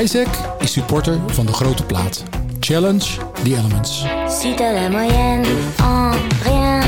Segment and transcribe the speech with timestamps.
[0.00, 2.22] Isaac is supporter van de grote plaat.
[2.60, 3.04] Challenge
[3.42, 4.04] the elements.
[4.28, 5.44] Si t'as la moyenne
[5.82, 6.10] en
[6.44, 6.82] rien,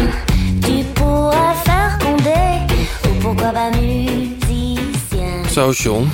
[0.61, 2.67] tu pourras faire condé.
[3.09, 5.45] Ou pourquoi pas musicien.
[5.51, 6.11] Zo, John.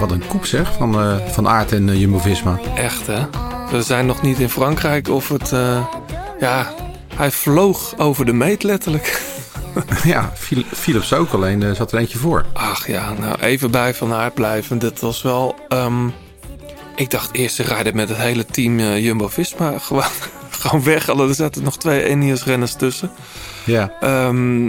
[0.00, 2.58] Wat een koep zeg, van, eh, van Aert en eh, Jumbo-Visma.
[2.74, 3.20] Echt, hè?
[3.70, 5.52] We zijn nog niet in Frankrijk of het...
[5.52, 5.84] eh,
[6.40, 6.66] ja,
[7.14, 9.22] hij vloog over de meet letterlijk.
[10.04, 12.44] ja, Phil- Philips ook, alleen zat er eentje voor.
[12.52, 14.78] Ach ja, nou even bij Van Aert blijven.
[14.78, 15.54] Dit was wel...
[15.68, 16.08] ehm,
[16.94, 20.04] ik dacht eerst ze rijden met het hele team eh, Jumbo-Visma gewoon,
[20.50, 21.08] gewoon weg.
[21.08, 23.10] Alleen er zaten nog twee Ineos-renners tussen.
[23.64, 24.68] Ja, Ehm,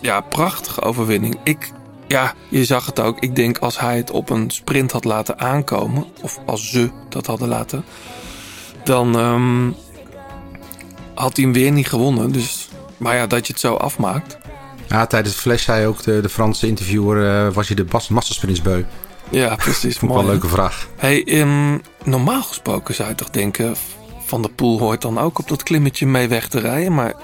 [0.00, 1.36] ja, prachtige overwinning.
[1.44, 1.72] Ik,
[2.08, 3.20] ja, je zag het ook.
[3.20, 7.26] Ik denk als hij het op een sprint had laten aankomen, of als ze dat
[7.26, 7.84] hadden laten,
[8.84, 9.70] dan ehm,
[11.14, 12.32] had hij hem weer niet gewonnen.
[12.32, 14.38] Dus, maar ja, dat je het zo afmaakt.
[14.88, 17.46] ja tijdens flash zei ook de, de Franse interviewer...
[17.46, 18.08] eh, was je de bas-?
[19.30, 19.94] Ja, precies.
[19.94, 20.20] Ik wel mooi.
[20.22, 20.88] een leuke vraag.
[20.96, 23.74] Hey, ehm, normaal gesproken zou je toch denken,
[24.26, 27.14] Van de Poel hoort dan ook op dat klimmetje mee weg te rijden, maar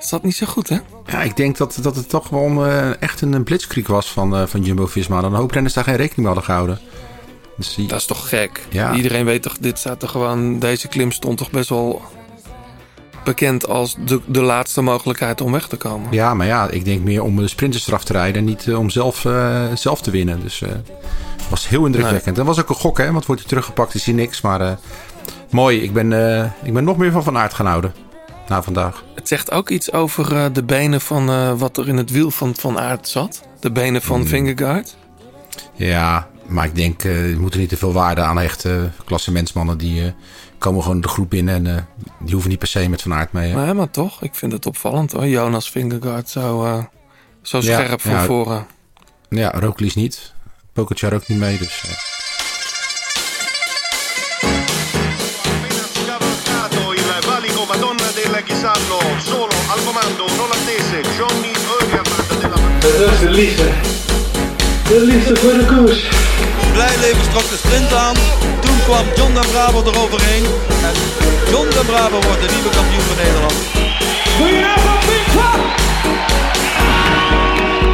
[0.00, 0.76] is dat niet zo goed, hè?
[1.06, 4.46] Ja, ik denk dat, dat het toch wel eh, echt een blitzkrieg was van, eh,
[4.46, 5.20] van Jumbo-Visma.
[5.20, 6.78] Dan een hoop renners daar geen rekening mee hadden gehouden.
[7.56, 8.66] Dus die- Dat is toch gek?
[8.70, 8.94] Ja.
[8.94, 12.02] Iedereen weet toch, dit staat er gewoon, deze klim stond toch best wel
[13.26, 16.12] bekend als de, de laatste mogelijkheid om weg te komen.
[16.12, 18.78] Ja, maar ja, ik denk meer om de sprinters eraf te rijden en niet eh,
[18.78, 20.40] om zelf, eh, zelf te winnen.
[20.40, 22.36] Dus het was heel indrukwekkend.
[22.36, 23.12] Dat was ook een gok, hè?
[23.12, 24.40] Want wordt hij teruggepakt, is hij niks.
[24.40, 24.78] Maar
[25.50, 26.12] mooi, ik ben,
[26.62, 27.94] ik ben nog meer van Van Aert gaan houden.
[28.48, 29.04] Na vandaag.
[29.14, 32.78] Het zegt ook iets over de benen van wat er in het wiel van Van
[32.78, 33.42] Aert zat.
[33.60, 34.28] De benen van Hmm.
[34.28, 34.96] Vingegaard.
[35.74, 38.92] Ja, maar ik denk, eh je moet er niet te veel waarde aan hechten.
[39.04, 40.14] Klassementsmannen die
[40.66, 41.76] komen gewoon de groep in en eh,
[42.20, 43.50] die hoeven niet per se met Van Aert mee.
[43.52, 43.64] hè.
[43.64, 45.26] Nee, maar toch, ik vind het opvallend hoor.
[45.26, 46.84] Jonas Vingegaard zo, eh,
[47.42, 48.24] zo Ja, scherp van ja.
[48.24, 48.66] voren.
[49.28, 50.32] Ja, Roglic niet.
[50.72, 51.82] Pogacar ook niet mee, dus...
[51.84, 51.90] eh,
[62.80, 63.70] Dat is de liefde.
[64.88, 66.08] De liefde voor de koers.
[66.76, 68.14] Blijleven trok de sprint aan.
[68.60, 70.44] Toen kwam John de Bravo eroverheen.
[70.88, 70.94] En
[71.50, 73.54] John de Bravo wordt de nieuwe kampioen van Nederland.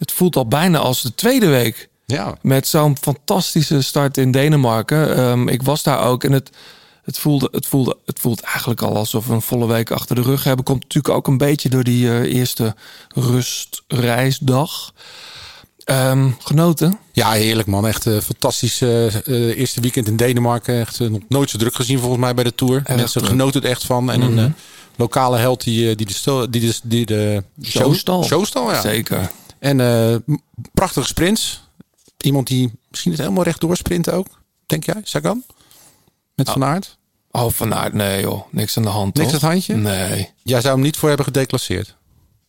[0.00, 1.88] het voelt al bijna als de tweede week.
[2.06, 5.16] ja, Met zo'n fantastische start in Denemarken.
[5.16, 6.50] Ehm, ik was daar ook en het,
[7.04, 10.22] het, voelde, het, voelde, het voelt eigenlijk al alsof we een volle week achter de
[10.22, 10.64] rug hebben.
[10.64, 12.74] Komt natuurlijk ook een beetje door die eh, eerste
[13.14, 14.92] rustreisdag.
[15.84, 16.98] Ehm, genoten?
[17.12, 17.86] Ja, heerlijk man.
[17.86, 20.80] Echt een fantastisch eh, eh, eerste weekend in Denemarken.
[20.80, 22.76] Echt eh, nog nooit zo druk gezien volgens mij bij de Tour.
[22.84, 23.32] Erg Mensen druk.
[23.32, 24.10] genoten het echt van.
[24.10, 24.44] En een eh,
[24.96, 28.24] lokale held die, eh, die de, stel, die de, die de Showstal.
[28.24, 28.80] Showstal, ja.
[28.80, 29.30] Zeker.
[29.60, 30.16] En eh,
[30.72, 31.68] prachtige sprints.
[32.16, 34.26] Iemand die misschien het helemaal rechtdoor sprint ook.
[34.66, 35.42] Denk jij, Sagan?
[36.34, 36.98] Met Van Aert?
[37.30, 38.42] Oh, Van Aert, nee joh.
[38.50, 39.42] Niks aan de hand, Niks toch?
[39.44, 39.76] aan het handje?
[39.76, 40.30] Nee.
[40.42, 41.96] Jij zou hem niet voor hebben gedeclasseerd.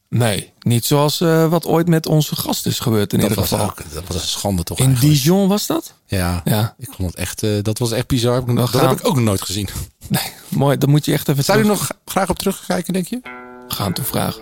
[0.10, 3.52] Nee, niet zoals eh, wat ooit met onze gast is gebeurd in Dat ieder was,
[3.52, 3.66] geval.
[3.66, 5.16] ook, dat was een schande toch In eigenlijk.
[5.16, 5.94] Dijon was dat?
[6.06, 6.76] Ja, Ja.
[6.78, 8.46] ik vond het echt, eh, dat was echt bizar.
[8.46, 9.68] Dat, dat gaan- heb ik ook nog nooit gezien.
[10.08, 10.78] Nee, mooi.
[10.78, 13.22] Dan moet je echt even Zou je er nog graag op terugkijken, denk je?
[13.68, 14.42] gaan te vragen.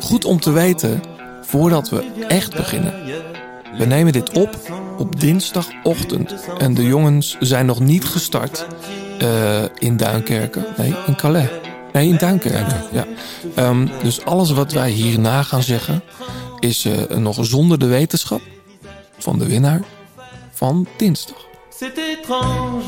[0.00, 1.02] Goed om te weten,
[1.48, 2.94] voordat we echt beginnen.
[3.78, 4.58] We nemen dit op
[4.98, 6.34] op dinsdagochtend.
[6.58, 8.66] En de jongens zijn nog niet gestart
[9.18, 10.66] eh, in Duinkerken.
[10.76, 11.48] Nee, in Calais.
[11.92, 12.82] Nee, in Duinkerken.
[12.92, 13.06] Ja.
[13.54, 16.02] Ehm, dus alles wat wij hierna gaan zeggen...
[16.60, 18.40] is eh, nog zonder de wetenschap
[19.18, 19.80] van de winnaar
[20.52, 21.46] van dinsdag.
[21.80, 22.82] C'est étrange,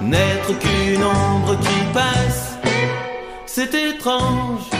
[0.00, 2.58] n'être qu'une ombre qui passe.
[3.44, 4.75] C'est étrange,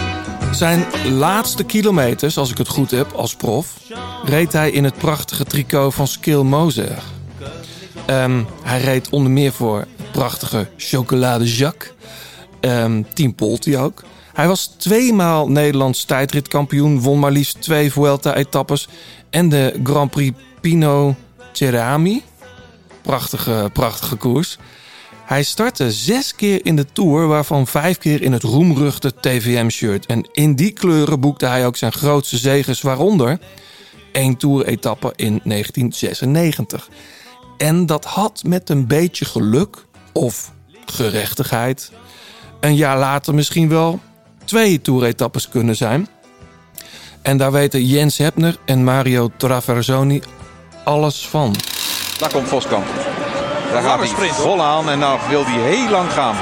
[0.56, 3.76] Zijn laatste kilometers, als ik het goed heb, als prof,
[4.24, 7.02] reed hij in het prachtige tricot van Skill Moser.
[8.06, 11.92] Ehm, hij reed onder meer voor het prachtige Chocolade Jacques.
[12.60, 14.04] Ehm Team Polti ook.
[14.32, 18.88] Hij was tweemaal Nederlands tijdritkampioen, won maar liefst twee Vuelta-etappes
[19.30, 21.14] en de Grand Prix Pino
[21.52, 22.22] Cerami.
[23.02, 24.58] Prachtige, prachtige koers.
[25.26, 30.06] Hij startte zes keer in de Tour, waarvan vijf keer in het roemruchte TVM-shirt.
[30.06, 33.38] En in die kleuren boekte hij ook zijn grootste zegens, waaronder
[34.12, 36.88] één Tour-etappe in 1996.
[37.56, 40.52] En dat had met een beetje geluk of
[40.86, 41.90] gerechtigheid
[42.60, 44.00] een jaar later misschien wel
[44.44, 46.08] twee toeretappes kunnen zijn.
[47.22, 50.22] En daar weten Jens Hebner en Mario Traversoni
[50.84, 51.54] alles van.
[52.18, 53.15] Daar komt Voskamp.
[53.76, 56.36] Daar gaat hij vol aan en nou wil hij heel lang gaan.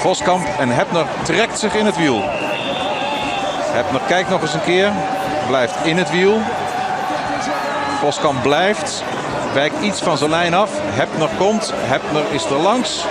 [0.00, 2.22] Voskamp en Hebner trekt zich in het wiel.
[3.72, 4.92] Hebner kijkt nog eens een keer.
[5.46, 6.40] Blijft in het wiel.
[8.00, 9.04] Voskamp blijft.
[9.52, 10.70] Wijkt iets van zijn lijn af.
[10.74, 11.72] Hebner komt.
[11.76, 13.04] Hebner is er langs.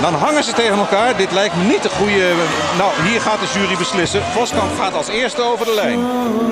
[0.00, 1.16] Dan hangen ze tegen elkaar.
[1.16, 2.32] Dit lijkt me niet de goede...
[2.78, 4.22] Nou, hier gaat de jury beslissen.
[4.22, 6.00] Voskamp gaat als eerste over de lijn.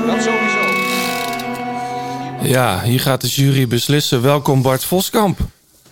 [0.07, 0.80] Dat sowieso.
[2.43, 4.23] Ja, hier gaat de jury beslissen.
[4.23, 5.39] Welkom Bart Voskamp.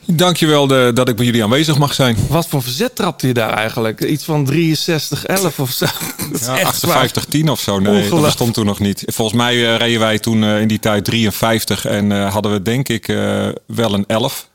[0.05, 2.17] Dankjewel de, dat ik bij jullie aanwezig mag zijn.
[2.29, 4.01] Wat voor verzet trapte je daar eigenlijk?
[4.01, 4.55] Iets van 63-11
[5.57, 5.87] of zo?
[6.41, 7.11] Ja, echt zwaar.
[7.37, 7.79] 58-10 of zo.
[7.79, 9.03] Nee, dat bestond toen nog niet.
[9.07, 12.63] Volgens mij eh, reden wij toen eh, in die tijd 53 en eh, hadden we
[12.63, 14.49] denk ik eh, wel een 11.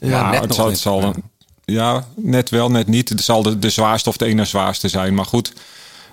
[0.00, 0.72] Ja, Maar net het nog zal, niet.
[0.74, 1.22] het zal een-
[1.64, 3.08] ja, net wel, net niet.
[3.08, 5.14] Het zal de, de zwaarste of de ene zwaarste zijn.
[5.14, 5.52] Maar goed,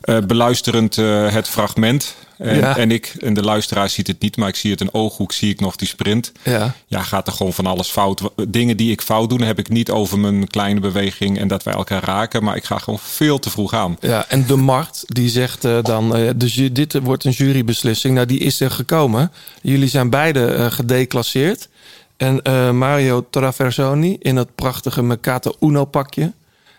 [0.01, 2.15] eh, beluisterend eh, het fragment.
[2.37, 2.77] En, Ja.
[2.77, 5.49] en ik, en de luisteraar ziet het niet, maar ik zie het in ooghoek, zie
[5.51, 6.31] ik nog die sprint.
[6.43, 6.73] Ja.
[6.87, 8.21] Ja, gaat er gewoon van alles fout.
[8.47, 11.73] Dingen die ik fout doe, heb ik niet over mijn kleine beweging en dat wij
[11.73, 12.43] elkaar raken.
[12.43, 13.97] Maar ik ga gewoon veel te vroeg aan.
[13.99, 18.13] Ja, en de Mart die zegt eh, dan, eh, de ju- dit wordt een jurybeslissing.
[18.15, 19.31] Nou, die is er gekomen.
[19.61, 21.69] Jullie zijn beide eh, gedeclasseerd.
[22.17, 26.31] En eh, Mario Traversoni in dat prachtige Mercato Uno pakje.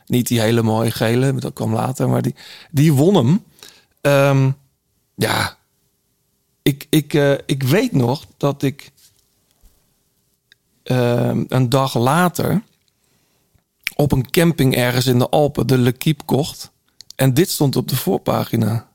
[0.06, 2.34] Niet die hele mooie gele, dat kwam later, maar die,
[2.70, 3.43] die won hem.
[4.00, 4.50] Ehm,
[5.18, 5.56] ja,
[6.62, 8.92] ik, ik, eh, ik weet nog dat ik
[10.82, 12.62] ehm, een dag later
[13.94, 16.70] op een camping ergens in de Alpen de L'Equipe kocht.
[17.16, 18.88] En dit stond op de voorpagina.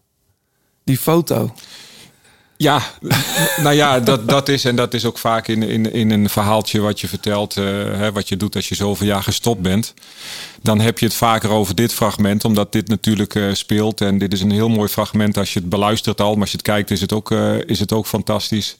[0.83, 1.53] Die foto.
[2.57, 2.81] Ja,
[3.63, 6.79] nou ja, dat, dat is en dat is ook vaak in, in, in een verhaaltje
[6.79, 9.93] wat je vertelt, eh, hè, wat je doet als je zoveel jaar gestopt bent.
[10.61, 14.01] Dan heb je het vaker over dit fragment, omdat dit natuurlijk eh, speelt.
[14.01, 16.57] En dit is een heel mooi fragment als je het beluistert al, maar als je
[16.57, 18.77] het kijkt is het ook, eh, is het ook fantastisch.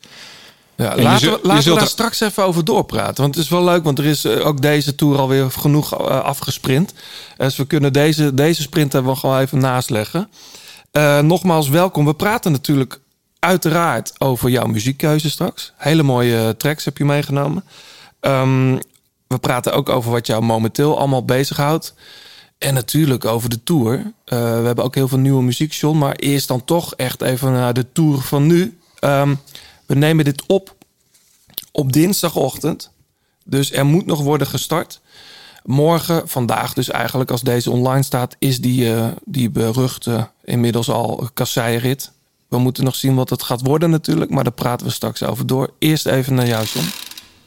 [0.76, 3.22] Ja, laten zult- we, laten we daar straks even over doorpraten.
[3.22, 6.94] Want het is wel leuk, want er is ook deze tour alweer genoeg afgesprint.
[7.38, 10.30] Dus we kunnen deze, deze sprint er wel gewoon even naast leggen.
[10.92, 12.06] Eh, nogmaals, welkom.
[12.06, 13.00] We praten natuurlijk
[13.44, 15.74] uiteraard over jouw muziekkeuze straks.
[15.78, 17.64] Hele mooie tracks heb je meegenomen.
[18.20, 18.78] Ehm,
[19.28, 21.94] we praten ook over wat jou momenteel allemaal bezighoudt.
[22.58, 23.94] En natuurlijk over de tour.
[24.26, 25.98] Eh, we hebben ook heel veel nieuwe muziek, John.
[25.98, 28.78] Maar eerst dan toch echt even naar de tour van nu.
[29.00, 29.36] Ehm,
[29.86, 30.76] we nemen dit op
[31.72, 32.92] op dinsdagochtend.
[33.44, 35.02] Dus er moet nog worden gestart.
[35.64, 38.36] Morgen, vandaag dus eigenlijk als deze online staat...
[38.40, 42.12] is die, eh, die beruchte inmiddels al kasseirit.
[42.54, 44.32] We moeten nog zien wat het gaat worden natuurlijk.
[44.32, 45.74] Maar daar praten we straks over door.
[45.80, 46.86] Eerst even naar jou, John.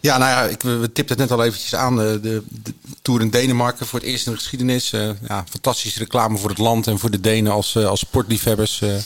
[0.00, 1.96] Ja, nou ja, ik, we tipten het net al eventjes aan.
[1.96, 2.42] De, de,
[3.02, 4.92] Tour in Denemarken voor het eerst in de geschiedenis.
[4.92, 8.82] Eh, ja, fantastische reclame voor het land en voor de Denen als, eh, als sportliefhebbers.
[8.82, 8.96] Eh,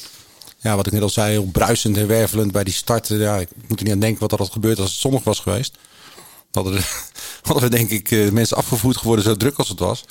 [0.59, 3.09] ja, wat ik net al zei, heel bruisend en wervelend bij die start.
[3.09, 5.41] Ja, ik moet er niet aan denken wat er had gebeurd als het zonnig was
[5.41, 5.77] geweest.
[6.53, 6.83] Hadden,
[7.43, 10.05] hadden we denk ik mensen afgevoerd geworden zo druk als het was.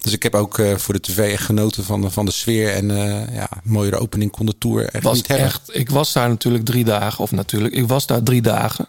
[0.00, 2.72] Dus ik heb ook eh, voor de tv echt genoten van, de- van de sfeer.
[2.74, 5.46] En eh ja, een mooiere opening kon de Tour echt was niet hebben.
[5.46, 7.18] echt, ik was daar natuurlijk drie dagen.
[7.24, 8.86] Of natuurlijk, ik was daar drie dagen.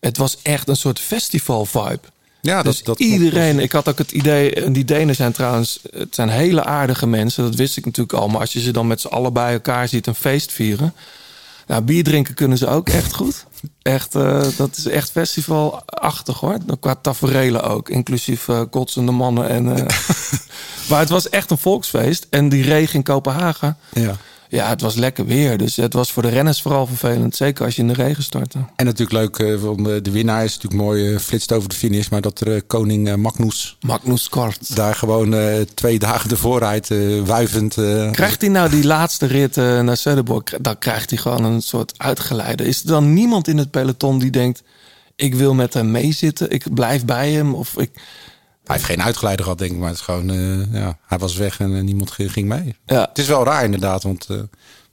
[0.00, 2.00] Het was echt een soort festival vibe.
[2.40, 5.78] Ja, dus dat, dat iedereen, ik had ook het idee, en die Denen zijn trouwens,
[5.90, 8.28] het zijn hele aardige mensen, dat wist ik natuurlijk al.
[8.28, 10.94] Maar als je ze dan met z'n allen bij elkaar ziet een feest vieren.
[11.66, 13.44] Nou, bier drinken kunnen ze ook echt goed.
[13.82, 16.58] Echt, eh, dat is echt festivalachtig hoor.
[16.80, 19.48] Qua taferelen ook, inclusief eh, kotsende mannen.
[19.48, 19.86] En, eh,
[20.88, 22.26] maar het was echt een volksfeest.
[22.30, 24.16] En die regen in Kopenhagen, Ja.
[24.48, 25.58] Ja, het was lekker weer.
[25.58, 27.36] Dus het was voor de renners vooral vervelend.
[27.36, 28.58] Zeker als je in de regen startte.
[28.76, 31.74] En natuurlijk leuk, eh, van de, de winnaar is natuurlijk mooi, eh, flitst over de
[31.74, 32.08] finish.
[32.08, 34.76] Maar dat er eh, koning eh, Magnus, Magnus Kort.
[34.76, 37.76] daar gewoon eh, twee dagen ervoor rijdt, eh, wuivend.
[37.78, 40.42] eh, Krijgt hij nou die laatste rit eh, naar Söderborg?
[40.60, 42.64] Dan krijgt hij gewoon een soort uitgeleide.
[42.64, 44.62] Is er dan niemand in het peloton die denkt...
[45.16, 47.54] ik wil met hem meezitten, ik blijf bij hem?
[47.54, 47.90] Of ik...
[48.66, 49.78] Hij heeft geen uitgeleider gehad, denk ik.
[49.78, 52.76] Maar het is gewoon, eh, ja, hij was weg en eh, niemand ging mee.
[52.86, 53.06] Ja.
[53.08, 54.36] Het is wel raar inderdaad, want eh,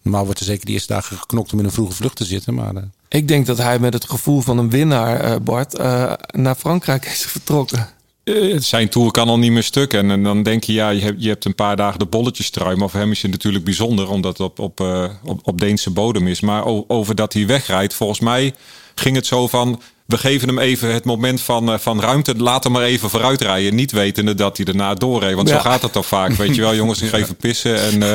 [0.01, 2.53] normaal wordt er zeker de eerste dagen geknokt om in een vroege vlucht te zitten.
[2.53, 2.73] Maar
[3.09, 5.77] Ik denk dat hij met het gevoel van een winnaar, eh, Bart...
[5.77, 7.87] eh, naar Frankrijk is vertrokken.
[8.23, 9.93] Eh, Zijn tour kan al niet meer stuk.
[9.93, 12.49] En, en dan denk je, ja, je hebt, je hebt een paar dagen de bolletjes
[12.49, 12.75] trui.
[12.75, 15.89] Maar voor hem is het natuurlijk bijzonder, omdat het op, op, eh, op, op Deense
[15.89, 16.41] bodem is.
[16.41, 18.53] Maar over dat hij wegrijdt, volgens mij
[18.95, 19.81] ging het zo van...
[20.05, 22.35] we geven hem even het moment van, eh, van ruimte.
[22.37, 23.75] Laat hem maar even vooruit rijden.
[23.75, 25.35] Niet wetende dat hij daarna doorreed.
[25.35, 25.55] Want Ja.
[25.55, 26.31] zo gaat het toch vaak.
[26.33, 27.81] Weet je wel, jongens, ik ga even pissen.
[27.81, 28.13] En, eh,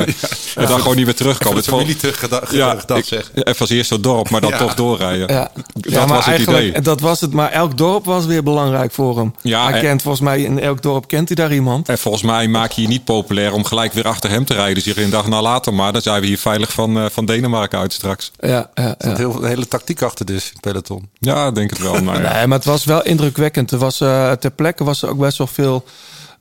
[0.55, 1.57] en dan gewoon niet meer terugkomen.
[1.59, 3.31] Even de familie teruggeda- gedacht, ik- zeg.
[3.35, 4.57] Even als eerste dorp, maar dan Ja.
[4.57, 5.27] toch doorrijden.
[5.33, 6.81] Ja, Dat ja, maar was het eigenlijk, idee.
[6.81, 9.33] Dat was het, maar elk dorp was weer belangrijk voor hem.
[9.41, 11.89] Ja, hij en- kent volgens mij in elk dorp kent hij daar iemand.
[11.89, 14.83] En volgens mij maak je je niet populair om gelijk weer achter hem te rijden.
[14.83, 15.93] Zeg je een dag na later maar.
[15.93, 18.31] Dan zijn we hier veilig van, eh, van Denemarken uit straks.
[18.39, 18.95] Ja, ja, Er ja.
[19.09, 21.09] zat heel, een hele tactiek achter dus, in het peloton.
[21.19, 22.03] Ja, denk het wel.
[22.03, 22.33] Maar ja.
[22.33, 23.71] Nee, maar het was wel indrukwekkend.
[23.71, 25.85] Er was, eh, ter plekke was er ook best wel veel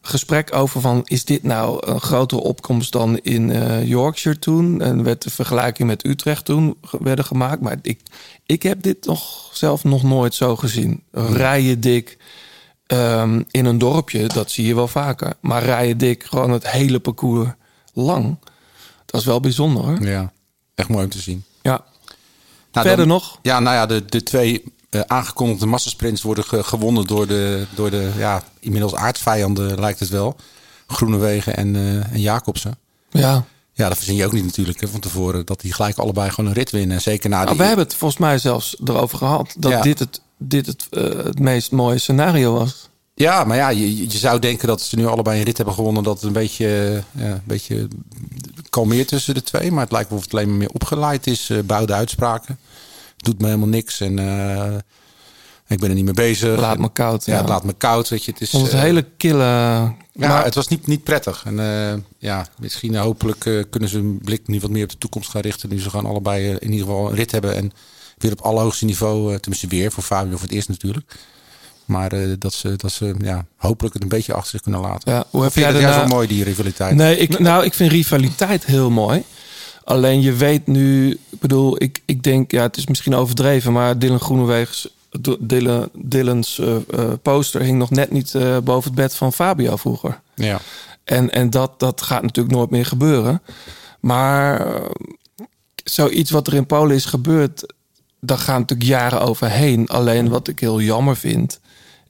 [0.03, 1.03] gesprek over van...
[1.05, 4.81] is dit nou een grotere opkomst dan in eh, Yorkshire toen?
[4.81, 7.61] En werd de vergelijking met Utrecht toen werden gemaakt.
[7.61, 8.01] Maar ik,
[8.47, 11.03] ik heb dit nog zelf nog nooit zo gezien.
[11.13, 12.19] Rijen dik
[12.87, 15.33] ehm, in een dorpje, dat zie je wel vaker.
[15.41, 17.49] Maar rijen dik gewoon het hele parcours
[17.93, 18.37] lang.
[19.05, 20.03] Dat is wel bijzonder hoor.
[20.03, 20.33] Ja,
[20.75, 21.45] echt mooi om te zien.
[21.63, 21.85] Ja.
[22.73, 23.39] Nou, Verder dan- nog?
[23.43, 27.91] Ja, nou ja, de, de twee eh, aangekondigde massasprints worden ge- gewonnen door de, door
[27.91, 30.37] de ja, inmiddels aardvijanden, lijkt het wel.
[30.87, 31.77] Groenewegen en,
[32.13, 32.79] en Jacobsen.
[33.11, 33.45] Ja.
[33.73, 35.47] Ja, dat verzin je ook niet natuurlijk hè, van tevoren.
[35.47, 37.01] Dat die gelijk allebei gewoon een rit winnen.
[37.01, 37.59] Zeker na Nou, die...
[37.59, 39.81] we hebben het volgens mij zelfs erover gehad dat Ja.
[39.83, 42.89] dit, het, dit het, eh, het meest mooie scenario was.
[43.15, 46.03] Ja, maar ja, je, je zou denken dat ze nu allebei een rit hebben gewonnen.
[46.03, 47.89] Dat het een beetje, ja, een beetje
[48.71, 49.73] kalmeert tussen de twee.
[49.73, 51.51] Maar het lijkt wel of het alleen maar meer opgeleid is.
[51.51, 52.59] eh bouwde uitspraken.
[53.23, 54.01] Doet me helemaal niks.
[54.01, 54.75] En eh,
[55.67, 56.59] ik ben er niet mee bezig.
[56.61, 58.09] Laat me koud, Ja, laat me koud.
[58.09, 59.45] Weet je, het is, een eh, hele kille...
[59.45, 61.43] Ja, maar- het was niet, niet prettig.
[61.47, 65.31] En eh, ja, misschien hopelijk kunnen ze hun blik nu wat meer op de toekomst
[65.31, 65.69] gaan richten.
[65.69, 67.55] Nu ze gaan allebei in ieder geval een rit hebben.
[67.55, 67.73] En
[68.19, 71.15] weer op allerhoogste niveau, tenminste weer voor Fabio voor het eerst natuurlijk.
[71.85, 75.13] Maar dat ze, dat ze ja, hopelijk het een beetje achter zich kunnen laten.
[75.13, 76.95] Ja, hoe heb jij dat daarna- mooi, die rivaliteit?
[76.95, 79.23] Nee, ik, nou, ik vind rivaliteit heel mooi.
[79.89, 83.99] Alleen je weet nu, ik bedoel, ik, ik denk, ja, het is misschien overdreven, maar
[83.99, 84.89] Dylan Groenewegens,
[85.39, 89.77] Dylan, Dylan's eh, eh, poster hing nog net niet eh, boven het bed van Fabio
[89.77, 90.21] vroeger.
[90.35, 90.61] Ja.
[91.05, 93.43] En, en dat, dat gaat natuurlijk nooit meer gebeuren.
[94.01, 94.67] Maar
[95.85, 97.75] zoiets wat er in Polen is gebeurd,
[98.21, 99.89] daar gaan natuurlijk jaren overheen.
[99.89, 101.61] Alleen wat ik heel jammer vind,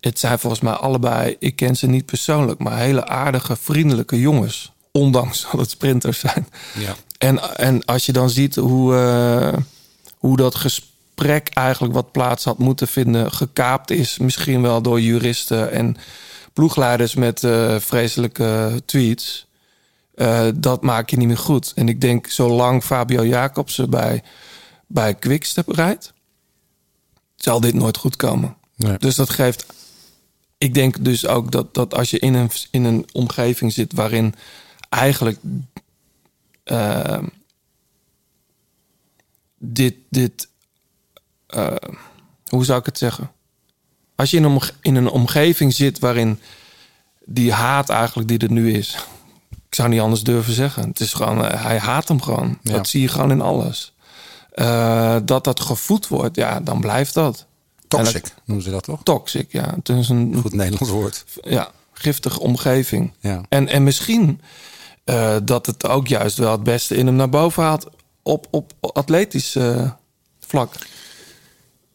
[0.00, 4.72] het zijn volgens mij allebei, ik ken ze niet persoonlijk, maar hele aardige, vriendelijke jongens.
[4.92, 6.48] Ondanks dat het sprinters zijn.
[6.74, 6.94] Ja.
[7.18, 9.58] En, en als je dan ziet hoe, eh,
[10.18, 15.70] hoe dat gesprek eigenlijk wat plaats had moeten vinden, gekaapt is, misschien wel door juristen
[15.70, 15.96] en
[16.52, 19.46] ploegleiders met eh, vreselijke tweets.
[20.14, 21.72] eh, dat maak je niet meer goed.
[21.74, 24.22] En ik denk, zolang Fabio Jacobsen bij,
[24.86, 26.12] bij Quickstep rijdt,
[27.36, 28.56] zal dit nooit goed komen.
[28.76, 28.98] Nee.
[28.98, 29.66] Dus dat geeft.
[30.58, 34.34] Ik denk dus ook dat, dat als je in een, in een omgeving zit waarin
[34.88, 35.38] eigenlijk
[36.68, 37.18] eh,
[39.58, 40.48] dit, dit
[41.46, 41.74] eh,
[42.48, 43.30] hoe zou ik het zeggen?
[44.14, 46.40] Als je in een, in een omgeving zit waarin
[47.24, 49.06] die haat eigenlijk die er nu is.
[49.50, 50.88] Ik zou niet anders durven zeggen.
[50.88, 52.58] Het is gewoon, eh, hij haat hem gewoon.
[52.62, 52.72] Ja.
[52.72, 53.92] Dat zie je gewoon in alles.
[54.52, 57.46] Eh, dat dat gevoed wordt, ja, dan blijft dat.
[57.88, 59.00] Toxic dat- noemen ze dat toch?
[59.02, 59.74] Toxic, ja.
[59.74, 61.24] Het is een Goed Nederlands woord.
[61.42, 63.12] ja, giftige omgeving.
[63.20, 63.40] Ja.
[63.48, 64.40] En, en misschien
[65.08, 67.86] eh, dat het ook juist wel het beste in hem naar boven haalt
[68.22, 69.90] op, op atletisch eh,
[70.46, 70.74] vlak.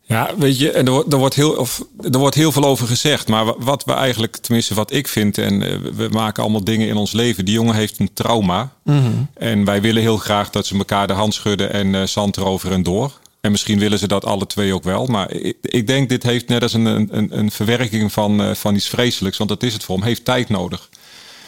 [0.02, 2.88] Ja, weet je, en er, wordt- er, wordt heel, of, er wordt heel veel over
[2.88, 3.28] gezegd.
[3.28, 6.88] Maar wa- wat we eigenlijk, tenminste wat ik vind, en eh, we- maken allemaal dingen
[6.88, 7.46] in ons leven.
[7.46, 8.72] Die jongen heeft een trauma.
[8.84, 9.12] Mhm.
[9.34, 12.72] En wij willen heel graag dat ze elkaar de hand schudden en eh zand erover
[12.72, 13.20] en door.
[13.42, 15.06] En misschien willen ze dat alle twee ook wel.
[15.06, 18.88] Maar ik, ik denk, dit heeft net als een, een, een verwerking van, van iets
[18.90, 19.38] vreselijks.
[19.38, 20.06] Want dat is het voor hem.
[20.06, 20.90] Heeft tijd nodig.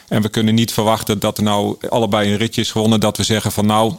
[0.07, 2.99] En we kunnen niet verwachten dat er nou allebei een ritje is gewonnen.
[2.99, 3.93] Dat we zeggen van nou,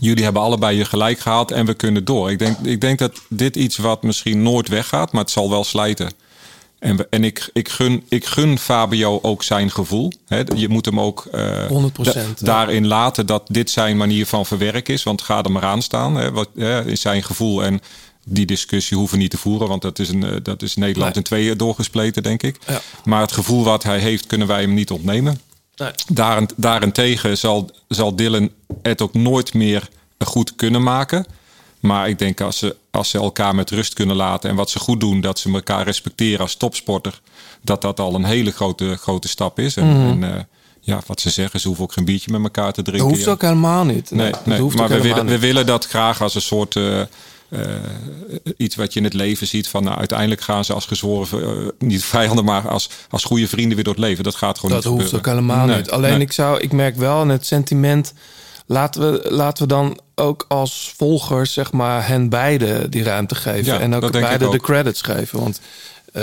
[0.00, 2.30] jullie hebben allebei je gelijk gehaald en we kunnen door.
[2.30, 5.64] Ik denk, ik denk dat dit iets wat misschien nooit weggaat, maar het zal wel
[5.64, 6.12] slijten.
[6.78, 10.12] En, we, en ik, ik, gun, ik gun Fabio ook zijn gevoel.
[10.26, 12.24] Hè, je moet hem ook eh, 100%, da- ja.
[12.36, 15.02] daarin laten dat dit zijn manier van verwerken is.
[15.02, 16.16] Want ga er maar aan staan.
[16.16, 17.64] Hè, wat, hè, is zijn gevoel.
[17.64, 17.80] En
[18.24, 19.68] die discussie hoeven we niet te voeren.
[19.68, 21.16] Want dat is, een, eh, dat is Nederland Nee.
[21.24, 22.56] in tweeën doorgespleten, denk ik.
[22.66, 22.80] Ja.
[23.04, 25.40] Maar het gevoel wat hij heeft, kunnen wij hem niet ontnemen.
[25.76, 25.90] Nee.
[26.56, 28.50] Daarentegen zal, zal Dylan
[28.82, 29.88] het ook nooit meer
[30.24, 31.26] goed kunnen maken.
[31.80, 34.78] Maar ik denk als ze, als ze elkaar met rust kunnen laten en wat ze
[34.78, 37.20] goed doen, dat ze elkaar respecteren als topsporter,
[37.62, 39.76] dat dat al een hele grote, grote stap is.
[39.76, 40.22] En, Mhm.
[40.22, 40.40] en, eh,
[40.80, 43.08] ja, wat ze zeggen, ze hoeven ook geen biertje met elkaar te Dat drinken.
[43.14, 43.30] hoeft Ja.
[43.30, 44.10] ook helemaal niet.
[44.10, 47.00] Nee, dat nee, hoeft maar we willen, we willen dat graag als een soort eh,
[48.56, 49.68] iets wat je in het leven ziet.
[49.68, 53.74] Van nou, uiteindelijk gaan ze als gezworen, eh, niet vijanden, maar als, als goede vrienden
[53.74, 54.24] weer door het leven.
[54.24, 55.90] Dat gaat gewoon Dat niet hoeft ook helemaal Nee, niet.
[55.90, 56.20] Alleen nee.
[56.20, 58.12] ik zou, ik merk wel, en het sentiment
[58.66, 63.72] laten we, laten we dan ook als volgers, zeg maar, hen beiden die ruimte geven.
[63.72, 65.38] Ja, en ook dat beide de credits geven.
[65.40, 65.60] Want,
[66.12, 66.22] eh,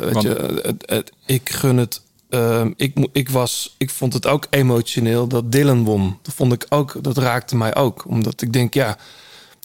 [0.00, 2.00] weet Want- je, het, het- ik gun het.
[2.30, 6.18] ehm, ik, ik, was, ik vond het ook emotioneel dat Dylan won.
[6.22, 8.04] Dat vond ik ook, dat raakte mij ook.
[8.08, 8.96] Omdat ik denk, ja,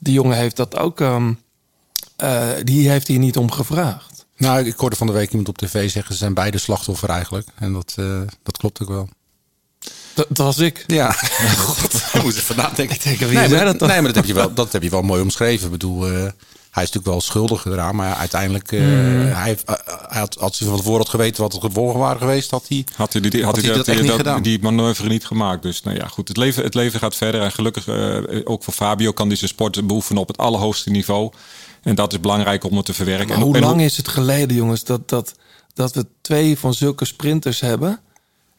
[0.02, 1.02] die jongen heeft dat ook.
[1.02, 1.34] ehm,
[2.16, 4.26] eh, die heeft hier niet om gevraagd.
[4.38, 6.14] Nou, ik hoorde van de week iemand op tv zeggen...
[6.14, 7.48] ze zijn beide slachtoffer eigenlijk.
[7.56, 9.10] En dat, eh, dat klopt ook wel.
[10.14, 10.84] Dat, dat was ik.
[10.88, 11.12] Ja,
[11.66, 12.96] god, ik even nadenken.
[12.96, 14.90] Ik denk, wie nee, maar, dat nee, maar dat heb je wel, dat heb je
[14.90, 15.66] wel mooi omschreven.
[15.66, 16.32] Ik bedoel, eh,
[16.78, 19.26] hij is natuurlijk wel schuldig eraan, maar uiteindelijk, eh, Hmm.
[19.26, 19.76] hij, heeft, eh,
[20.08, 22.86] hij had, als hij van tevoren had geweten wat de gevolgen waren geweest, had hij,
[22.96, 24.42] Had hij, die, had Had hij, hij dat, dat echt die, niet dat- gedaan?
[24.44, 25.62] die manoeuvre niet gemaakt.
[25.62, 26.28] Dus nou ja, goed.
[26.28, 27.42] Het leven, het leven gaat verder.
[27.42, 31.32] En gelukkig eh, ook voor Fabio kan hij zijn sport beoefenen op het allerhoogste niveau.
[31.82, 33.28] En dat is belangrijk om het te verwerken.
[33.28, 35.34] Maar en, hoe en lang is het geleden, jongens, dat, dat,
[35.74, 38.00] dat we twee van zulke sprinters hebben?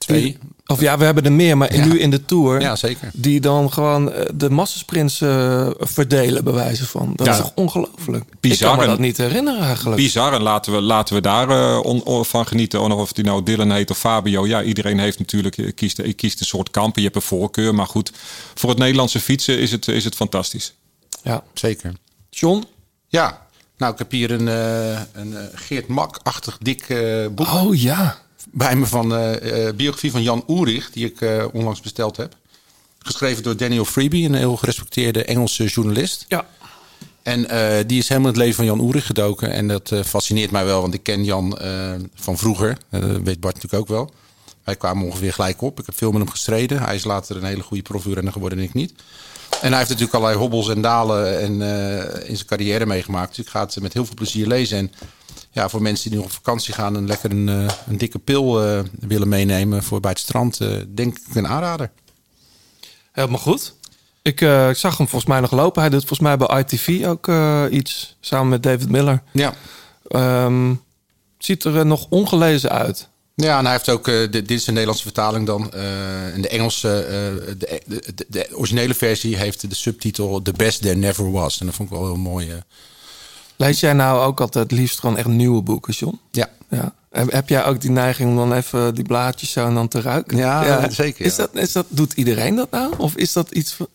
[0.09, 0.23] Twee?
[0.23, 1.85] Die- of ja, we hebben er meer, maar Ja.
[1.85, 2.61] nu in de Tour.
[2.61, 3.11] Ja, zeker.
[3.13, 7.13] Die dan gewoon eh, de massasprints eh, verdelen, bij wijze van.
[7.17, 7.33] Dat Ja.
[7.33, 8.25] is toch ongelooflijk?
[8.41, 9.97] Bizar Ik kan me dat niet herinneren eigenlijk.
[9.97, 12.81] Bizar en laten we, laten we daar eh, on- on- van genieten.
[12.81, 14.47] Of of die nou Dylan heet of Fabio.
[14.47, 17.03] Ja, iedereen heeft natuurlijk, kiest, ik kiest een soort kampen.
[17.03, 17.75] Je hebt een voorkeur.
[17.75, 18.13] Maar goed,
[18.55, 20.75] voor het Nederlandse fietsen is het, is het fantastisch.
[21.23, 21.43] Ja.
[21.55, 21.93] zeker.
[22.31, 22.65] John?
[23.09, 23.47] Ja,
[23.77, 26.87] nou, ik heb hier een, eh, een Geert Mak-achtig dik
[27.35, 28.19] boek Oh ja.
[28.53, 32.37] Bij me van eh, eh, biografie van Jan Oerich, die ik eh, onlangs besteld heb.
[32.99, 36.25] Geschreven door Daniel Freeby, een heel gerespecteerde Engelse journalist.
[36.29, 36.47] Ja.
[37.23, 37.41] En
[37.87, 39.51] die is helemaal in het leven van Jan Oerig gedoken.
[39.53, 41.59] En dat fascineert mij wel, want ik ken Jan
[42.15, 42.79] van vroeger.
[42.91, 44.13] Dat weet Bart natuurlijk ook wel.
[44.65, 45.81] Wij kwamen ongeveer gelijk op.
[45.81, 46.83] Ik heb veel met hem gestreden.
[46.83, 48.93] Hij is later een hele goede profwielrenner geworden en ik niet.
[49.51, 51.53] En hij heeft natuurlijk allerlei hobbels en dalen en,
[52.27, 53.37] in zijn carrière meegemaakt.
[53.37, 54.79] Dus ik ga het met heel veel plezier lezen.
[54.79, 54.93] En
[55.51, 58.65] ja, voor mensen die nog op vakantie gaan en lekker een, eh, een dikke pil
[58.65, 61.91] eh, willen meenemen voor bij het strand, eh, denk ik een aanrader.
[63.13, 63.75] Helemaal goed.
[64.23, 65.81] Ik, ik zag hem volgens mij nog lopen.
[65.81, 67.31] Hij doet volgens mij bij ITV ook
[67.73, 69.23] iets samen met David Miller.
[69.33, 69.55] Ja.
[70.09, 70.75] Ehm,
[71.39, 73.09] ziet er nog ongelezen uit.
[73.35, 75.73] Ja, en hij heeft ook, eh, dit, is een Nederlandse vertaling dan.
[75.73, 76.89] en de Engelse,
[77.59, 81.61] de, de, de, de originele versie heeft de subtitel The Best There Never Was.
[81.61, 82.63] En dat vond ik wel heel mooi.
[83.59, 86.21] Lees jij nou ook altijd het liefst gewoon echt nieuwe boeken, John?
[86.31, 86.49] Ja.
[86.69, 86.93] ja.
[87.11, 90.37] Heb, jij ook die neiging om dan even die blaadjes zo en dan te ruiken?
[90.37, 91.43] Ja, zeker, Is ja.
[91.53, 92.95] dat, is dat, doet iedereen dat nou?
[92.97, 93.89] Of is dat iets van...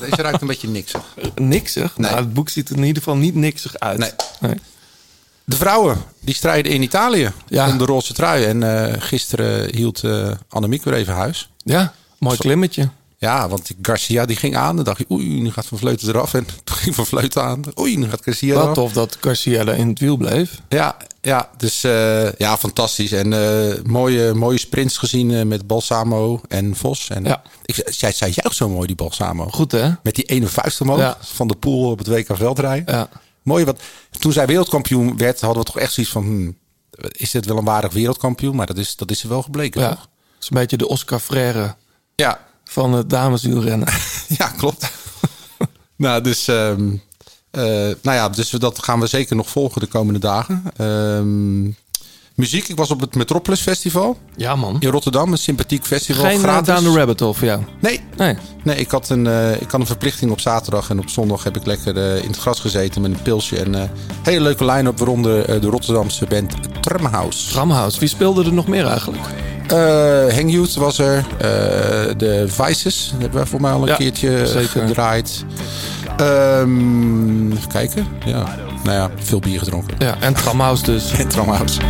[0.00, 1.14] Deze ruikt een beetje niksig.
[1.34, 1.96] niksig?
[1.96, 2.10] Nee.
[2.10, 3.98] Nou, het boek ziet er in ieder geval niet niksig uit.
[3.98, 4.10] Nee.
[4.40, 4.54] Nee.
[5.44, 7.68] De vrouwen, die strijden in Italië Ja.
[7.68, 8.44] om de roze trui.
[8.44, 11.50] En eh, gisteren hield eh Annemiek weer even huis.
[11.64, 12.88] Ja, mooi klimmetje.
[13.20, 14.76] Ja, want Garcia die ging aan.
[14.76, 16.34] Dan dacht je, oei, nu gaat Van Vleuten eraf.
[16.34, 17.62] En toen ging Van Vleuten aan.
[17.78, 18.74] Oei, nu gaat Garcia Wat eraf.
[18.74, 20.60] tof dat Garcia in het wiel bleef.
[20.68, 23.12] Ja, ja dus eh, ja, fantastisch.
[23.12, 27.08] En eh, mooie, mooie sprints gezien eh, met Balsamo en Vos.
[27.08, 27.42] En Ja.
[27.64, 29.48] ik, zij, zij juicht zo mooi, die Balsamo.
[29.50, 29.90] Goed hè?
[30.02, 31.16] Met die ene vuist omhoog Ja.
[31.20, 32.94] van de pool op het WK veldrijden.
[32.94, 33.08] Ja.
[33.42, 33.80] Mooi, wat
[34.18, 36.22] toen zij wereldkampioen werd, hadden we toch echt zoiets van...
[36.22, 36.56] hmm,
[37.10, 38.56] is dit wel een waardig wereldkampioen?
[38.56, 39.88] Maar dat is, dat is er wel gebleken, ja.
[39.88, 40.00] toch?
[40.00, 41.74] Het is een beetje de Oscar Freire
[42.14, 43.88] Ja, van het dameswielrennen.
[44.38, 44.90] ja klopt.
[45.96, 46.96] nou, dus, ehm,
[47.50, 47.62] eh,
[48.02, 50.62] nou ja, dus dat gaan we zeker nog volgen de komende dagen.
[50.76, 51.70] Ehm,
[52.38, 54.76] muziek, ik was op het Metropolis Festival ja man.
[54.80, 55.32] in Rotterdam.
[55.32, 56.74] Een sympathiek festival, Geen uh, gratis.
[56.74, 57.62] Down the Rabbit Hole voor jou?
[57.80, 58.36] Nee, Nee.
[58.64, 60.90] nee ik, had een, eh, ik had een verplichting op zaterdag.
[60.90, 63.56] En op zondag heb ik lekker eh, in het gras gezeten met een pilsje.
[63.58, 63.82] En eh
[64.22, 67.50] hele leuke line-up, waaronder eh, de Rotterdamse band Tramhouse.
[67.50, 67.98] Tramhouse.
[68.00, 69.24] Wie speelde er nog meer eigenlijk?
[69.66, 71.16] Eh Hang Youth was er.
[71.38, 71.48] eh,
[72.16, 74.86] de Vices hebben we voor mij al een Ja, keertje zeker.
[74.86, 75.44] gedraaid.
[76.16, 78.06] Ehm, even kijken.
[78.24, 78.56] Ja.
[78.84, 79.94] Nou ja, veel bier gedronken.
[79.98, 81.10] Ja, en Tramhouse dus.
[81.18, 81.80] En Tramhouse.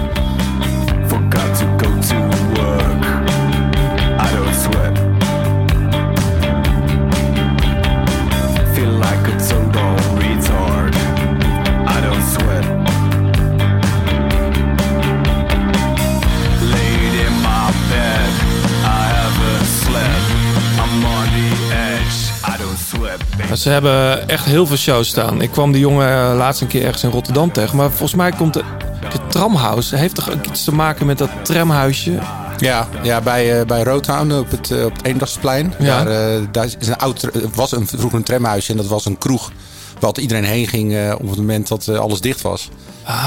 [23.59, 25.43] Ze hebben echt heel veel shows staan.
[25.43, 27.77] Ik kwam die jongen eh, laatst een keer ergens in Rotterdam tegen.
[27.77, 28.63] Maar volgens mij komt de,
[29.11, 29.97] de Tramhouse...
[29.97, 32.19] heeft toch ook iets te maken met dat tramhuisje?
[32.59, 35.75] Ja, ja bij, eh, bij Roadhound op het, eh, op het Eendagsplein.
[35.79, 36.05] Ja.
[36.05, 39.53] Daar, daar is een oud, was een, vroeger een tramhuisje en dat was een kroeg.
[40.01, 42.69] Waar iedereen heen ging op het moment dat alles dicht was.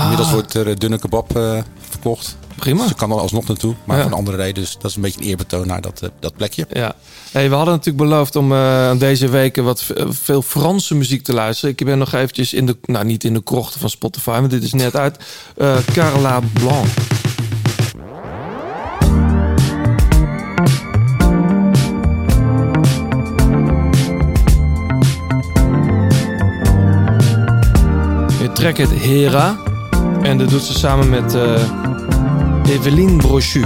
[0.02, 1.40] Inmiddels wordt er dunne kebab
[2.02, 2.36] verkocht.
[2.56, 2.88] Prima.
[2.88, 4.04] Ze kan er alsnog naartoe, maar ja.
[4.04, 4.64] van andere reden.
[4.64, 6.68] Dus dat is een beetje een eerbetoon naar dat, eh, dat plekje.
[6.70, 6.96] Ja.
[7.32, 11.76] Hey, we hadden natuurlijk beloofd om eh, deze weken wat veel Franse muziek te luisteren.
[11.78, 14.64] Ik ben nog eventjes in de, nou niet in de krochten van Spotify, maar dit
[14.64, 15.18] is net uit.
[15.58, 16.88] Eh, Carla Blanc.
[28.40, 29.58] We trekt het Hera.
[30.22, 31.36] En dat doet ze samen met...
[32.80, 33.60] Brochu.
[33.60, 33.66] Une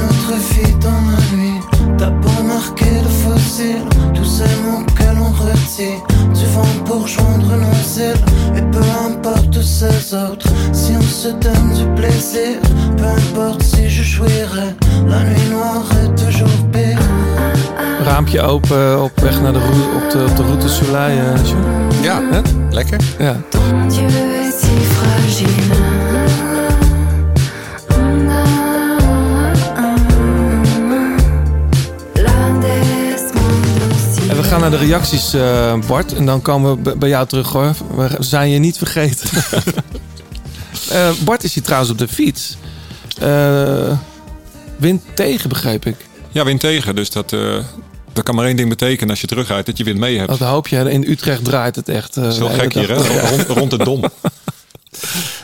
[0.00, 1.60] autre fille dans ma nuit
[1.96, 6.02] T'as pas marqué de fossile Tous ces mots que l'on retire
[6.34, 8.18] Tu vends pour joindre nos ailes
[8.56, 12.58] Et peu importe ces autres Si on se donne du plaisir
[12.96, 14.74] Peu importe si je jouirai
[15.06, 16.98] La nuit noire est toujours pire
[18.04, 21.22] Raampje open op weg naar de, route, op de, op de route Soleil.
[21.44, 21.62] John.
[22.02, 22.40] Ja, Hè?
[22.70, 22.98] lekker.
[23.18, 23.36] Ja.
[23.88, 25.67] Dieu est si fragile.
[34.70, 36.14] Naar de reacties, eh, Bart.
[36.14, 37.74] En dan komen we bij jou terug hoor.
[37.96, 39.28] We zijn je niet vergeten.
[40.90, 42.56] Eh, Bart is hier trouwens op de fiets.
[43.20, 43.98] Eh,
[44.76, 45.96] wind tegen, begreep ik.
[46.30, 46.94] Ja, wind tegen.
[46.96, 47.56] Dus dat, eh,
[48.12, 49.66] dat kan maar één ding betekenen als je terugrijdt.
[49.66, 50.30] Dat je wind mee hebt.
[50.30, 50.90] Wat hoop je?
[50.90, 52.16] In Utrecht draait het echt.
[52.16, 53.28] eh, Dat is wel gek hier, hè?
[53.28, 54.04] Rond, rond het dom.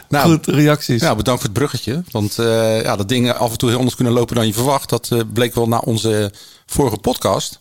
[0.09, 1.01] Nou, Goed, reacties.
[1.03, 2.03] Ja, bedankt voor het bruggetje.
[2.11, 4.89] Want eh, ja, dat dingen af en toe heel anders kunnen lopen dan je verwacht.
[4.89, 6.33] Dat bleek wel na onze
[6.67, 7.61] vorige podcast.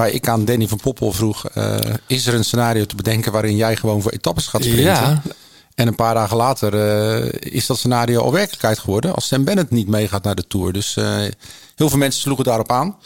[0.00, 3.56] Waar ik aan Danny van Poppel vroeg: eh, is er een scenario te bedenken waarin
[3.56, 4.84] jij gewoon voor etappes gaat sprinten?
[4.84, 5.22] Ja.
[5.74, 9.14] En een paar dagen later eh, is dat scenario al werkelijkheid geworden.
[9.14, 10.72] Als Sam Bennett niet meegaat naar de Tour.
[10.72, 11.04] Dus eh,
[11.74, 12.96] heel veel mensen sloegen daarop aan.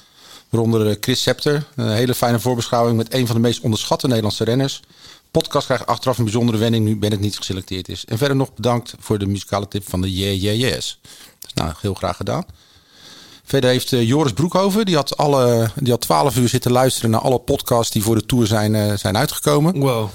[0.48, 1.66] Waaronder Chris Scepter.
[1.76, 4.82] Een hele fijne voorbeschouwing met een van de meest onderschatte Nederlandse renners.
[5.30, 8.04] Podcast krijgt achteraf een bijzondere wending nu Bennett niet geselecteerd is.
[8.04, 11.00] En verder nog bedankt voor de muzikale tip van de Yeah Yeah Yes.
[11.38, 12.44] Dus nou, heel graag gedaan.
[13.44, 17.20] Verder heeft eh, Joris Broekhoven, die had, alle, die had 12 uur zitten luisteren naar
[17.20, 19.78] alle podcasts die voor de Tour zijn, eh, zijn uitgekomen.
[19.78, 20.08] Wow.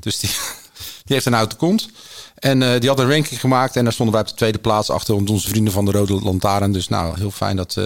[0.00, 0.30] Dus die,
[1.04, 1.88] die heeft een de kont.
[2.34, 4.90] En eh, die had een ranking gemaakt en daar stonden wij op de tweede plaats
[4.90, 6.72] achter onze vrienden van de Rode Lantaarn.
[6.72, 7.78] Dus nou, heel fijn dat,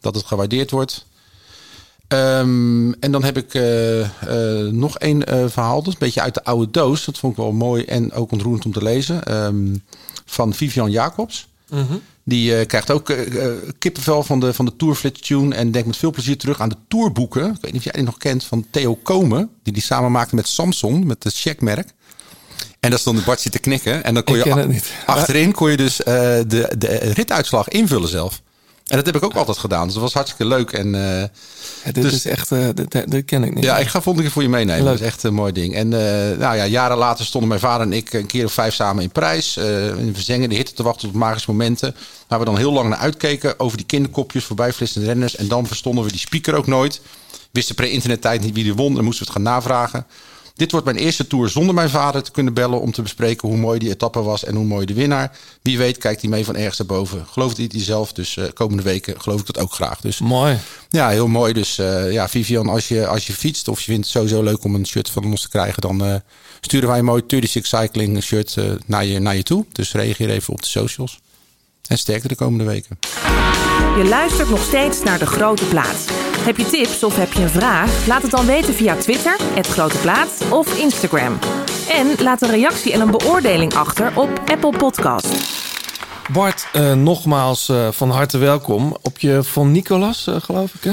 [0.00, 1.06] dat het gewaardeerd wordt.
[2.08, 3.54] Ehm, en dan heb ik
[4.72, 5.76] nog één verhaal.
[5.76, 7.04] Dat is een beetje uit de oude doos.
[7.04, 9.24] Dat vond ik wel mooi en ook ontroerend om te lezen.
[9.24, 9.76] Ehm,
[10.24, 11.46] van Vivian Jacobs.
[11.74, 11.94] Mhm.
[12.24, 15.54] Die eh, krijgt ook eh, eh, kippenvel van de, van de Tourflits Tune.
[15.54, 17.44] En denkt met veel plezier terug aan de tourboeken.
[17.46, 18.44] Ik weet niet of jij die nog kent.
[18.44, 19.50] Van Theo Komen.
[19.62, 21.04] Die die samen maakte met Samsung.
[21.04, 21.88] Met het checkmerk.
[22.80, 24.04] En daar stond de Bart te knikken.
[24.04, 24.90] En dan kon Ik je ken a- het niet.
[25.06, 26.44] achterin kon je dus de,
[26.78, 28.42] de rituitslag invullen zelf.
[28.84, 29.84] En dat heb ik ook altijd gedaan.
[29.84, 30.72] Dus dat was hartstikke leuk.
[30.72, 31.20] En, eh,
[31.84, 33.64] Ja, dit dus- is echt, eh, dit, dit ken ik niet.
[33.64, 34.82] ja, ik ga volgende keer voor je meenemen.
[34.82, 34.92] Leuk.
[34.92, 35.74] Dat is echt een mooi ding.
[35.74, 38.74] En eh, nou ja, jaren later stonden mijn vader en ik een keer of vijf
[38.74, 39.56] samen in Prijs.
[39.56, 41.96] in Verzengen, de hitte te wachten op magische momenten.
[42.28, 43.60] Waar we dan heel lang naar uitkeken.
[43.60, 45.36] Over die kinderkopjes, voorbijflissende renners.
[45.36, 47.00] En dan verstonden we die speaker ook nooit.
[47.50, 48.94] Wisten pre-internet tijd niet wie er won.
[48.94, 50.06] Dan moesten we het gaan navragen.
[50.56, 52.80] Dit wordt mijn eerste tour zonder mijn vader te kunnen bellen...
[52.80, 55.38] om te bespreken hoe mooi die etappe was en hoe mooi de winnaar.
[55.62, 57.26] Wie weet kijkt hij mee van ergens daarboven.
[57.26, 60.00] Gelooft hij het zelf, dus eh, komende weken geloof ik dat ook graag.
[60.00, 60.58] Dus Mooi.
[60.88, 61.52] ja, heel mooi.
[61.52, 64.64] Dus eh, ja, Vivian, als je, als je fietst of je vindt het sowieso leuk
[64.64, 66.14] om een shirt van ons te krijgen, dan eh,
[66.60, 69.64] sturen wij een mooi 36 Cycling shirt naar, je, naar je toe.
[69.72, 71.20] Dus reageer even op de socials.
[71.88, 72.98] En sterkte de komende weken.
[73.96, 76.23] Je luistert nog steeds naar De Grote Plaat.
[76.38, 78.06] Heb je tips of heb je een vraag?
[78.06, 81.38] Laat het dan weten via Twitter, het Grote Plaat of Instagram.
[81.88, 85.28] En laat een reactie en een beoordeling achter op Apple Podcast.
[86.32, 90.92] Bart, eh, nogmaals eh, van harte welkom op je Von Nicolas, eh, geloof ik hè?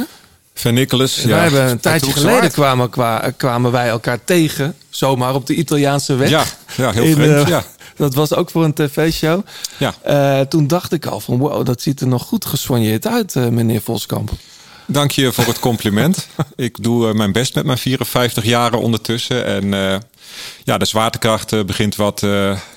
[0.53, 1.41] Van Nicholas, wij ja.
[1.41, 6.29] hebben een tijdje geleden kwamen, kwa- kwamen wij elkaar tegen, zomaar op de Italiaanse weg.
[6.29, 6.43] Ja,
[6.77, 7.63] ja, heel In, vreemd, ja.
[7.95, 9.41] Dat was ook voor een tv-show.
[9.77, 9.93] Ja.
[10.03, 13.81] Eh, toen dacht ik al van wow, dat ziet er nog goed gesoigneerd uit, meneer
[13.81, 14.31] Voskamp.
[14.91, 16.27] Dank je voor het compliment.
[16.55, 19.45] ik doe eh, mijn best met mijn 54 jaren ondertussen.
[19.45, 19.97] En eh,
[20.63, 22.19] ja, de zwaartekracht eh, begint wat,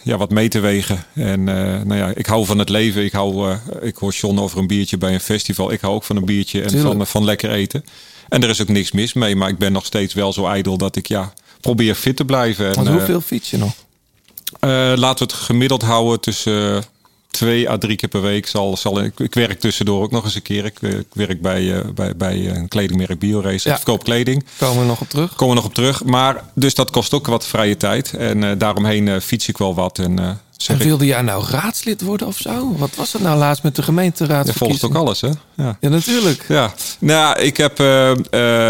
[0.02, 1.04] ja, wat mee te wegen.
[1.14, 3.04] En nou ja, ik hou van het leven.
[3.04, 5.72] Ik, hou, ik hoor John over een biertje bij een festival.
[5.72, 6.96] Ik hou ook van een biertje en Tuurlijk.
[6.96, 7.84] van, van lekker eten.
[8.28, 9.36] En er is ook niks mis mee.
[9.36, 12.74] Maar ik ben nog steeds wel zo ijdel dat ik ja, probeer fit te blijven.
[12.74, 13.72] En, hoeveel fiets je nog?
[14.96, 16.84] laten we het gemiddeld houden tussen
[17.34, 18.46] twee à drie keer per week.
[18.46, 20.64] Zal, zal, ik, ik werk tussendoor ook nog eens een keer.
[20.64, 23.68] Ik, eh, ik werk bij, eh, bij, bij een kledingmerk BioRace.
[23.68, 23.74] Ja.
[23.74, 24.44] Ik verkoop kleding.
[24.58, 25.34] Komen we nog op terug?
[25.34, 26.04] Komen we nog op terug.
[26.04, 28.12] Maar dus dat kost ook wat vrije tijd.
[28.14, 29.98] En eh, daaromheen eh, fiets ik wel wat.
[29.98, 32.74] En, eh, zeg En ik, wilde jij nou raadslid worden of zo?
[32.76, 34.46] Wat was het nou laatst met de gemeenteraad?
[34.46, 35.28] je volgt ook alles, hè?
[35.56, 35.76] Ja.
[35.80, 36.44] Ja, natuurlijk.
[36.48, 38.10] Ja, nou, ik heb eh,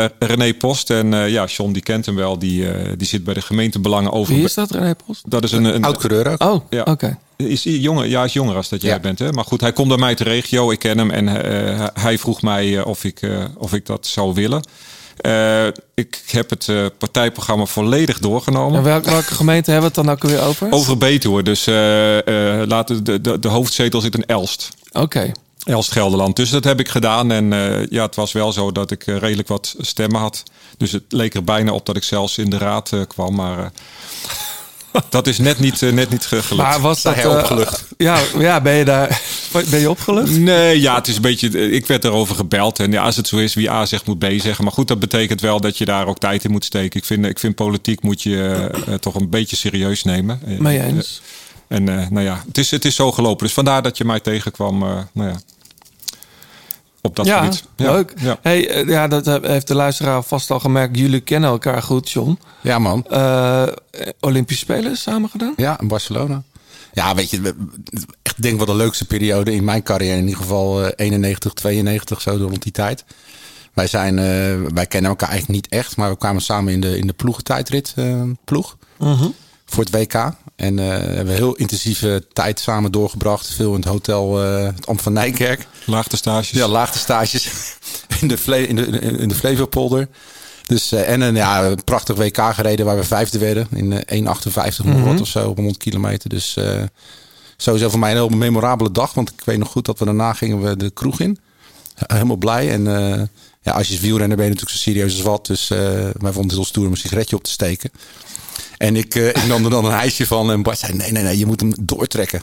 [0.05, 2.38] eh, René Post en eh, ja, John die kent hem wel.
[2.38, 4.35] Die, eh, die zit bij de gemeentebelangen over.
[4.35, 5.22] Wie is dat, René Post?
[5.31, 6.42] Dat is een, een Oud-coureur ook.
[6.42, 6.83] Oh, Ja.
[6.83, 7.18] oké.
[7.37, 8.07] Is jonger?
[8.07, 8.99] Ja, is jonger als dat jij Ja.
[9.01, 9.18] bent.
[9.18, 9.33] Hè?
[9.33, 10.70] Maar goed, hij komt bij mij te regio.
[10.70, 14.07] Ik ken hem en eh, hij vroeg mij eh, of, ik, eh, of ik dat
[14.07, 14.62] zou willen.
[15.94, 16.68] Ik heb het
[16.99, 18.79] partijprogramma volledig doorgenomen.
[18.79, 20.73] En welke, welke gemeente hebben we het dan ook weer over?
[20.73, 21.42] Over Betuwe.
[21.42, 21.66] Dus
[22.68, 24.68] laten de, de, de hoofdzetel zit in Elst.
[24.92, 25.33] Oké.
[25.64, 26.37] Elst Gelderland.
[26.37, 27.33] Dus dat heb ik gedaan.
[27.33, 27.51] En
[27.90, 30.42] ja, het was wel zo dat ik redelijk wat stemmen had.
[30.77, 33.35] Dus het leek er bijna op dat ik zelfs in de raad kwam.
[33.35, 33.73] Maar
[35.09, 36.68] dat is net niet, eh, net niet ge- gelukt.
[36.68, 37.14] Maar was dat...
[37.14, 37.85] Eh, opgelucht?
[37.96, 39.20] ja, ja, ben je daar...
[39.70, 40.30] Ben je opgelucht?
[40.38, 41.70] Nee, ja, het is een beetje.
[41.70, 42.78] Ik werd erover gebeld.
[42.80, 44.64] En ja, als het zo is, wie A zegt, moet B zeggen.
[44.64, 46.98] Maar goed, dat betekent wel dat je daar ook tijd in moet steken.
[47.00, 50.40] Ik vind, ik vind politiek moet je eh, toch een beetje serieus nemen.
[50.64, 51.20] Eh, eens.
[51.68, 53.44] En eh, nou ja, het is, het is zo gelopen.
[53.46, 54.83] Dus vandaar dat je mij tegenkwam.
[54.83, 55.40] eh, nou ja,
[57.06, 57.64] op dat ja, gebied.
[57.76, 58.12] leuk.
[58.16, 58.38] Ja.
[58.42, 60.98] Hey, eh, ja, dat heb- heeft de luisteraar vast al gemerkt.
[60.98, 62.38] Jullie kennen elkaar goed, John.
[62.60, 63.06] Ja, man.
[63.06, 63.62] Eh,
[64.20, 65.52] Olympische Spelen samen gedaan?
[65.56, 66.42] Ja, in Barcelona.
[66.92, 67.54] Ja, weet je,
[68.22, 70.16] echt denk wel de leukste periode in mijn carrière.
[70.16, 73.04] In ieder geval eh, 91, 92, zo rond die tijd.
[73.72, 74.24] Wij, zijn, eh,
[74.74, 77.92] wij kennen elkaar eigenlijk niet echt, maar we kwamen samen in de, in de ploegentijdrit
[77.96, 79.26] eh, ploeg Mhm.
[79.64, 80.32] voor het WK.
[80.56, 83.54] En eh, hebben een heel intensieve tijd samen doorgebracht.
[83.54, 85.66] Veel in het hotel eh het Ambt van Nijkerk.
[85.86, 86.50] Laagte stages.
[86.50, 87.48] Ja, laagte stages
[88.20, 90.08] in de, in de, in de Flevopolder.
[90.66, 93.66] Dus, eh, en een, ja, een prachtig WK gereden waar we vijfde werden.
[93.70, 95.04] In eh, 1,58 nog Mhm.
[95.04, 96.28] wat of zo op 100 kilometer.
[96.28, 96.58] Dus
[97.56, 99.14] sowieso voor mij een heel memorabele dag.
[99.14, 101.38] Want ik weet nog goed dat we daarna gingen we de kroeg in.
[101.94, 102.70] Helemaal blij.
[102.70, 102.84] En
[103.62, 105.46] ja, als je wielrenner ben je natuurlijk zo serieus als wat.
[105.46, 107.90] Dus wij vonden het heel stoer om een sigaretje op te steken.
[108.78, 110.50] En ik, eh, ik nam er dan een ijsje van.
[110.50, 112.42] En Bart zei, nee, nee, nee, je moet hem doortrekken.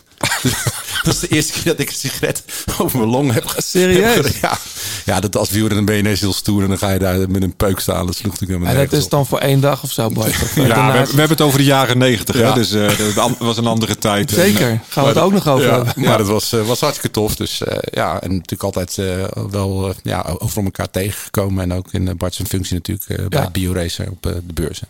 [1.03, 2.43] dat is de eerste keer dat ik een sigaret
[2.77, 4.39] over mijn long heb Serieus?
[4.41, 4.57] Ja,
[5.05, 6.61] ja dat als wielrenner ben je ineens heel stoer.
[6.61, 8.05] En dan ga je daar met een peuk staan.
[8.05, 10.29] Dat sloeg natuurlijk En dat is dan voor één dag of zo, Bart?
[10.43, 12.37] Of, Ja, we, we hebben het over de jaren negentig.
[12.37, 12.47] Ja.
[12.47, 12.53] Hè?
[12.53, 14.31] Dus eh, dat was een andere tijd.
[14.31, 14.67] Zeker.
[14.67, 16.03] En, eh, Gaan we het ook nog over ja, hebben.
[16.03, 17.35] Maar dat was, was hartstikke tof.
[17.35, 21.63] Dus eh, ja, en natuurlijk altijd eh, wel ja, over elkaar tegengekomen.
[21.63, 23.49] En ook in uh, Bart's functie natuurlijk bij Ja.
[23.49, 24.87] BioRacer op de beurzen.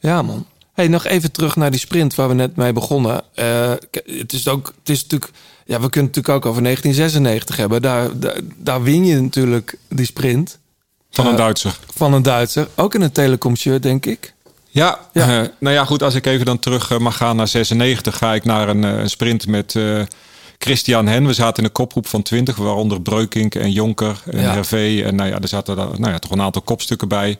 [0.00, 0.46] Ja, man.
[0.74, 3.22] Hey, nog even terug naar die sprint waar we net mee begonnen.
[3.34, 3.72] Eh,
[4.04, 5.30] het is ook, het is natuurlijk,
[5.64, 7.82] ja, we kunnen het natuurlijk ook over 1996 hebben.
[7.82, 10.58] Daar, daar, daar win je natuurlijk die sprint.
[11.10, 11.78] Van een Eh, Duitser.
[11.94, 12.68] Van een Duitser.
[12.74, 14.34] Ook in een telecom shirt, denk ik.
[14.68, 15.26] Ja, eh,
[15.58, 16.02] nou ja, goed.
[16.02, 19.46] Als ik even dan terug mag gaan naar 96, ga ik naar een, een sprint
[19.46, 19.74] met
[20.64, 21.26] Christian Hen.
[21.26, 24.52] We zaten in een kopgroep van 20, waaronder Breukink en Jonker en Ja.
[24.52, 25.02] Hervé.
[25.02, 27.38] En nou ja, er zaten dan, nou ja, toch een aantal kopstukken bij.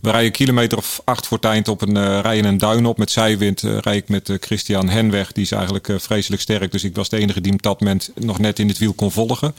[0.00, 2.98] We rijden een kilometer of acht voor eind op een uh, rijden een duin op.
[2.98, 5.32] Met zijwind uh, rijd ik met uh, Christian Hen weg.
[5.32, 6.72] Die is eigenlijk vreselijk sterk.
[6.72, 8.92] Dus ik was de enige die hem op dat moment nog net in het wiel
[8.92, 9.54] kon volgen.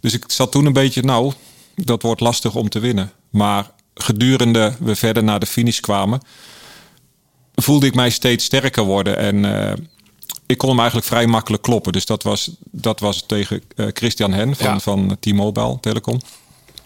[0.00, 1.32] Dus ik zat toen een beetje, nou,
[1.74, 3.12] dat wordt lastig om te winnen.
[3.30, 6.20] Maar gedurende we verder naar de finish kwamen,
[7.54, 9.16] voelde ik mij steeds sterker worden.
[9.16, 9.44] En
[10.52, 11.92] ik kon hem eigenlijk vrij makkelijk kloppen.
[11.92, 14.78] Dus dat was, dat was tegen uh, Christian Hen van, ja.
[14.78, 16.20] van T-Mobile Telecom.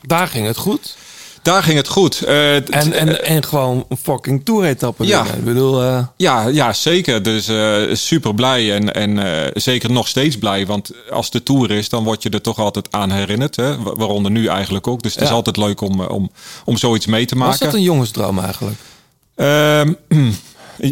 [0.03, 0.97] Daar ging het goed.
[1.43, 2.23] Daar ging het goed.
[2.25, 5.07] Uh, en, en, en gewoon een fucking toeretappe.
[5.07, 5.25] Ja.
[5.25, 6.07] Ik bedoel, uh...
[6.17, 7.23] ja, ja, zeker.
[7.23, 10.67] Dus uh, super blij en, en zeker nog steeds blij.
[10.67, 13.57] Want als de tour is, dan word je er toch altijd aan herinnerd.
[13.57, 13.83] Hè?
[13.83, 15.03] Waaronder nu eigenlijk ook.
[15.03, 15.29] Dus het ja.
[15.29, 16.31] is altijd leuk om, om,
[16.65, 17.51] om zoiets mee te maken.
[17.51, 18.79] Was dat een jongensdroom eigenlijk?
[19.35, 19.93] Ehm,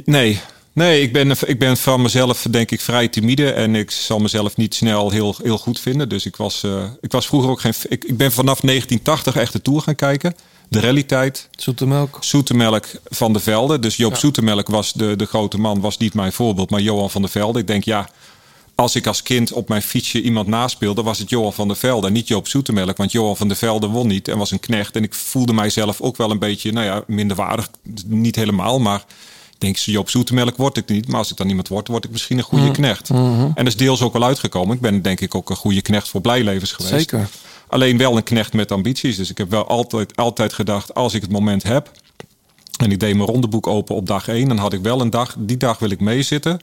[0.05, 0.41] nee.
[0.75, 3.51] Nee, ik ben, ik ben van mezelf denk ik vrij timide.
[3.53, 6.09] En ik zal mezelf niet snel heel, heel goed vinden.
[6.09, 7.73] Dus ik was, uh, ik was vroeger ook geen...
[7.89, 10.35] Ik, ik ben vanaf 1980 echt de Tour gaan kijken.
[10.69, 11.49] De rallytijd.
[11.57, 12.17] Zoetemelk.
[12.21, 13.79] Zoetemelk van de Velde.
[13.79, 14.19] Dus Joop ja.
[14.19, 15.81] Zoetemelk was de, de grote man.
[15.81, 17.59] Was niet mijn voorbeeld, maar Johan van der Velde.
[17.59, 18.11] Ik denk ja...
[18.77, 22.11] Als ik als kind op mijn fietsje iemand naspeelde, was het Johan van der Velde.
[22.11, 24.97] Niet Joop Zoetemelk, want Johan van der Velde won niet en was een knecht.
[24.97, 27.69] En ik voelde mijzelf ook wel een beetje, nou ja, minderwaardig.
[28.07, 29.05] Niet helemaal, maar
[29.65, 31.09] ik denk, Joop Zoetemelk word ik niet.
[31.09, 32.73] Maar als ik dan iemand word, word ik misschien een goede mm.
[32.73, 33.09] knecht.
[33.09, 33.23] Mhm.
[33.23, 33.45] Mm -hmm.
[33.45, 34.75] En dat is deels ook wel uitgekomen.
[34.75, 36.95] Ik ben denk ik ook een goede knecht voor blijlevens geweest.
[36.95, 37.29] Zeker.
[37.69, 39.17] Alleen wel een knecht met ambities.
[39.17, 41.91] Dus ik heb wel altijd, altijd gedacht, als ik het moment heb...
[42.77, 44.49] en ik deed mijn rondeboek open op dag één...
[44.49, 46.61] dan had ik wel een dag, die dag wil ik meezitten...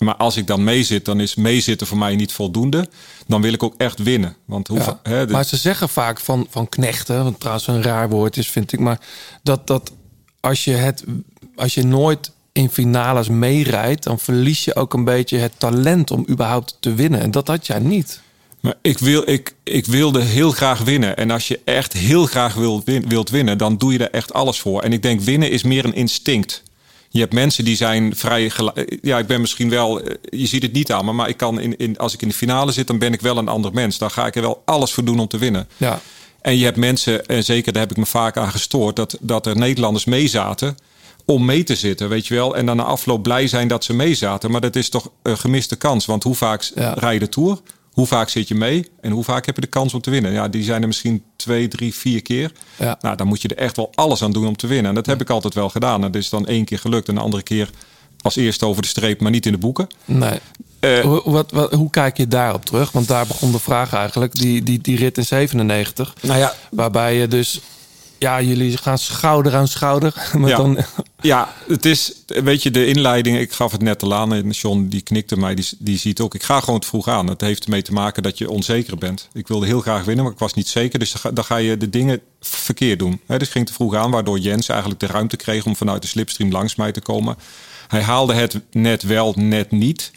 [0.00, 2.88] Maar als ik dan meezit, dan is meezitten voor mij niet voldoende.
[3.26, 4.36] Dan wil ik ook echt winnen.
[4.44, 5.26] Want hoe, ja.
[5.28, 8.78] Maar ze zeggen vaak van, van knechten, wat trouwens een raar woord is, vind ik.
[8.78, 9.00] Maar
[9.42, 9.92] dat, dat
[10.40, 11.04] als, je het,
[11.60, 16.26] als je nooit in finales meerijdt, dan verlies je ook een beetje het talent om
[16.28, 17.20] überhaupt te winnen.
[17.20, 18.20] En dat had jij niet.
[18.60, 21.16] Maar ik, wil, ik, ik wilde heel graag winnen.
[21.16, 24.32] En als je echt heel graag wilt, win, wilt winnen, dan doe je er echt
[24.32, 24.82] alles voor.
[24.82, 26.62] En ik denk, winnen is meer een instinct.
[27.08, 28.50] Je hebt mensen die zijn vrij.
[29.02, 30.02] Ja, ik ben misschien wel.
[30.30, 32.34] Je ziet het niet aan me, maar ik kan in, in, als ik in de
[32.34, 33.98] finale zit, dan ben ik wel een ander mens.
[33.98, 35.68] Dan ga ik er wel alles voor doen om te winnen.
[35.76, 36.00] Ja.
[36.40, 39.46] En je hebt mensen, en zeker daar heb ik me vaak aan gestoord, dat, dat
[39.46, 40.76] er Nederlanders meezaten
[41.30, 42.56] om mee te zitten, weet je wel.
[42.56, 44.50] En dan na afloop blij zijn dat ze meezaten.
[44.50, 46.06] Maar dat is toch een gemiste kans.
[46.06, 46.92] Want hoe vaak ja.
[46.92, 47.58] rij je de Tour?
[47.92, 48.90] Hoe vaak zit je mee?
[49.00, 50.32] En hoe vaak heb je de kans om te winnen?
[50.32, 52.52] Ja, die zijn er misschien twee, drie, vier keer.
[52.76, 52.98] Ja.
[53.00, 54.88] Nou, dan moet je er echt wel alles aan doen om te winnen.
[54.88, 56.04] En dat heb ik altijd wel gedaan.
[56.04, 57.08] En dat is dan één keer gelukt.
[57.08, 57.70] En de andere keer
[58.22, 59.86] als eerste over de streep, maar niet in de boeken.
[60.04, 60.38] Nee.
[61.02, 62.92] hoe, wat, wat, hoe kijk je daarop terug?
[62.92, 66.14] Want daar begon de vraag eigenlijk, die, die, die rit in 97.
[66.20, 67.60] Nou ja, waarbij je dus,
[68.20, 70.14] ja, jullie gaan schouder aan schouder.
[70.38, 70.56] Maar ja.
[70.56, 70.78] dan,
[71.20, 74.86] ja, het is, weet je, de inleiding, ik gaf het net al aan en John
[74.88, 77.26] die knikte mij, die, die ziet ook, ik ga gewoon te vroeg aan.
[77.26, 79.28] Het heeft ermee te maken dat je onzeker bent.
[79.32, 80.98] Ik wilde heel graag winnen, maar ik was niet zeker.
[80.98, 83.20] Dus dan ga, dan ga je de dingen verkeerd doen.
[83.26, 86.08] He, dus ging te vroeg aan, waardoor Jens eigenlijk de ruimte kreeg om vanuit de
[86.08, 87.36] slipstream langs mij te komen.
[87.88, 90.10] Hij haalde het net wel, net niet.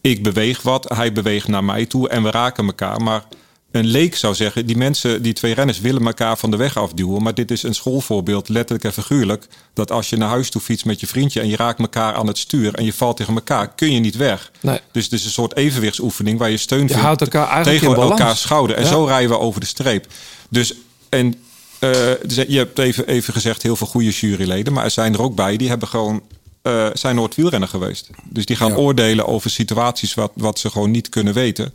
[0.00, 3.00] Ik beweeg wat, hij beweegt naar mij toe en we raken elkaar.
[3.00, 3.24] Maar
[3.70, 7.22] een leek zou zeggen, die mensen, die twee renners willen elkaar van de weg afduwen.
[7.22, 9.46] Maar dit is een schoolvoorbeeld, letterlijk en figuurlijk.
[9.74, 12.26] Dat als je naar huis toe fietst met je vriendje en je raakt elkaar aan
[12.26, 14.50] het stuur en je valt tegen elkaar, kun je niet weg.
[14.60, 14.80] Nee.
[14.92, 18.02] Dus het is een soort evenwichtsoefening waar je steun Je vindt houdt elkaar eigenlijk tegen
[18.02, 18.76] elkaar schouder.
[18.76, 18.88] En Ja.
[18.88, 20.06] zo rijden we over de streep.
[20.48, 20.74] Dus
[21.08, 21.34] en
[21.78, 21.90] eh,
[22.26, 25.34] dus je hebt even, even gezegd heel veel goede juryleden, maar er zijn er ook
[25.34, 26.22] bij die hebben gewoon
[26.62, 28.10] eh, zijn nooit wielrenner geweest.
[28.24, 31.74] Dus die gaan oordelen over situaties wat, wat ze gewoon niet kunnen weten.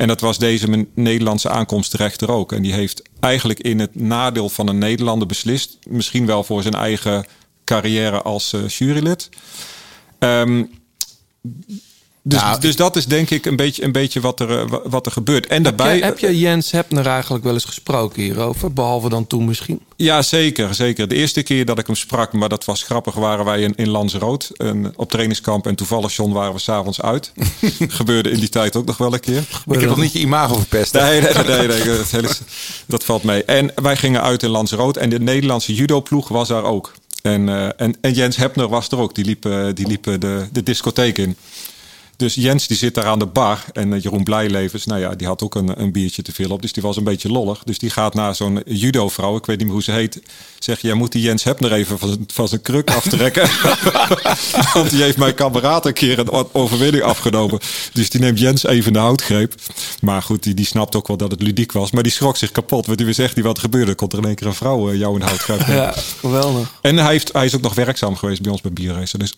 [0.00, 2.52] En dat was deze Nederlandse aankomstrechter ook.
[2.52, 5.78] En die heeft eigenlijk in het nadeel van een Nederlander beslist.
[5.88, 7.24] Misschien wel voor zijn eigen
[7.64, 9.28] carrière als eh, jurylid.
[10.18, 10.64] Ehm,
[12.22, 15.06] dus, dus dat is denk ik een beetje, een beetje wat, er, eh, wa- wat
[15.06, 15.46] er gebeurt.
[15.46, 18.72] En heb, daarbij, je, heb je Jens Hepner eigenlijk wel eens gesproken hierover?
[18.72, 19.80] Behalve dan toen misschien?
[19.96, 21.08] Ja, zeker, zeker.
[21.08, 23.88] De eerste keer dat ik hem sprak, maar dat was grappig, waren wij in, in
[23.88, 25.66] Lanzarote een, op trainingskamp.
[25.66, 27.32] En toevallig, John, waren we s'avonds uit.
[27.88, 29.38] Gebeurde in die tijd ook nog wel een keer.
[29.66, 30.92] Ik heb nog niet je imago verpest.
[30.92, 31.00] hè?
[31.02, 32.28] Nee, nee, nee, nee, dat, hele-
[32.86, 33.44] dat valt mee.
[33.44, 36.92] En wij gingen uit in Lanzarote en de Nederlandse judo-ploeg was daar ook.
[37.22, 39.14] En, eh, en, en Jens Hepner was er ook.
[39.14, 41.36] Die liep, eh, die liep de, de discotheek in.
[42.20, 43.64] Dus Jens die zit daar aan de bar.
[43.72, 46.62] En eh, Jeroen Blijlevens, nou ja, die had ook een, een biertje te veel op.
[46.62, 47.62] Dus die was een beetje lollig.
[47.64, 49.36] Dus die gaat naar zo'n judo-vrouw.
[49.36, 50.22] Ik weet niet meer hoe ze heet.
[50.58, 53.48] Zeg, jij moet die Jens Hepner even van zijn, van zijn kruk aftrekken.
[54.74, 57.58] Want die heeft mijn kameraad een keer een overwinning afgenomen.
[57.92, 59.54] Dus die neemt Jens even de houtgreep.
[60.00, 61.90] Maar goed, die, die snapt ook wel dat het ludiek was.
[61.90, 62.86] Maar die schrok zich kapot.
[62.86, 63.94] Want die wist echt niet wat er gebeurde.
[63.94, 65.58] Komt er in één keer een vrouw eh, jou in houtgreep.
[65.58, 65.74] nemen.
[65.74, 66.74] Ja, geweldig.
[66.80, 69.18] En hij, heeft, hij is ook nog werkzaam geweest bij ons bij Bierracen.
[69.18, 69.34] Dus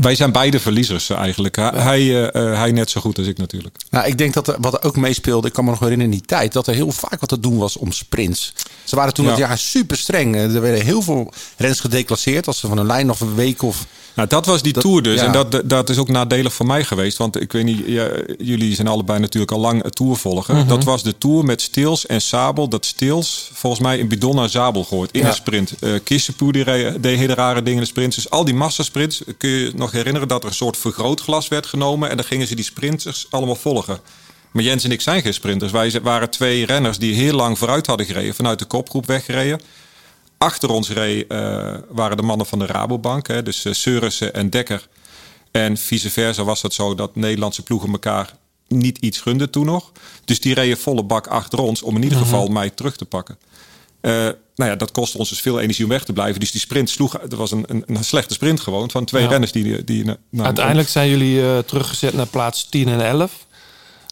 [0.00, 1.56] wij zijn beide verliezers eh, eigenlijk.
[1.56, 3.76] Hij, eh, eh, hij net zo goed als ik natuurlijk.
[3.90, 6.18] Nou, ik denk dat er, wat er ook meespeelde, ik kan me nog herinneren in
[6.18, 8.52] die tijd, dat er heel vaak wat te doen was om sprints.
[8.84, 9.30] Ze waren toen Ja.
[9.30, 10.36] dat jaar super streng.
[10.36, 13.86] Er werden heel veel renners gedeclasseerd als ze van een lijn of een week of.
[14.18, 15.20] Nou, dat was die Dat- tour dus.
[15.20, 15.26] ja.
[15.26, 17.16] En dat, dat is ook nadelig voor mij geweest.
[17.18, 20.56] Want ik weet niet, ja, jullie zijn allebei natuurlijk al lang het tour volgen.
[20.56, 20.68] Mhm.
[20.68, 22.68] Dat was de tour met Stils en Sabel.
[22.68, 25.26] Dat Stils volgens mij in bidon naar Zabel gooit in Ja.
[25.28, 25.72] een sprint.
[25.80, 26.64] Uh, Kissepoe die
[27.00, 28.16] deed hele rare dingen in de sprints.
[28.16, 31.66] Dus al die massasprints, kun je je nog herinneren dat er een soort vergrootglas werd
[31.66, 32.10] genomen.
[32.10, 33.98] En dan gingen ze die sprinters allemaal volgen.
[34.50, 35.72] Maar Jens en ik zijn geen sprinters.
[35.72, 38.34] Wij waren twee renners die heel lang vooruit hadden gereden.
[38.34, 39.60] Vanuit de kopgroep weggereden.
[40.38, 43.26] Achter ons reed, eh, waren de mannen van de Rabobank.
[43.28, 44.88] Hè, dus uh, Seurissen en Dekker.
[45.50, 48.34] En vice versa was het zo dat Nederlandse ploegen elkaar
[48.68, 49.92] niet iets gunden toen nog.
[50.24, 53.38] Dus die reden volle bak achter ons om in ieder geval mij terug te pakken.
[54.00, 54.12] Eh,
[54.54, 56.40] nou ja, dat kostte ons dus veel energie om weg te blijven.
[56.40, 57.12] Dus die sprint sloeg.
[57.20, 58.90] Het was een, een, een slechte sprint gewoon.
[58.90, 59.28] Van twee Ja.
[59.28, 59.84] renners die.
[59.84, 63.46] die nou, Uiteindelijk zijn jullie eh, teruggezet naar plaats 10 en 11.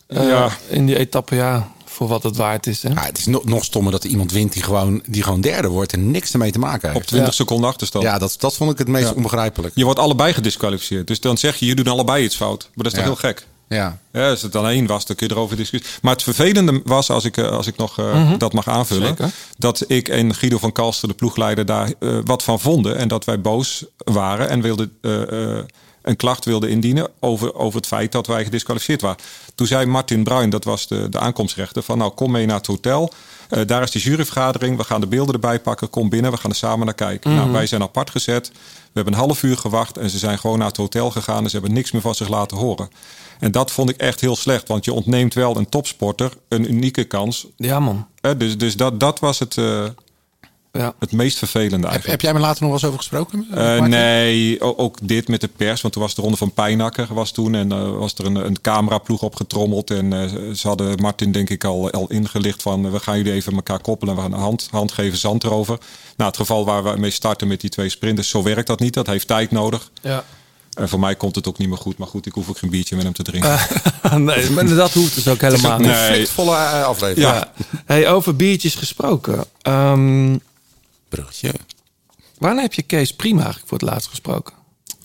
[0.07, 0.51] Eh, Ja.
[0.69, 2.83] In die etappe, ja, voor wat het waard is.
[2.83, 2.89] Hè?
[2.89, 5.69] Ja, het is nog, nog stommer dat er iemand wint die gewoon, die gewoon derde
[5.69, 7.01] wordt en niks ermee te maken heeft.
[7.01, 8.05] op 20 seconden achterstand.
[8.05, 9.13] Ja, dat, dat vond ik het meest Ja.
[9.15, 9.73] onbegrijpelijk.
[9.77, 11.07] Je wordt allebei gedisqualificeerd.
[11.07, 12.63] Dus dan zeg je, je doet allebei iets fout.
[12.75, 13.47] Maar dat is toch heel gek?
[13.69, 13.99] Ja.
[14.13, 15.99] Ja, als het dan één was, dan kun je erover discussiëren.
[16.03, 18.39] Maar het vervelende was, als ik, eh, als ik nog eh, Mhm.
[18.39, 19.07] dat mag aanvullen...
[19.09, 19.31] Zeker.
[19.59, 22.97] dat ik en Guido van Kalster, de ploegleider, daar eh, wat van vonden.
[22.97, 25.23] En dat wij boos waren en wilden, eh,
[25.59, 25.65] eh,
[26.07, 27.09] een klacht wilden indienen...
[27.21, 29.25] Over, over het feit dat wij gedisqualificeerd waren.
[29.55, 31.83] Toen zei Martin Bruin, dat was de, de aankomstrechter...
[31.83, 33.13] van nou, kom mee naar het hotel...
[33.49, 34.77] Eh, daar is de juryvergadering.
[34.77, 35.91] We gaan de beelden erbij pakken.
[35.91, 36.31] Kom binnen.
[36.31, 37.31] We gaan er samen naar kijken.
[37.31, 37.41] Mhm.
[37.41, 38.49] Nou, wij zijn apart gezet.
[38.49, 39.99] We hebben een half uur gewacht.
[39.99, 41.43] En ze zijn gewoon naar het hotel gegaan.
[41.43, 42.89] En ze hebben niks meer van zich laten horen.
[43.39, 44.69] En dat vond ik echt heel slecht.
[44.69, 47.47] Want je ontneemt wel een topsporter een unieke kans.
[47.57, 48.07] Ja, man.
[48.21, 49.85] Eh, dus dus dat, dat was het, eh,
[50.79, 50.95] Ja.
[50.99, 52.11] het meest vervelende Heb, eigenlijk.
[52.11, 53.47] heb jij me later nog wel eens over gesproken?
[53.51, 55.81] Eh, nee, ook dit met de pers.
[55.81, 57.55] Want toen was de ronde van Pijnakker was toen.
[57.55, 59.91] En eh, was er een, een cameraploeg opgetrommeld.
[59.91, 62.91] En eh, ze hadden Martin denk ik al, al ingelicht van...
[62.91, 64.15] we gaan jullie even elkaar koppelen.
[64.15, 65.79] En we gaan een hand, hand geven, zand erover.
[66.17, 68.29] Nou, het geval waar we mee starten met die twee sprinters...
[68.29, 68.95] zo werkt dat niet.
[68.95, 69.91] Dat heeft tijd nodig.
[70.03, 70.25] Ja.
[70.77, 71.99] En voor mij komt het ook niet meer goed.
[71.99, 73.59] Maar goed, ik hoef ook geen biertje met hem te drinken.
[74.25, 75.87] nee, maar dat hoeft dus ook helemaal niet.
[75.87, 76.07] Nee.
[76.07, 77.33] Conflictvolle aflevering.
[77.33, 77.53] Ja.
[77.85, 79.45] Hey, over biertjes gesproken.
[79.63, 80.37] Ehm,
[81.09, 81.53] Bruggetje.
[82.39, 84.55] wanneer heb je Kees Prima eigenlijk voor het laatst gesproken?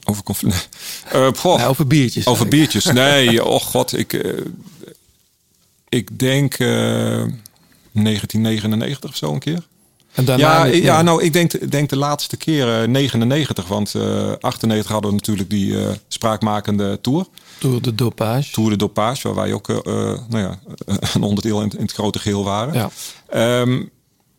[0.03, 0.23] Over.
[1.11, 1.57] Eh, goh.
[1.57, 2.27] Nee, over biertjes.
[2.27, 2.85] Over biertjes.
[3.03, 4.41] Nee, oh god, ik, eh,
[5.89, 9.67] ik denk eh, 1999 of zo een keer.
[10.11, 14.31] En daarna Ja, ja, nou, ik denk, denk de laatste keer eh, 99, want eh
[14.39, 17.25] 98 hadden we natuurlijk die eh, spraakmakende tour.
[17.57, 18.51] Tour de Dopage.
[18.51, 19.83] Tour de Dopage, waar wij ook eh, eh,
[20.29, 20.59] nou ja,
[21.13, 22.73] een onderdeel in, in het grote geheel waren.
[22.73, 22.89] Ja.
[23.29, 23.83] Ehm,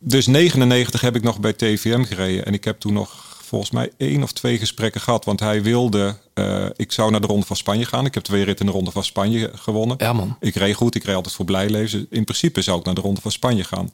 [0.03, 2.45] dus 99 heb ik nog bij TVM gereden.
[2.45, 5.25] En ik heb toen nog volgens mij één of twee gesprekken gehad.
[5.25, 8.05] Want hij wilde, eh, ik zou naar de Ronde van Spanje gaan.
[8.05, 9.95] Ik heb twee ritten in de Ronde van Spanje gewonnen.
[9.99, 10.37] Ja, man.
[10.39, 12.07] Ik reed goed, ik reed altijd voor blijleven.
[12.09, 13.91] In principe zou ik naar de Ronde van Spanje gaan.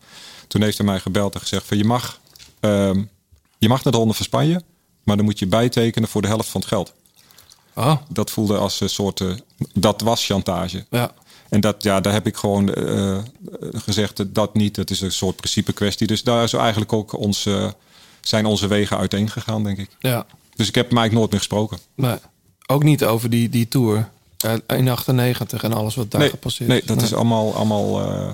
[0.48, 2.20] Toen heeft hij mij gebeld en gezegd van je mag,
[2.60, 3.04] ehm,
[3.58, 4.62] je mag naar de Ronde van Spanje.
[5.04, 6.94] Maar dan moet je bijtekenen voor de helft van het geld.
[7.76, 7.96] Oh.
[8.10, 9.32] Dat voelde als een soort, eh,
[9.74, 10.86] dat was chantage.
[10.90, 11.12] Ja.
[11.50, 13.18] En dat, ja, daar heb ik gewoon eh,
[13.74, 14.76] gezegd, dat niet.
[14.76, 16.08] Het is een soort principe kwestie.
[16.08, 17.70] Dus daar is eigenlijk ook ons, eh,
[18.22, 19.90] zijn onze wegen uiteen gegaan, denk ik.
[20.00, 20.26] Ja.
[20.56, 21.78] Dus ik heb hem eigenlijk nooit meer gesproken.
[21.96, 22.18] Nee.
[22.66, 24.10] Ook niet over die, die tour.
[24.40, 28.28] Eh, in 98 en alles wat daar nee, gepasseerd nee, dat is allemaal, allemaal, eh,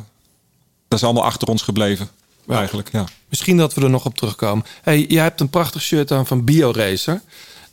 [0.88, 2.10] dat is allemaal achter ons gebleven.
[2.48, 3.06] Eigenlijk, ja.
[3.30, 4.66] Misschien dat we er nog op terugkomen.
[4.82, 7.22] Hey, jij hebt een prachtig shirt aan van BioRacer.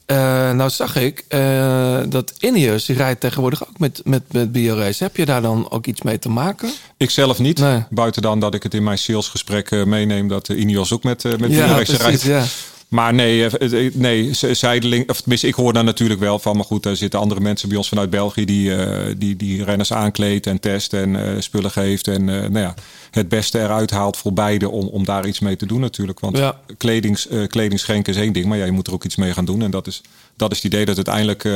[0.06, 5.06] Eh nou zag ik eh, dat Ineos, die rijdt tegenwoordig ook met, met, met BioRacer.
[5.06, 6.70] Heb je daar dan ook iets mee te maken?
[6.96, 7.62] Ik zelf niet.
[7.90, 11.52] Buiten dan dat ik het in mijn salesgesprekken meeneem dat Ineos ook met, eh met
[11.52, 12.22] Ja, rijdt.
[12.22, 12.44] ja.
[12.92, 16.56] Maar nee, eh, eh, nee, z- zijdeling, of tenminste, ik hoor daar natuurlijk wel van.
[16.56, 19.92] Maar goed, daar zitten andere mensen bij ons vanuit België die, eh, die, die renners
[19.92, 22.08] aankleedt en test en eh, spullen geeft.
[22.08, 22.74] En eh, nou ja,
[23.10, 26.20] het beste eruit haalt voor beide om, om daar iets mee te doen natuurlijk.
[26.20, 26.58] Want Ja.
[26.76, 29.32] kledings, eh, kleding schenken is één ding, maar ja, je moet er ook iets mee
[29.32, 29.62] gaan doen.
[29.62, 30.00] En dat is,
[30.36, 31.52] dat is het idee dat uiteindelijk eh,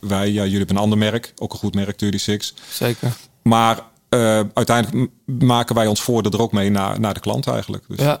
[0.00, 2.52] wij, ja, jullie hebben een ander merk, ook een goed merk, 36.
[2.72, 3.12] Zeker.
[3.42, 7.84] Maar eh, uiteindelijk maken wij ons voordeel er ook mee naar, naar de klant eigenlijk.
[7.88, 7.98] Dus.
[7.98, 8.20] Ja.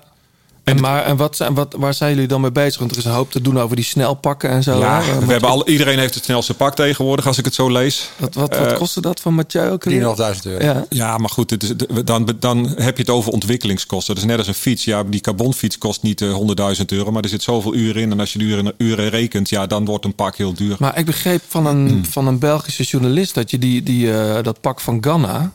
[0.64, 2.78] En, maar, en wat, zijn- wat, waar zijn jullie dan mee bezig?
[2.78, 4.78] Want er is een hoop te doen over die snelpakken en zo.
[4.78, 5.18] Ja, hè?
[5.26, 8.10] we hebben al, iedereen heeft het snelste pak tegenwoordig, als ik het zo lees.
[8.16, 9.84] Wat, wat, wat Eh, kostte dat van Mathieu ook?
[9.86, 10.00] alweer?
[10.36, 10.64] 3.500 euro.
[10.64, 10.86] Ja.
[10.88, 11.72] Ja, maar goed, het is,
[12.04, 14.14] dan, dan heb je het over ontwikkelingskosten.
[14.14, 14.84] Dat is net als een fiets.
[14.84, 16.38] Ja, die carbonfiets kost niet eh,
[16.78, 18.10] 100.000 euro, maar er zit zoveel uren in.
[18.10, 20.76] En als je de uren, uren rekent, ja, dan wordt een pak heel duur.
[20.78, 22.04] Maar ik begreep van een, Hmm.
[22.04, 25.52] van een Belgische journalist dat je die, die, eh, dat pak van Ghana,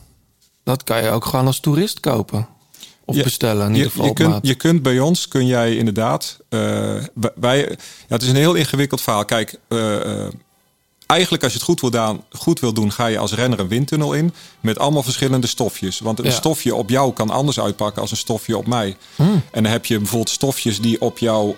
[0.64, 2.46] dat kan je ook gewoon als toerist kopen.
[3.08, 6.38] Of bestellen in ieder geval je, kunt, je kunt bij ons, kun jij inderdaad...
[6.48, 6.94] eh,
[7.34, 7.74] wij- ja,
[8.08, 9.24] het is een heel ingewikkeld verhaal.
[9.24, 10.32] Kijk, eh, eh,
[11.06, 12.92] eigenlijk als je het goed wil, daan, goed wil doen...
[12.92, 15.98] ga je als renner een windtunnel in met allemaal verschillende stofjes.
[15.98, 16.30] Want een Ja.
[16.30, 18.96] stofje op jou kan anders uitpakken als een stofje op mij.
[19.16, 19.42] Hmm.
[19.50, 21.54] En dan heb je bijvoorbeeld stofjes die op jou...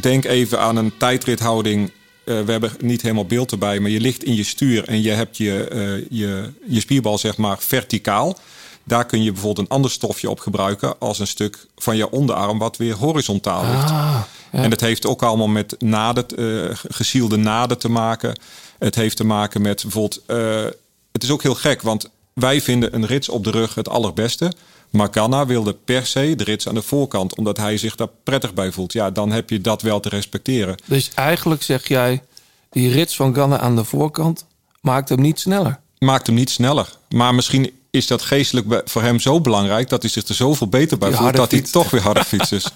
[0.00, 1.90] Denk even aan een tijdrithouding...
[2.24, 5.10] Eh, we hebben niet helemaal beeld erbij, maar je ligt in je stuur en je
[5.10, 8.38] hebt je, je, je spierbal zeg maar verticaal.
[8.84, 12.58] Daar kun je bijvoorbeeld een ander stofje op gebruiken als een stuk van je onderarm
[12.58, 13.90] wat weer horizontaal ligt.
[13.90, 14.20] Ah,
[14.52, 14.62] ja.
[14.62, 18.38] En dat heeft ook allemaal met naden, eh, gesielde naden te maken.
[18.78, 20.22] Het heeft te maken met bijvoorbeeld.
[20.26, 20.64] eh,
[21.12, 24.52] het is ook heel gek, want wij vinden een rits op de rug het allerbeste.
[24.90, 28.54] Maar Ganna wilde per se de rits aan de voorkant, omdat hij zich daar prettig
[28.54, 28.92] bij voelt.
[28.92, 30.76] Ja, dan heb je dat wel te respecteren.
[30.84, 32.22] Dus eigenlijk zeg jij,
[32.70, 34.46] die rits van Ghana aan de voorkant
[34.80, 35.80] maakt hem niet sneller.
[35.98, 36.92] Maakt hem niet sneller.
[37.08, 40.98] Maar misschien is dat geestelijk voor hem zo belangrijk dat hij zich er zoveel beter
[40.98, 42.50] bij voelt dat hij toch weer harder fietst.
[42.50, 42.66] Dus,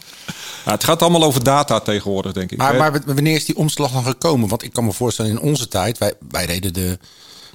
[0.65, 2.59] ja, het gaat allemaal over data tegenwoordig, denk ik.
[2.59, 4.49] Maar, maar wanneer is die omslag dan gekomen?
[4.49, 6.99] Want ik kan me voorstellen, in onze tijd, wij, wij reden de,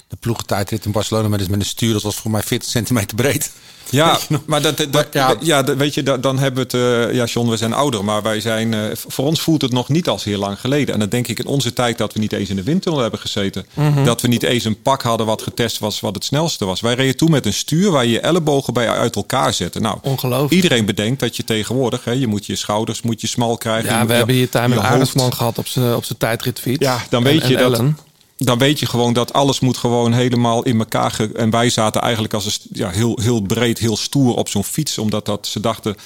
[0.08, 3.50] de ploegentijdrit in Barcelona met, met een stuur, dat was voor mij 40 centimeter breed.
[4.02, 5.34] Ja, maar dat, dat, ja.
[5.40, 7.08] ja, dat- weet je, dat- dan hebben we het.
[7.08, 8.74] eh, ja, John, we zijn ouder, maar wij zijn.
[8.74, 10.94] eh, voor ons voelt het nog niet als heel lang geleden.
[10.94, 13.20] En dan denk ik in onze tijd dat we niet eens in de windtunnel hebben
[13.20, 13.66] gezeten.
[13.74, 14.04] Mhm.
[14.04, 16.80] Dat we niet eens een pak hadden wat getest was, wat het snelste was.
[16.80, 19.82] Wij reden toen met een stuur waar je je ellebogen bij uit elkaar zetten.
[19.82, 20.52] Nou, Ongelooflijk.
[20.52, 23.90] iedereen bedenkt dat je tegenwoordig, hè, je moet je schouders moet je smal krijgen.
[23.90, 26.84] Ja, we hebben hier hoofd- Arendsman gehad op zijn op zijn tijdritfiets.
[26.84, 27.72] Ja, dan En- weet je en dat.
[27.78, 27.98] Ellen.
[28.36, 31.10] Dan weet je gewoon dat alles moet gewoon helemaal in elkaar.
[31.10, 34.64] Ge en wij zaten eigenlijk als een, ja, heel, heel breed, heel stoer op zo'n
[34.64, 34.98] fiets.
[34.98, 35.96] Omdat dat, ze dachten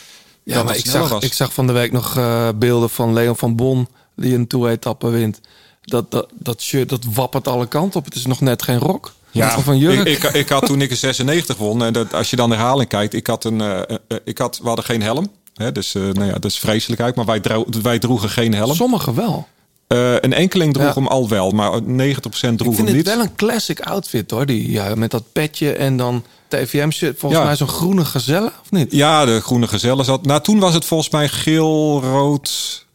[0.43, 1.23] Ja, dat maar ik zag, was.
[1.23, 3.89] ik zag van de week nog eh, beelden van Leon van Bon...
[4.17, 5.41] die een tour-etappe wint.
[5.83, 8.05] Dat, dat, dat shirt, dat wappert alle kanten op.
[8.05, 9.13] Het is nog net geen rok.
[9.31, 10.09] Ja, Of een jurk.
[10.09, 11.85] ik, ik, ik had toen ik een 96 won.
[11.85, 13.15] En dat, als je dan de herhaling kijkt.
[13.15, 15.31] Ik had een, eh, eh, ik had, we hadden geen helm.
[15.55, 17.15] Hè, dus eh, nou ja, dat is vreselijk uit.
[17.15, 17.43] Maar wij,
[17.83, 18.75] wij droegen geen helm.
[18.75, 19.47] Sommigen wel.
[19.89, 20.93] Eh, een enkeling droeg Ja.
[20.95, 21.51] hem al wel.
[21.51, 23.07] Maar 90% droeg Ik hem vind het niet.
[23.07, 24.47] wel een classic outfit hoor.
[24.47, 27.19] Die, ja, met dat petje en dan TVM-shirt.
[27.19, 27.47] Volgens Ja.
[27.47, 28.93] mij zo'n groene gezelle, of niet?
[28.93, 30.27] Ja, de groene gezellen zat.
[30.27, 32.87] Nou, toen was het volgens mij geel, rood,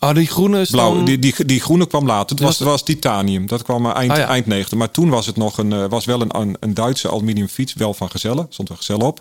[0.00, 0.94] Oh, die groene is blauw.
[0.94, 1.04] dan...
[1.04, 2.36] Die, die, die groene kwam later.
[2.36, 3.46] Het was, Was- was titanium.
[3.46, 4.26] Dat kwam maar eind, Ah, ja.
[4.26, 4.78] eind 90.
[4.78, 7.74] Maar toen was het nog een, eh, was wel een, een, Duitse aluminium fiets.
[7.74, 8.46] Wel van gezellen.
[8.50, 9.20] Stond er gezellen op.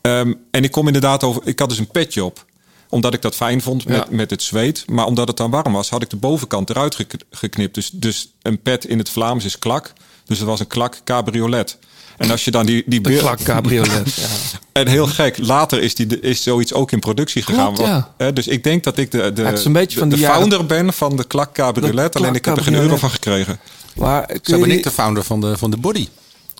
[0.00, 1.42] Ehm, en ik kom inderdaad over.
[1.44, 2.44] Ik had dus een petje op
[2.88, 4.06] omdat ik dat fijn vond met, Ja.
[4.10, 4.84] met het zweet.
[4.90, 7.74] Maar omdat het dan warm was, had ik de bovenkant eruit gek- geknipt.
[7.74, 9.92] Dus, dus een pet in het Vlaams is klak.
[10.24, 11.78] Dus het was een klak cabriolet.
[12.16, 12.82] En als je dan die...
[12.86, 14.14] die De beer- klak cabriolet.
[14.20, 14.26] ja.
[14.72, 17.74] En heel gek, later is, die, is zoiets ook in productie gegaan.
[17.74, 17.94] Klopt, ja.
[17.94, 20.00] Wat- hè, dus ik denk dat ik de, de, Ja, het is een beetje de-
[20.00, 22.12] van de, jaren- founder ben van de klak cabriolet.
[22.12, 23.58] De Alleen ik heb er geen euro van gekregen.
[23.94, 26.08] Maar Zo ben ik de founder van de, van de body.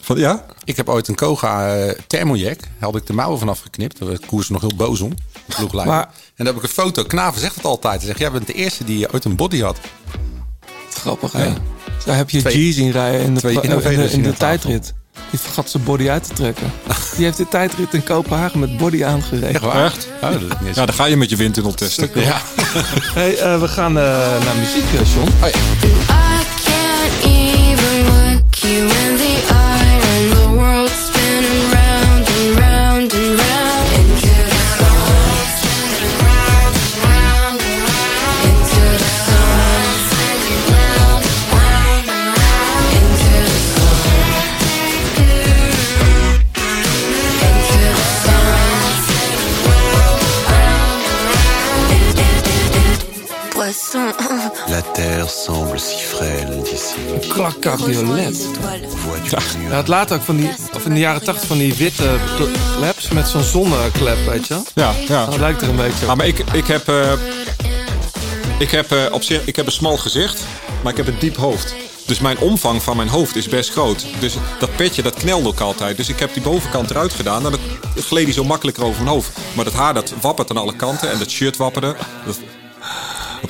[0.05, 0.45] Van, ja?
[0.65, 2.61] Ik heb ooit een Koga eh thermojack.
[2.61, 3.99] Daar had ik de mouwen vanaf geknipt.
[3.99, 5.11] Daar werd de koers nog heel boos om.
[5.47, 5.95] de ploegleider.
[5.95, 7.03] Maar- En daar heb ik een foto.
[7.05, 7.97] Knaven zegt het altijd.
[7.97, 9.77] Hij zegt, jij bent de eerste die ooit een body had.
[10.91, 11.53] Grappig, hè?
[12.05, 14.13] Daar heb je Twee- G zien rijden in de, twee in de, in de, innovators
[14.13, 14.39] in de tafel.
[14.39, 14.95] tijdrit.
[15.31, 16.73] Die vergat zijn body uit te trekken.
[17.17, 19.73] Die heeft de tijdrit in Kopenhagen met body aangereden.
[19.73, 20.09] Echt?
[20.23, 22.11] Oh, dat is niet eens- Ja, dan ga je met je windtunnel testen.
[22.15, 22.41] Ja.
[23.15, 24.05] Hey, eh, we gaan eh,
[24.45, 24.85] naar muziek,
[25.15, 25.29] John.
[25.45, 25.59] Oh, ja.
[53.93, 54.51] Poisson.
[54.69, 57.29] La terre semble si frêle d'ici.
[57.29, 58.37] Klak cabriolet.
[58.97, 61.75] Vois-tu mieux Ja, het later ook van die, of in de jaren 80 van die
[61.75, 62.19] witte
[62.77, 64.65] claps met zo'n zonneklep, weet je wel?
[64.75, 65.27] Ja, ja.
[65.27, 67.13] Dat lijkt er een beetje Ah, maar ik, ik heb, eh,
[68.59, 70.43] ik, heb, eh, op zich, ik heb een smal gezicht,
[70.83, 71.75] maar ik heb een diep hoofd.
[72.07, 74.07] Dus mijn omvang van mijn hoofd is best groot.
[74.21, 75.97] Dus dat petje, dat knelde ook altijd.
[75.97, 77.45] Dus ik heb die bovenkant eruit gedaan.
[77.45, 77.61] En dan
[77.97, 79.31] gleed die zo makkelijker over mijn hoofd.
[79.55, 81.11] Maar dat haar, dat wappert aan alle kanten.
[81.11, 81.97] En dat shirt wapperde.
[82.27, 82.39] Dat,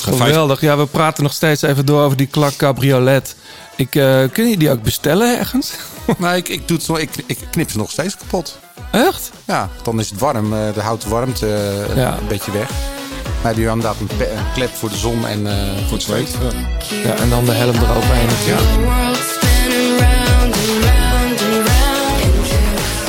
[0.03, 0.61] Geweldig.
[0.61, 3.36] Ja, we praten nog steeds even door over die klak cabriolet.
[3.76, 5.72] Ik, eh, kun je die ook bestellen ergens?
[6.18, 8.59] Nou, ik, ik, doe het zo, ik, ik knip ze nog steeds kapot.
[8.92, 9.30] Echt?
[9.45, 10.53] Ja, dan is het warm.
[10.53, 12.16] eh, De hout warmt eh, Ja.
[12.20, 12.68] een beetje weg.
[13.24, 15.55] Dan heb je inderdaad een, pe- een klep voor de zon en eh,
[15.86, 16.36] voor het zweet.
[17.05, 18.68] Ja, en dan de helm eroverheen natuurlijk.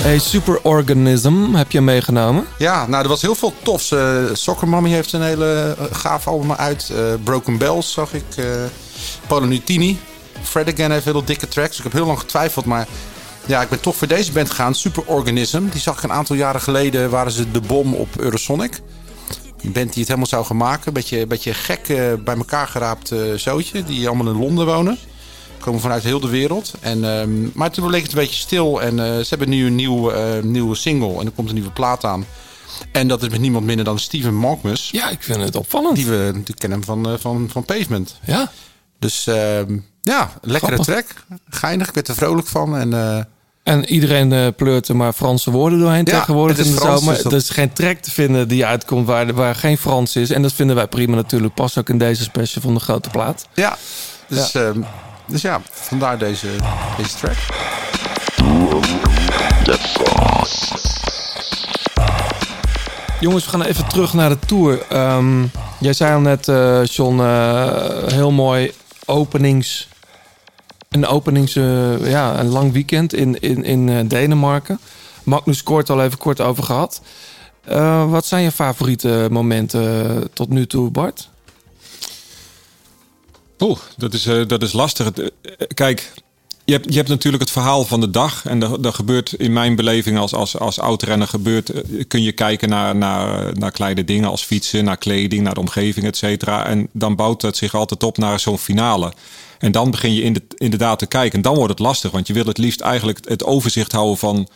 [0.05, 2.45] Hey, Superorganism heb je meegenomen.
[2.57, 3.91] Ja, nou, er was heel veel tofs.
[3.91, 6.91] Eh Soccer Mommy heeft een hele eh, gaaf album uit.
[6.95, 8.23] Eh, Broken Bells zag ik.
[8.37, 8.45] eh
[9.27, 9.99] Polo Nutini.
[10.43, 11.77] Fred Again heeft heel dikke tracks.
[11.77, 12.87] Ik heb heel lang getwijfeld, maar
[13.45, 14.75] ja, ik ben toch voor deze band gegaan.
[14.75, 15.69] Superorganism.
[15.69, 17.09] Die zag ik een aantal jaren geleden.
[17.09, 18.79] Waren ze de bom op Eurosonic.
[19.61, 20.93] Een band die het helemaal zou gaan maken.
[20.93, 21.87] Beetje, beetje gek
[22.23, 23.83] bij elkaar geraapt zootje.
[23.83, 24.97] Die allemaal in Londen wonen.
[25.65, 26.73] Komen vanuit heel de wereld.
[26.79, 28.81] En, ehm, maar toen bleek het een beetje stil.
[28.81, 31.19] En eh, ze hebben nu een nieuw, eh, nieuwe single.
[31.19, 32.25] En er komt een nieuwe plaat aan.
[32.91, 34.89] En dat is met niemand minder dan Steven Malkmus.
[34.91, 35.95] Ja, ik vind het opvallend.
[35.95, 38.19] Die we natuurlijk kennen van, eh, van, van Pavement.
[38.25, 38.51] Ja.
[38.99, 40.85] Dus ehm, ja, lekkere Grappig.
[41.05, 41.39] track.
[41.49, 42.77] Geinig, ik werd er vrolijk van.
[42.77, 43.23] En eh,
[43.63, 46.57] En iedereen pleurt er maar Franse woorden doorheen Ja, tegenwoordig.
[46.57, 49.07] het is zo, Frans, maar dus dat- er is geen track te vinden die uitkomt
[49.07, 50.29] waar, waar geen Frans is.
[50.31, 51.53] En dat vinden wij prima natuurlijk.
[51.53, 53.47] Past ook in deze special van de grote plaat.
[53.53, 53.77] ja,
[54.27, 54.71] dus ja,
[55.27, 56.47] dus ja vandaar deze,
[56.97, 57.37] deze track.
[63.19, 64.85] Jongens, we gaan even terug naar de tour.
[64.89, 65.43] Ehm,
[65.79, 68.71] jij zei al net, eh, John, eh, heel mooi
[69.05, 69.87] openings...
[70.89, 74.79] Een openings, eh, ja, een lang weekend in, in, in Denemarken.
[75.23, 77.01] Magnus Kort al even kort over gehad.
[77.65, 81.29] Eh, wat zijn je favoriete momenten tot nu toe, Bart?
[83.59, 85.11] Oeh, dat is, eh, dat is lastig.
[85.11, 85.27] Eh,
[85.73, 86.11] Kijk,
[86.65, 88.45] je hebt, je hebt natuurlijk het verhaal van de dag.
[88.45, 91.69] En er gebeurt in mijn beleving als, als, als oud-renner gebeurt...
[91.69, 95.59] eh, kun je kijken naar, naar, naar kleine dingen als fietsen, naar kleding, naar de
[95.59, 96.65] omgeving, et cetera.
[96.65, 99.13] En dan bouwt het zich altijd op naar zo'n finale.
[99.59, 101.35] En dan begin je in de, inderdaad te kijken.
[101.35, 104.47] En dan wordt het lastig, want je wil het liefst eigenlijk het overzicht houden van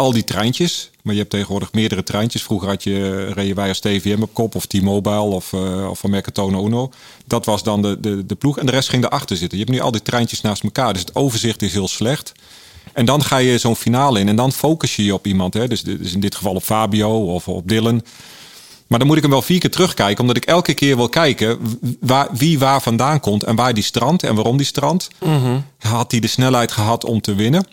[0.00, 0.90] al die treintjes.
[1.02, 2.42] Maar je hebt tegenwoordig meerdere treintjes.
[2.42, 6.10] Vroeger had je, reden wij als TVM op kop of T-Mobile of, eh of van
[6.10, 6.90] Mercatone Uno.
[7.26, 8.58] Dat was dan de, de, de ploeg.
[8.58, 9.58] En de rest ging erachter zitten.
[9.58, 10.92] Je hebt nu al die treintjes naast elkaar.
[10.92, 12.32] Dus het overzicht is heel slecht.
[12.92, 14.28] En dan ga je zo'n finale in.
[14.28, 15.54] En dan focus je je op iemand.
[15.54, 15.68] Hè?
[15.68, 18.02] Dus, dus in dit geval op Fabio of op Dylan.
[18.86, 20.20] Maar dan moet ik hem wel vier keer terugkijken.
[20.20, 21.58] Omdat ik elke keer wil kijken
[22.00, 23.42] waar, wie waar vandaan komt.
[23.42, 25.08] En waar die strand en waarom die strand.
[25.78, 27.66] Had hij de snelheid gehad om te winnen?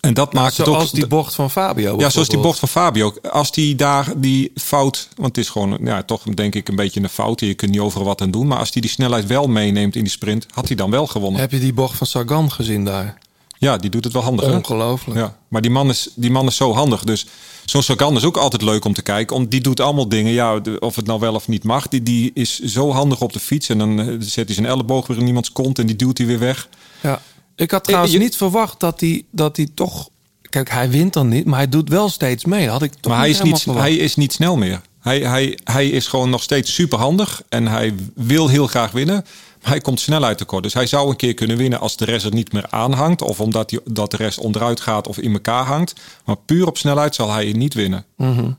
[0.00, 0.74] En dat maakt het ook...
[0.74, 1.98] Zoals die bocht van Fabio.
[1.98, 3.14] Ja, zoals die bocht van Fabio.
[3.30, 7.00] Als die daar die fout, want het is gewoon ja, toch denk ik een beetje
[7.00, 7.40] een fout.
[7.40, 8.46] Je kunt niet overal wat aan doen.
[8.46, 11.40] Maar als hij die snelheid wel meeneemt in die sprint, had hij dan wel gewonnen.
[11.40, 13.18] Heb je die bocht van Sagan gezien daar?
[13.58, 14.46] Ja, die doet het wel handig.
[14.46, 14.56] hè?
[14.56, 15.18] Ongelooflijk.
[15.18, 17.04] Ja, maar die man, is, die man is zo handig.
[17.04, 17.26] Dus
[17.64, 19.36] zo'n Sagan is ook altijd leuk om te kijken.
[19.36, 20.32] Om, die doet allemaal dingen.
[20.32, 21.88] Ja, of het nou wel of niet mag.
[21.88, 23.68] Die, die is zo handig op de fiets.
[23.68, 25.78] En dan eh, zet hij zijn elleboog weer in iemands kont.
[25.78, 26.68] En die duwt hij weer weg.
[27.00, 27.20] Ja.
[27.56, 30.08] Ik had trouwens je- niet verwacht dat hij, dat hij toch...
[30.42, 32.62] Kijk, hij wint dan niet, maar hij doet wel steeds mee.
[32.64, 33.84] Dat had ik toch Maar hij is, niet, verwacht.
[33.86, 34.80] hij is niet snel meer.
[35.00, 37.42] Hij, hij, hij is gewoon nog steeds super handig.
[37.48, 39.24] En hij wil heel graag winnen.
[39.62, 40.62] Hij komt snelheid tekort.
[40.62, 43.22] Dus hij zou een keer kunnen winnen als de rest er niet meer aanhangt.
[43.22, 45.94] Of omdat die, dat de rest onderuit gaat of in elkaar hangt.
[46.24, 48.04] Maar puur op snelheid zal hij niet winnen.
[48.16, 48.50] Mhm.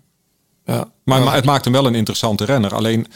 [0.65, 0.91] Ja.
[1.03, 2.73] Maar, maar het maakt hem wel een interessante renner.
[2.75, 3.07] Alleen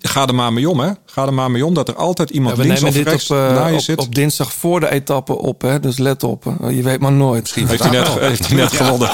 [0.00, 0.90] ga er maar mee om, hè?
[1.06, 3.12] Ga er maar mee om dat er altijd iemand Ja, we links nemen of dit
[3.12, 3.98] rechts op, eh, op, zit.
[3.98, 5.80] op dinsdag voor de etappe op, hè?
[5.80, 6.44] dus let op.
[6.44, 6.68] hè.
[6.68, 7.40] Je weet maar nooit.
[7.40, 9.10] Misschien heeft hij net, heeft hij net gewonnen.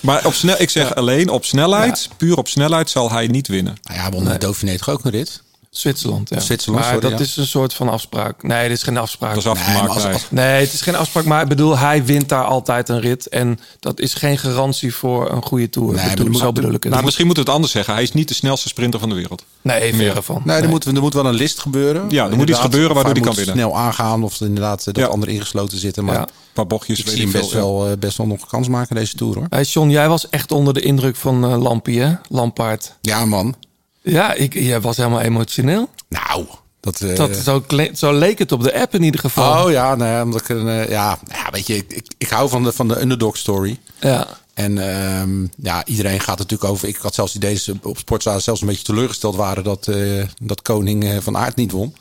[0.00, 3.76] Maar op snel, ik zeg alleen op snelheid, puur op snelheid zal hij niet winnen.
[3.82, 5.42] Nou ja, won de Dauphiné toch ook een rit?
[5.70, 6.40] Zwitserland, ja.
[6.40, 7.24] Zwitserland, maar sorry, dat ja.
[7.24, 8.42] is een soort van afspraak.
[8.42, 9.34] Nee, dit is geen afspraak.
[9.34, 10.60] Dat is afgemaakt, Nee, als- nee.
[10.60, 11.24] het is geen afspraak.
[11.24, 13.28] Maar ik bedoel, hij wint daar altijd een rit.
[13.28, 15.94] En dat is geen garantie voor een goede tour.
[15.94, 16.92] Nee, bedoel, maar zo bedoel ik het.
[16.92, 17.94] Nou, misschien moeten we het anders zeggen.
[17.94, 19.44] Hij is niet de snelste sprinter van de wereld.
[19.62, 20.06] Nee, Meer.
[20.06, 20.42] verre van.
[20.44, 22.04] Nee, er, moet, er moet wel een list gebeuren.
[22.10, 23.54] Ja, er moet iets gebeuren waardoor hij kan winnen.
[23.54, 26.04] snel aangaan of inderdaad eh, dat anderen ingesloten zitten.
[26.04, 26.20] Maar Ja.
[26.20, 26.98] Een paar bochtjes.
[26.98, 29.46] ik weet zie hem best wel, eh, best wel nog kans maken deze Tour hoor.
[29.48, 32.12] Hey, John, jij was echt onder de indruk van eh Lampie, hè?
[32.28, 32.96] Lampaard.
[33.00, 33.54] Ja man.
[34.02, 35.88] Ja, ik, jij was helemaal emotioneel.
[36.08, 36.46] Nou,
[36.80, 37.00] dat...
[37.00, 39.64] eh, Dat, zo, zo leek het op de app in ieder geval.
[39.64, 42.48] Oh ja, nee, omdat ik een, eh, ja, ja, weet je, ik, ik, ik hou
[42.48, 43.78] van de, van de underdog story.
[44.00, 44.26] Ja.
[44.54, 46.88] En ehm, ja, iedereen gaat natuurlijk over.
[46.88, 50.62] Ik had zelfs die deze op Sportzaal zelfs een beetje teleurgesteld waren dat, eh, dat
[50.62, 51.94] koning van aard niet won.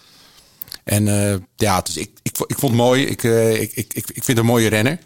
[0.84, 1.06] En
[1.56, 3.06] ja, dus ik, ik, ik vond het mooi.
[3.06, 5.00] Ik, ik, ik, ik, vind het een mooie renner.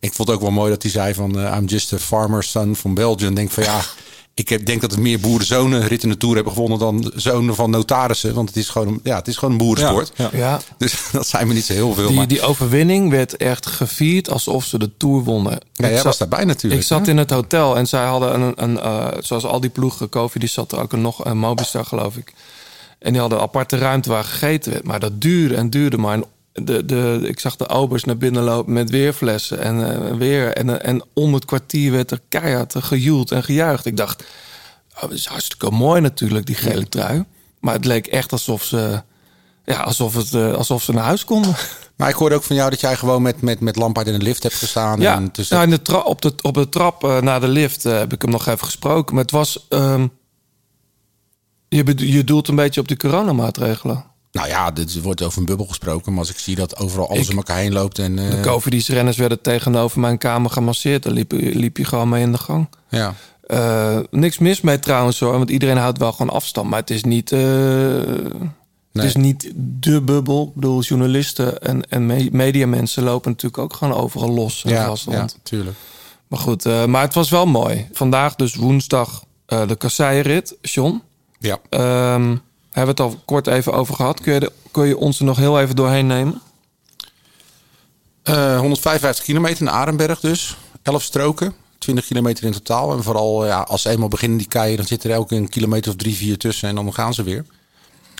[0.00, 2.76] Ik vond het ook wel mooi dat hij zei van I'm just a farmer's son
[2.76, 3.34] from Belgium.
[3.34, 3.80] Denk van ja,
[4.34, 7.54] ik heb, denk dat er meer boerenzonen rit in de Tour hebben gewonnen dan zonen
[7.54, 8.34] van notarissen.
[8.34, 10.12] Want het is gewoon, een- ja, het is gewoon een boerensport.
[10.16, 10.60] Ja, Ja.
[10.78, 12.06] Dus dat zijn me niet zo heel veel.
[12.06, 15.52] Die, maar die overwinning werd echt gevierd alsof ze de Tour wonnen.
[15.52, 16.82] ja, Ik jij zat- was daarbij natuurlijk.
[16.82, 20.08] Ik zat in het hotel en zij hadden een, een eh, zoals al die ploegen,
[20.08, 22.32] Kofi die zat er ook nog een Mobistar geloof ik.
[22.98, 24.84] En die hadden een aparte ruimte waar gegeten werd.
[24.84, 26.14] Maar dat duurde en duurde maar.
[26.14, 30.52] En de, de, ik zag de obers naar binnen lopen met weerflessen en eh, weer.
[30.52, 33.86] En, en om het kwartier werd er keihard gejoeld en gejuicht.
[33.86, 34.24] Ik dacht,
[34.94, 37.24] oh, dat is hartstikke mooi natuurlijk, die gele trui.
[37.60, 39.02] Maar het leek echt alsof ze,
[39.64, 41.54] ja, alsof het, eh, alsof ze naar huis konden.
[41.96, 44.24] Maar ik hoorde ook van jou dat jij gewoon met, met, met Lampaard in de
[44.24, 45.00] lift hebt gestaan.
[45.00, 47.84] Ja, en dus nou, in de op, de, op de trap eh, naar de lift
[47.84, 49.14] eh, heb ik hem nog even gesproken.
[49.14, 49.66] Maar het was...
[49.68, 50.06] ehm,
[51.68, 54.04] je, je doelt een beetje op die coronamaatregelen.
[54.32, 56.10] Nou ja, dit wordt over een bubbel gesproken.
[56.12, 57.98] Maar als ik zie dat overal alles Ik- om elkaar heen loopt.
[57.98, 61.02] En, eh, De Covidis-renners werden tegenover mijn kamer gemasseerd.
[61.02, 62.68] Daar liep, liep je gewoon mee in de gang.
[62.88, 63.14] ja.
[63.42, 66.70] Eh, niks mis mee trouwens hoor, want iedereen houdt wel gewoon afstand.
[66.70, 67.40] Maar het is niet, eh,
[68.92, 70.46] het is niet de bubbel.
[70.46, 74.94] Ik bedoel, journalisten en, en me- mediamensen lopen natuurlijk ook gewoon overal los in Ja,
[75.08, 75.76] ja, tuurlijk.
[76.28, 77.88] Maar goed, eh, maar het was wel mooi.
[77.92, 81.02] Vandaag dus woensdag eh, de kasseienrit, John.
[81.38, 81.58] Ja.
[81.68, 82.36] Ehm,
[82.72, 84.20] hebben we het al kort even over gehad.
[84.20, 86.40] Kun je, de, kun je ons er nog heel even doorheen nemen?
[88.22, 90.56] Eh, 155 kilometer naar Arenberg dus.
[90.82, 91.54] 11 stroken.
[91.78, 92.92] 20 kilometer in totaal.
[92.92, 95.90] En vooral ja, als ze eenmaal beginnen die keien, dan zit er elke een kilometer
[95.90, 96.68] of drie, vier tussen.
[96.68, 97.44] En dan gaan ze weer.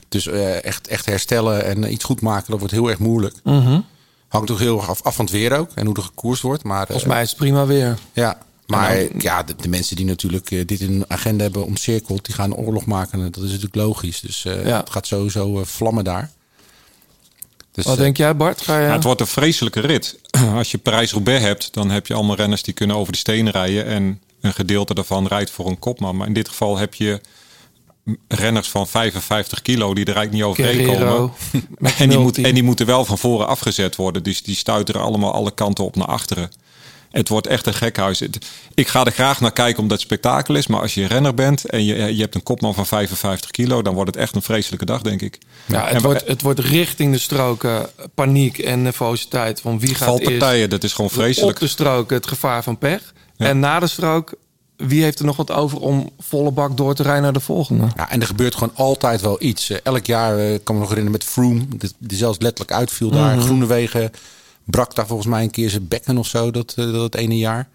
[0.09, 3.37] Dus eh, echt, echt herstellen en iets goed maken, dat wordt heel erg moeilijk.
[4.29, 5.71] Hangt toch heel erg af, af van het weer ook.
[5.75, 6.65] En hoe er gekoerst wordt.
[6.65, 7.99] Maar, eh, Volgens mij is het prima weer.
[8.13, 12.25] Ja, maar ja, de, de mensen die natuurlijk eh, dit in hun agenda hebben omcirkeld,
[12.25, 13.19] die gaan oorlog maken.
[13.33, 14.21] Dat is natuurlijk logisch.
[14.21, 14.79] Dus eh, Ja.
[14.81, 16.31] het gaat sowieso eh, vlammen daar.
[17.73, 18.61] Dus, Wat denk jij Bart?
[18.61, 18.87] Ga je...
[18.87, 20.19] Ja, het wordt een vreselijke rit.
[20.55, 23.87] Als je Parijs-Roubaix hebt, dan heb je allemaal renners die kunnen over de stenen rijden.
[23.87, 26.17] En een gedeelte daarvan rijdt voor een kopman.
[26.17, 27.21] Maar in dit geval heb je
[28.29, 31.33] renners van 55 kilo die er eigenlijk niet overheen komen.
[31.99, 34.23] En die, moet, en die moeten wel van voren afgezet worden.
[34.23, 36.51] Dus die stuiteren allemaal alle kanten op naar achteren.
[37.13, 38.23] Het wordt echt een gekhuis.
[38.75, 40.67] Ik ga er graag naar kijken omdat het spektakel is.
[40.67, 43.83] Maar als je renner bent en je, je hebt een kopman van 55 kilo...
[43.83, 45.39] dan wordt het echt een vreselijke dag, denk ik.
[45.67, 49.61] ja, het, En- wordt, het wordt richting de stroken paniek en nervositeit.
[49.61, 51.55] Van wie gaat eerst Valpartijen, dat is gewoon vreselijk.
[51.57, 53.13] op de strook het gevaar van pech.
[53.37, 53.47] Ja.
[53.47, 54.35] En na de strook,
[54.77, 57.87] wie heeft er nog wat over om volle bak door te rijden naar de volgende?
[57.97, 59.71] Ja, en er gebeurt gewoon altijd wel iets.
[59.71, 61.65] Eh, elk jaar eh, kan me nog herinneren met Froome,
[61.99, 63.35] die, zelfs letterlijk uitviel daar.
[63.37, 63.45] Mhm.
[63.45, 64.11] Groenewegen
[64.65, 67.69] brak daar volgens mij een keer zijn bekken of zo, dat, eh, dat ene jaar.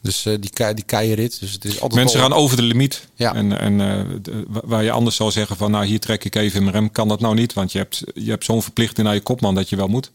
[0.00, 1.40] Dus eh, die, kei- die keienrit.
[1.40, 3.08] Dus het is altijd Mensen wel- gaan over de limiet.
[3.14, 3.34] Ja.
[3.34, 6.56] En, en eh, de- waar je anders zou zeggen van nou hier trek ik even
[6.58, 7.52] in mijn rem, kan dat nou niet.
[7.52, 10.10] Want je hebt, je hebt zo'n verplichting naar je kopman dat je wel moet.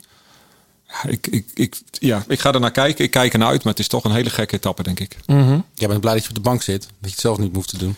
[0.87, 3.05] Ja, ik, ik, ik, ja, ik ga er naar kijken.
[3.05, 5.17] Ik kijk er naar uit, maar het is toch een hele gekke etappe, denk ik.
[5.73, 6.81] Jij bent blij dat je op de bank zit.
[6.81, 7.95] Dat je het zelf niet hoeft te doen.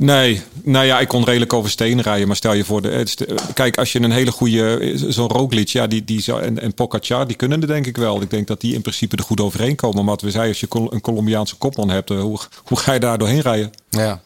[0.00, 2.26] Nee, nou ja, ik kon redelijk over stenen rijden.
[2.26, 3.06] Maar stel je voor, de,
[3.54, 7.26] kijk, als je een hele goede, zo'n Roglic, ja, die, die zou, en, en Pogacar,
[7.26, 8.22] die kunnen er denk ik wel.
[8.22, 9.96] Ik denk dat die in principe er goed overheen komen.
[9.96, 13.00] Maar wat we zeiden, als je een Colombiaanse kopman hebt, eh, hoe, hoe ga je
[13.00, 13.70] daar doorheen rijden?
[13.88, 14.22] Ja.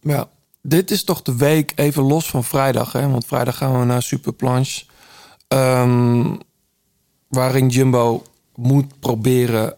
[0.00, 0.28] Ja,
[0.62, 2.92] dit is toch de week even los van vrijdag.
[2.92, 3.08] Hè?
[3.08, 4.84] Want vrijdag gaan we naar Superplanche.
[5.48, 6.34] Ehm,
[7.28, 8.22] waarin Jumbo
[8.54, 9.76] moet proberen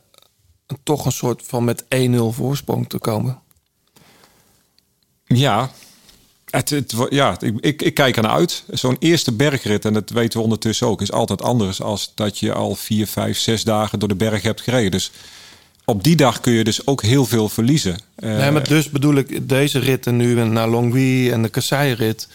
[0.82, 3.42] toch een soort van met 1-0 voorsprong te komen.
[5.36, 5.70] Ja,
[6.50, 8.64] Het, het, wo- ja, ik, ik, ik kijk ernaar uit.
[8.70, 12.52] Zo'n eerste bergrit, en dat weten we ondertussen ook, is altijd anders als dat je
[12.52, 14.90] al vier, vijf, zes dagen door de berg hebt gereden.
[14.90, 15.10] Dus
[15.84, 17.98] op die dag kun je dus ook heel veel verliezen.
[18.14, 22.28] Eh, nee, maar dus bedoel ik deze ritten nu naar Longwy en de Kassei-rit.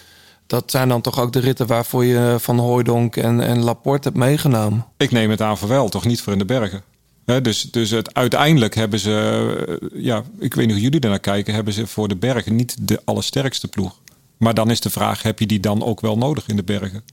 [0.48, 4.20] Dat zijn dan toch ook de ritten waarvoor je Van Hooijdonk en, en Laporte hebt
[4.20, 4.86] meegenomen.
[4.98, 6.84] Ik neem het aan voor wel, toch niet voor in de bergen.
[7.30, 11.20] Hè, dus dus het, uiteindelijk hebben ze, eh, ja, ik weet niet hoe jullie daarnaar
[11.20, 14.00] kijken, hebben ze voor de bergen niet de allersterkste ploeg.
[14.38, 17.04] Maar dan is de vraag, heb je die dan ook wel nodig in de bergen?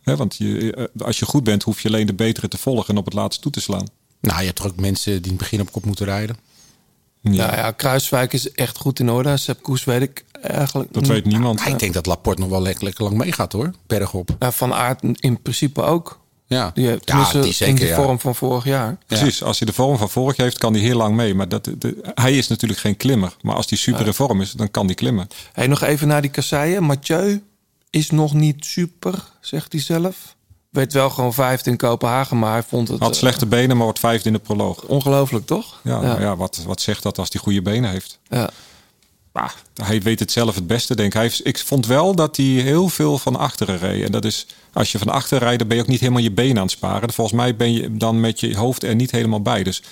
[0.00, 2.88] Hè, want je, eh, als je goed bent, hoef je alleen de betere te volgen
[2.88, 3.88] en op het laatst toe te slaan.
[4.20, 6.36] Nou, je hebt toch ook mensen die in het begin op kop moeten rijden?
[7.20, 9.36] Ja, ja, Kruiswijk is echt goed in orde.
[9.36, 11.58] Sepp Koes weet ik eigenlijk Dat weet niemand.
[11.58, 13.70] Maar ik denk dat Laporte nog wel lekker, lekker lang meegaat hoor.
[13.86, 14.36] Bergop.
[14.38, 16.21] Ja, van Aert in principe ook.
[16.52, 17.66] Ja, Die, heeft- ja die zeker.
[17.68, 17.94] in de ja.
[18.02, 18.96] vorm van vorig jaar.
[19.06, 21.34] Precies, als hij de vorm van vorig heeft, kan hij heel lang mee.
[21.34, 23.36] Maar dat, de- hij is natuurlijk geen klimmer.
[23.40, 25.28] Maar als hij super in vorm is, dan kan hij klimmen.
[25.52, 26.82] Hey, nog even naar die kasseien.
[26.84, 27.42] Mathieu
[27.90, 30.16] is nog niet super, zegt hij zelf.
[30.70, 33.84] Weet wel gewoon vijfde in Kopenhagen, maar hij vond het Had eh, slechte benen, maar
[33.84, 34.82] wordt vijfde in de proloog.
[34.82, 35.80] ongelooflijk, toch?
[35.82, 36.00] Ja, Ja.
[36.00, 38.18] nou ja wat, wat zegt dat als hij goede benen heeft?
[38.28, 38.50] Ja.
[39.82, 41.14] Hij weet het zelf het beste, denk ik.
[41.14, 44.04] Hij, heeft- ik vond wel dat hij heel veel van achteren reed.
[44.04, 46.30] En dat is, als je van achteren rijdt, dan ben je ook niet helemaal je
[46.32, 47.12] benen aan het sparen.
[47.12, 49.62] Volgens mij ben je dan met je hoofd er niet helemaal bij.
[49.62, 49.82] Dus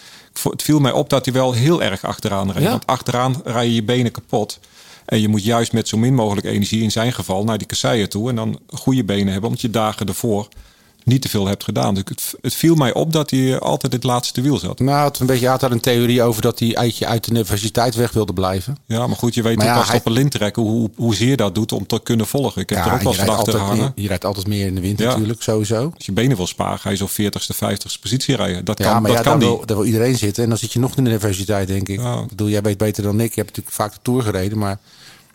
[0.42, 2.62] het viel mij op dat hij wel heel erg achteraan reed.
[2.62, 2.70] Ja.
[2.70, 4.58] Want achteraan rij je je benen kapot.
[5.04, 8.08] En je moet juist met zo min mogelijk energie, in zijn geval, naar die kasseien
[8.08, 8.28] toe.
[8.28, 10.48] En dan goede benen hebben, omdat je dagen ervoor
[11.04, 11.94] niet te veel hebt gedaan.
[11.94, 14.78] Dus het, het viel mij op dat hij altijd het laatste wiel zat.
[14.78, 17.94] Nou, het een beetje had daar een theorie over dat hij uit, uit de universiteit
[17.94, 18.76] weg wilde blijven.
[18.86, 21.54] Ja, maar goed, je weet ja, als hij- op een lint trekken hoe, hoezeer dat
[21.54, 22.62] doet om te kunnen volgen.
[22.62, 23.92] Ik heb er ook wel eens achter hangen.
[23.94, 25.06] je rijdt altijd meer in de wind Ja.
[25.06, 25.90] natuurlijk, sowieso.
[25.96, 28.64] Als je benen wil sparen, ga je zo 40ste, 50ste positie rijden.
[28.64, 30.42] Dat Ja, kan, maar dat kan daar, wil, daar wil iedereen zitten.
[30.42, 32.00] En dan zit je nog in de universiteit, denk ik.
[32.00, 33.34] Ik bedoel, jij weet beter dan ik.
[33.34, 34.58] Je hebt natuurlijk vaak de Tour gereden.
[34.58, 34.78] Maar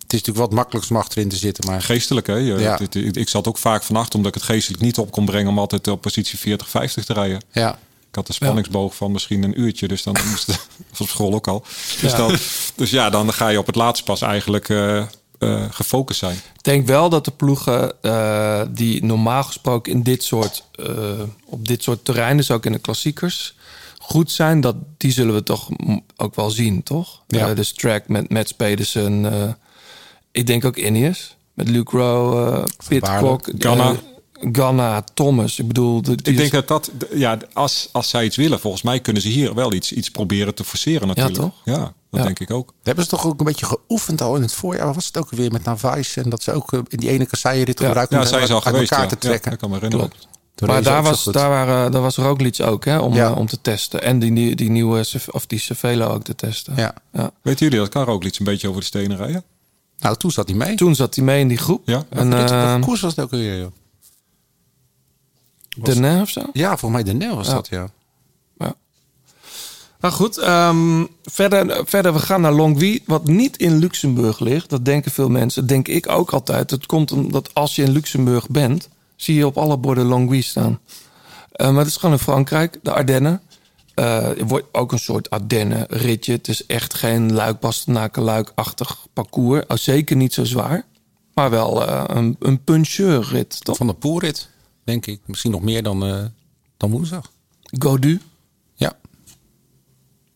[0.06, 1.66] het is natuurlijk wat makkelijks om achterin te zitten.
[1.70, 2.34] Maar Geestelijk, hè?
[2.36, 2.72] Je- Ja.
[2.72, 5.26] het- het- ik, ik zat ook vaak vannacht omdat ik het geestelijk niet op kon
[5.26, 7.42] brengen om altijd op positie 40, 50 te rijden.
[7.52, 7.72] Ja.
[8.10, 10.68] Ik had een spanningsboog van misschien een uurtje, dus dan moest het
[11.00, 11.64] op school ook al.
[12.02, 12.18] Dus, Ja.
[12.18, 12.38] dan,
[12.76, 14.98] dus ja, dan ga je op het laatst pas eigenlijk eh,
[15.40, 16.36] eh, gefocust zijn.
[16.36, 21.68] Ik denk wel dat de ploegen eh, die normaal gesproken in dit soort, eh, op
[21.68, 23.56] dit soort terreinen, dus ook in de klassiekers,
[24.00, 25.70] goed zijn, dat die zullen we toch
[26.16, 27.22] ook wel zien, toch?
[27.28, 27.50] Ja.
[27.50, 29.50] Eh, dus track met Mats Pedersen, eh,
[30.36, 33.96] ik denk ook Ineos, met Luke Rowe, eh, Pitcock, Ganna.
[34.52, 35.60] Ganna, Thomas.
[35.60, 39.00] Ik bedoel, de, Ik denk dat dat, ja, als, als zij iets willen, volgens mij
[39.00, 41.36] kunnen ze hier wel iets, iets proberen te forceren natuurlijk.
[41.36, 41.54] toch?
[41.64, 42.24] Ja, dat Ja.
[42.24, 42.66] denk ik ook.
[42.66, 44.94] Dat hebben ze toch ook een beetje geoefend al in het voorjaar.
[44.94, 46.16] Was het ook weer met Navais?
[46.18, 47.86] En dat ze ook eh, in die ene kasseienrit Ja.
[47.86, 48.92] gebruiken Ja, om zij is al uit geweest.
[48.92, 49.12] elkaar Ja.
[49.12, 49.44] te trekken.
[49.44, 50.10] Ja, dat kan me herinneren.
[50.10, 50.28] Klopt.
[50.56, 53.30] Toen maar daar was, daar, waren, daar was Roglic ook, hè, om, Ja.
[53.30, 54.02] eh, om te testen.
[54.02, 56.74] En die, die, die nieuwe, of die Cervelo ook te testen.
[56.76, 56.94] Ja.
[57.14, 57.32] Ja.
[57.42, 59.44] Weten jullie dat kan ook iets een beetje over de stenen rijden?
[60.00, 60.76] Nou, toen zat hij mee.
[60.76, 61.82] Toen zat hij mee in die groep.
[61.86, 62.04] Ja.
[62.10, 63.72] En, Welke eh, koers was het ook weer, joh?
[65.76, 66.42] de Nijl of zo?
[66.54, 67.54] Ja, volgens mij de Nel was Ja.
[67.54, 67.90] dat, ja.
[70.00, 74.70] Nou goed, ehm, verder, verder, we gaan naar Longwy, wat niet in Luxemburg ligt.
[74.70, 76.72] Dat denken veel mensen, denk ik ook altijd.
[76.72, 80.80] Het komt omdat als je in Luxemburg bent, zie je op alle borden Longwy staan.
[81.52, 83.42] Eh, maar het is gewoon in Frankrijk, de Ardennen.
[83.96, 86.32] Er wordt ook een soort Ardennen-ritje.
[86.32, 87.58] Het is echt geen luik
[88.14, 89.64] luik-achtig parcours.
[89.68, 90.86] Oh, zeker niet zo zwaar.
[91.34, 93.78] Maar wel eh, een, een puncheur-rit, toch?
[93.78, 94.50] Van de Poelrit,
[94.84, 95.20] denk ik.
[95.26, 96.24] Misschien nog meer dan, eh,
[96.78, 97.32] dan woensdag.
[97.80, 98.22] Godu.
[98.74, 98.94] Ja.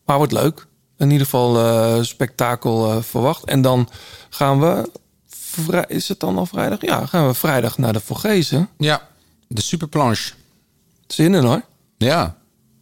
[0.04, 0.66] Maar wordt leuk.
[0.96, 3.44] In ieder geval spektakel verwacht.
[3.44, 3.88] En dan
[4.30, 4.90] gaan we...
[5.88, 6.80] Is het dan al vrijdag?
[6.80, 8.68] Ja, gaan we vrijdag naar de Vogezen.
[8.78, 9.08] Ja,
[9.48, 10.32] de superplanche.
[11.06, 11.62] Zin in hoor.
[11.96, 12.39] Ja.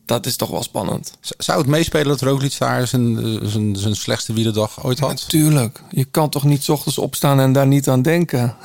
[0.09, 1.13] Dat is toch wel spannend.
[1.21, 5.09] Zou het meespelen dat Roglic daar zijn, eh, zijn, zijn slechtste wielerdag ooit had?
[5.09, 5.83] Natuurlijk.
[5.91, 8.57] Je kan toch niet 's ochtends opstaan en daar niet aan denken,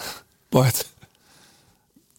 [0.49, 0.89] Bart?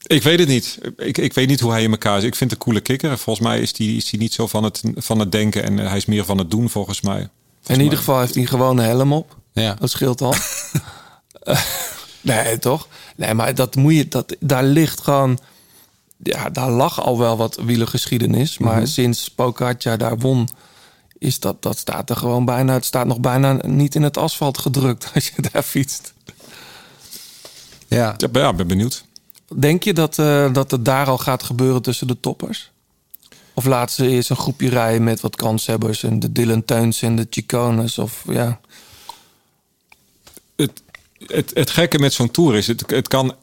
[0.07, 0.79] Ik weet het niet.
[0.97, 2.25] Ik, ik weet niet hoe hij in elkaar is.
[2.25, 3.19] Ik vind het een coole kikker.
[3.19, 5.89] Volgens mij is hij is die niet zo van het, van het denken en eh,
[5.89, 7.29] hij is meer van het doen, volgens mij.
[7.55, 7.99] Volgens in ieder mij.
[7.99, 9.37] geval heeft hij gewoon een helm op.
[9.53, 9.75] Ja.
[9.75, 10.35] Dat scheelt al.
[12.25, 12.89] Nee, toch?
[13.17, 15.39] Nee, maar dat moet je, dat, daar ligt gewoon...
[16.25, 18.59] Ja, daar lag al wel wat wielergeschiedenis.
[18.59, 18.87] Maar Mhm.
[18.87, 20.49] sinds Pogacar daar won...
[21.19, 22.73] Is dat, dat staat er gewoon bijna...
[22.73, 26.15] Het staat nog bijna niet in het asfalt gedrukt als je daar fietst.
[27.89, 28.15] Ja.
[28.17, 29.05] Ja, ben- ja, ben benieuwd.
[29.59, 32.71] Denk je dat, eh, dat het daar al gaat gebeuren tussen de toppers?
[33.55, 36.03] Of laten ze eerst een groepje rijden met wat kanshebbers...
[36.03, 37.99] en de Dylan Teuns en de Chicones?
[37.99, 38.61] Of ja...
[40.57, 40.83] het,
[41.27, 43.35] het, het gekke met zo'n tour is, het, het kan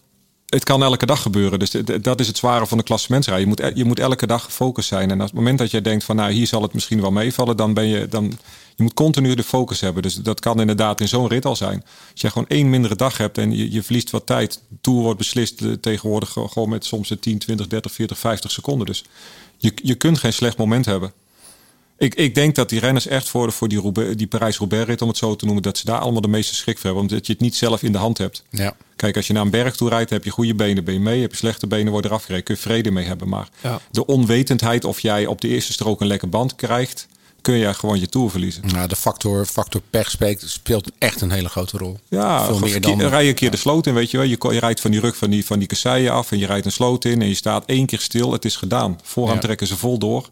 [0.51, 1.59] het kan elke dag gebeuren.
[1.59, 1.71] Dus
[2.01, 3.39] dat is het zware van de klassementsrij.
[3.39, 5.11] Je moet, e- je moet elke dag gefocust zijn.
[5.11, 7.57] En op het moment dat jij denkt van nou hier zal het misschien wel meevallen,
[7.57, 8.37] dan ben je dan.
[8.75, 10.03] Je moet continu de focus hebben.
[10.03, 11.83] Dus dat kan inderdaad in zo'n rit al zijn.
[12.11, 14.61] Als je gewoon één mindere dag hebt en je, je verliest wat tijd.
[14.81, 18.85] Tour wordt beslist eh, tegenwoordig gewoon met soms een 10, 20, 30, 40, 50 seconden.
[18.85, 19.03] Dus
[19.57, 21.13] je, je kunt geen slecht moment hebben.
[22.01, 25.17] Ik, ik denk dat die renners echt voor, voor die, Roubaix- die Parijs-Roubaix-rit, om het
[25.17, 27.01] zo te noemen, dat ze daar allemaal de meeste schrik voor hebben.
[27.01, 28.43] Omdat je het niet zelf in de hand hebt.
[28.49, 28.75] Ja.
[28.95, 31.21] Kijk, als je naar een berg toe rijdt, heb je goede benen, ben je mee.
[31.21, 32.43] Heb je slechte benen, word je eraf gereden.
[32.45, 33.29] Kun je vrede mee hebben.
[33.29, 33.79] Maar Ja.
[33.91, 37.07] de onwetendheid of jij op de eerste strook een lekker band krijgt,
[37.41, 38.63] kun je gewoon je tour verliezen.
[38.67, 41.99] Nou, de factor, factor pech speelt echt een hele grote rol.
[42.09, 43.01] Ja, Veel meer dan...
[43.01, 44.25] rij je een keer de sloot in, weet je wel.
[44.51, 46.71] Je, rijdt van die rug van die, van die kasseien af en je rijdt een
[46.71, 48.31] sloot in en je staat één keer stil.
[48.31, 48.99] Het is gedaan.
[49.03, 49.41] Vooraan Ja.
[49.41, 50.29] trekken ze vol door.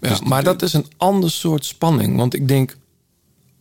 [0.00, 2.16] Ja, Dus- maar dat is een ander soort spanning.
[2.16, 2.76] Want ik denk,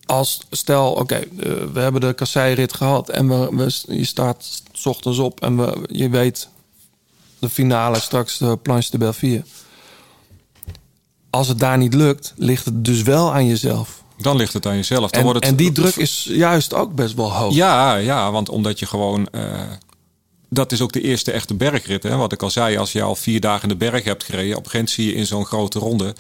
[0.05, 1.25] als stel, oké, eh,
[1.73, 5.77] we hebben de kasseirit gehad en we, we, je staat s ochtends op en we,
[5.91, 6.49] je weet
[7.39, 9.43] de finale straks de planche de Belleville.
[11.29, 14.03] Als het daar niet lukt, ligt het dus wel aan jezelf.
[14.17, 15.09] Dan ligt het aan jezelf.
[15.11, 17.53] Dan En, wordt het, en die druk is juist ook best wel hoog.
[17.53, 19.27] Ja, ja, want omdat je gewoon.
[19.27, 19.61] eh,
[20.50, 22.04] dat is ook de eerste echte bergrit.
[22.04, 22.16] Hè?
[22.16, 24.66] Wat ik al zei, als je al vier dagen in de berg hebt gereden, op
[24.66, 26.16] een gegeven moment zie je in zo'n grote ronde.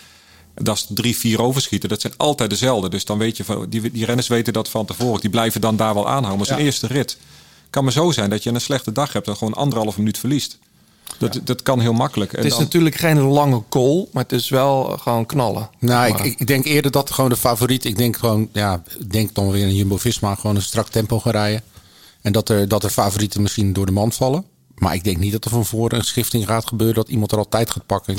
[0.55, 1.89] Dat is drie, vier overschieten.
[1.89, 2.89] Dat zijn altijd dezelfde.
[2.89, 3.65] Dus dan weet je van.
[3.69, 5.21] Die, die renners weten dat van tevoren.
[5.21, 6.37] Die blijven dan daar wel aanhouden.
[6.37, 6.63] Maar zo'n Ja.
[6.63, 7.17] eerste rit.
[7.69, 10.57] Kan maar zo zijn dat je een slechte dag hebt en gewoon anderhalf minuut verliest.
[11.17, 12.31] Dat, dat kan heel makkelijk.
[12.31, 15.69] En Het is dan- natuurlijk geen lange call, maar het is wel gewoon knallen.
[15.79, 17.85] Nou, ik, Maar- ik denk eerder dat gewoon de favoriet.
[17.85, 21.19] Ik denk gewoon, ja, ik denk dan weer een Jumbo Visma gewoon een strak tempo
[21.19, 21.61] gaan rijden.
[22.21, 24.43] En dat er, dat er favorieten misschien door de mand vallen.
[24.75, 27.37] Maar ik denk niet dat er van voren een schifting gaat gebeuren dat iemand er
[27.37, 28.17] altijd gaat pakken.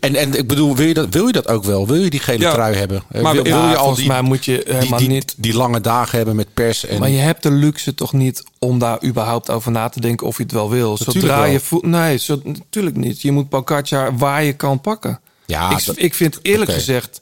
[0.00, 1.86] En, en ik bedoel, wil je, dat, wil je dat ook wel?
[1.86, 2.52] Wil je die gele Ja.
[2.52, 3.02] trui hebben?
[3.10, 5.34] Eh, Maar wil, ja, wil je al die, mij moet je die, helemaal die, niet-
[5.36, 6.84] die lange dagen hebben met pers?
[6.86, 10.26] En, Maar je hebt de luxe toch niet om daar überhaupt over na te denken
[10.26, 10.96] of je het wel wil.
[10.96, 11.44] Zodra wel.
[11.50, 11.82] je voelt.
[11.86, 13.22] Nee, zo, natuurlijk niet.
[13.22, 15.20] Je moet Pogacar waar je kan pakken.
[15.46, 17.20] Ja, ik, dat- ik vind eerlijk gezegd.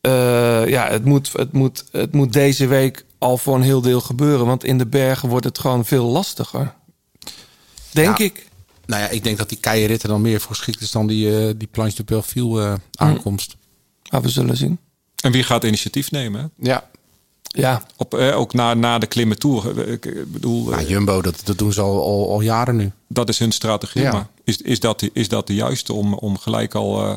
[0.00, 4.00] Eh, ja, het moet, het, moet, het moet deze week al voor een heel deel
[4.00, 4.46] gebeuren.
[4.46, 6.74] Want in de bergen wordt het gewoon veel lastiger.
[7.90, 8.24] Denk Ja.
[8.24, 8.48] ik.
[8.86, 11.54] Nou ja, ik denk dat die keieritten dan meer voor geschikt is dan die, eh,
[11.56, 13.56] die Planche de Belleville eh, aankomst.
[14.10, 14.78] Maar we zullen zien.
[15.22, 16.50] En wie gaat initiatief nemen?
[16.58, 16.88] Ja.
[17.42, 17.82] Ja.
[17.96, 19.86] Op, eh, ook na, na de klimmen toe.
[19.86, 22.92] Ik, bedoel, Nou, eh, Jumbo, dat, dat doen ze al, al, al jaren nu.
[23.08, 24.02] dat is hun strategie.
[24.02, 24.12] Ja.
[24.12, 27.16] Maar is, is, dat, de- is dat de juiste om, om gelijk, al, eh,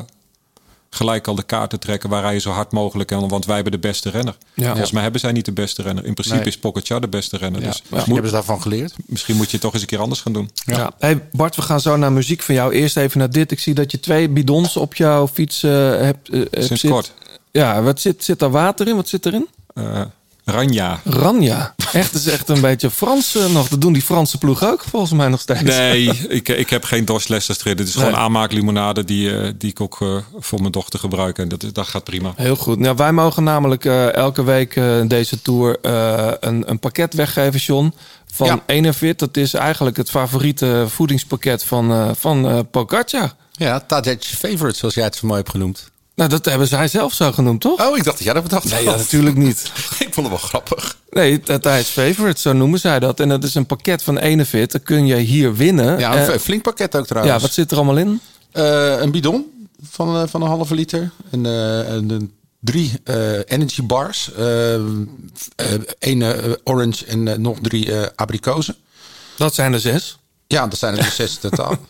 [0.94, 3.28] gelijk al de kaart te trekken waar hij zo hard mogelijk kan?
[3.28, 4.36] Want wij hebben de beste renner.
[4.54, 4.66] Ja.
[4.68, 6.04] Volgens mij hebben zij niet de beste renner.
[6.04, 6.46] In principe Nee.
[6.48, 7.60] is Pogacar de beste renner.
[7.60, 7.66] Ja.
[7.66, 7.96] Dus Ja.
[7.96, 8.94] moet- Hebben ze daarvan geleerd?
[9.06, 10.50] misschien moet je het toch eens een keer anders gaan doen.
[10.64, 10.92] Ja.
[10.98, 12.72] Hey Bart, we gaan zo naar muziek van jou.
[12.72, 13.50] Eerst even naar dit.
[13.50, 16.28] Ik zie dat je twee bidons op jouw fiets eh, hebt.
[16.28, 16.90] eh, hebt Sinds zit.
[16.90, 17.12] kort.
[17.50, 18.96] Ja, wat zit, zit daar water in?
[18.96, 19.48] Wat zit erin?
[19.74, 20.02] Eh,
[20.44, 21.00] Ranja.
[21.04, 21.74] Ranja.
[21.92, 23.68] Echt, dat is echt een beetje Frans eh, nog.
[23.68, 25.62] Dat doen die Franse ploeg ook volgens mij nog steeds.
[25.62, 27.76] Nee, ik, ik heb geen dorslessers erin.
[27.76, 28.04] Dit is Nee.
[28.04, 31.38] gewoon aanmaaklimonade die, eh, die ik ook eh, voor mijn dochter gebruik.
[31.38, 32.32] En dat, is- dat gaat prima.
[32.36, 32.78] Heel goed.
[32.78, 37.60] Nou, wij mogen namelijk eh, elke week eh, deze tour eh, een, een pakket weggeven,
[37.60, 37.94] John.
[38.32, 38.62] Van Ja.
[38.66, 39.18] Enervit.
[39.18, 43.32] Dat is eigenlijk het favoriete voedingspakket van, eh van eh Pogacar.
[43.52, 45.90] Ja, Tadej Favorite, zoals jij het zo mooi hebt genoemd.
[46.14, 47.86] Nou, dat hebben zij zelf zo genoemd, toch?
[47.86, 49.62] Oh, ik dacht dat jij dat bedacht Nee, ja, natuurlijk niet.
[50.06, 50.96] ik vond het wel grappig.
[51.10, 53.20] Nee, Tadij's Favorite, zo noemen zij dat.
[53.20, 54.72] En dat is een pakket van Enervit.
[54.72, 55.98] Dat kun je hier winnen.
[55.98, 57.34] Ja, een Eh, flink pakket ook trouwens.
[57.36, 58.20] ja, wat zit er allemaal in?
[58.52, 61.10] Eh, een bidon van, eh, van een halve liter.
[61.30, 61.46] En,
[61.86, 62.92] en een drie
[63.46, 64.30] energy bars.
[65.98, 66.24] Eén
[66.64, 68.76] orange en nog drie abrikozen.
[69.36, 70.18] Dat zijn er zes.
[70.46, 71.76] Ja, dat zijn er dus zes in totaal.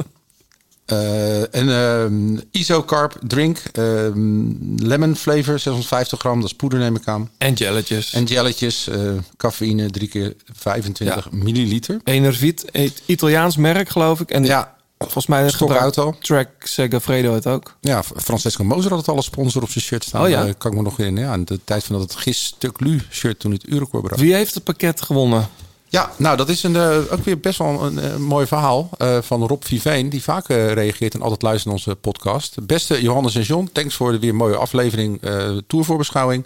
[0.87, 3.59] Eh, een ehm isocarb drink.
[3.73, 4.43] ehm,
[4.77, 6.41] lemon flavor, 650 gram.
[6.41, 7.31] Dat is poeder neem ik aan.
[7.39, 8.13] En jelletjes.
[8.13, 8.89] En jelletjes.
[8.89, 8.99] eh,
[9.37, 12.01] cafeïne, drie keer 25 milliliter.
[12.05, 12.65] Enervit,
[13.07, 14.31] Italiaans merk geloof ik.
[14.31, 17.77] En Ja, volgens mij Stokhout gebruikt Track Segafredo het ook.
[17.81, 20.23] Ja, Francesco Moser had het al als sponsor op zijn shirt staan.
[20.23, 20.47] Oh ja?
[20.47, 21.29] Eh, kan ik me nog herinneren.
[21.29, 24.21] Ja, in de tijd van dat het Gis Tuklu shirt toen het Urecord bracht.
[24.21, 25.49] Wie heeft het pakket gewonnen?
[25.95, 29.19] Ja, nou dat is een, eh, ook weer best wel een, eh, mooi verhaal eh,
[29.21, 30.09] van Rob Viveen.
[30.09, 32.67] Die vaak reageert en altijd luistert naar onze podcast.
[32.67, 35.21] Beste Johannes en John, thanks voor de weer mooie aflevering
[35.67, 36.45] Tourvoorbeschouwing.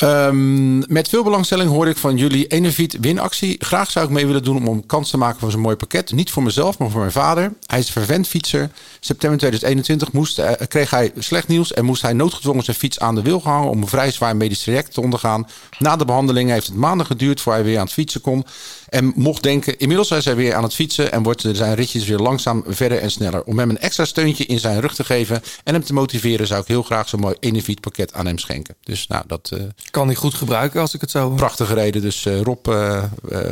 [0.00, 3.56] Ehm, met veel belangstelling hoor ik van jullie Enerviet winactie.
[3.58, 6.12] Graag zou ik mee willen doen om een kans te maken voor zo'n mooi pakket.
[6.12, 7.52] Niet voor mezelf, maar voor mijn vader.
[7.66, 8.70] Hij is een fietser.
[9.00, 13.14] September 2021 moest, eh, kreeg hij slecht nieuws en moest hij noodgedwongen zijn fiets aan
[13.14, 15.46] de wil gehangen om een vrij zwaar medisch traject te ondergaan.
[15.78, 18.44] Na de behandeling heeft het maanden geduurd voor hij weer aan het fietsen kon.
[18.90, 22.18] En mocht denken, inmiddels is hij weer aan het fietsen en wordt zijn ritjes weer
[22.18, 23.44] langzaam verder en sneller.
[23.44, 26.60] Om hem een extra steuntje in zijn rug te geven en hem te motiveren, zou
[26.60, 28.74] ik heel graag zo'n mooi Enerviet pakket aan hem schenken.
[28.84, 31.36] Dus nou, dat eh, Kan hij goed gebruiken als ik het zo hoor.
[31.36, 32.02] prachtige reden.
[32.02, 33.04] Dus eh, Rob, eh,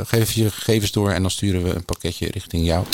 [0.03, 2.85] geef je gegevens door en dan sturen we een pakketje richting jou.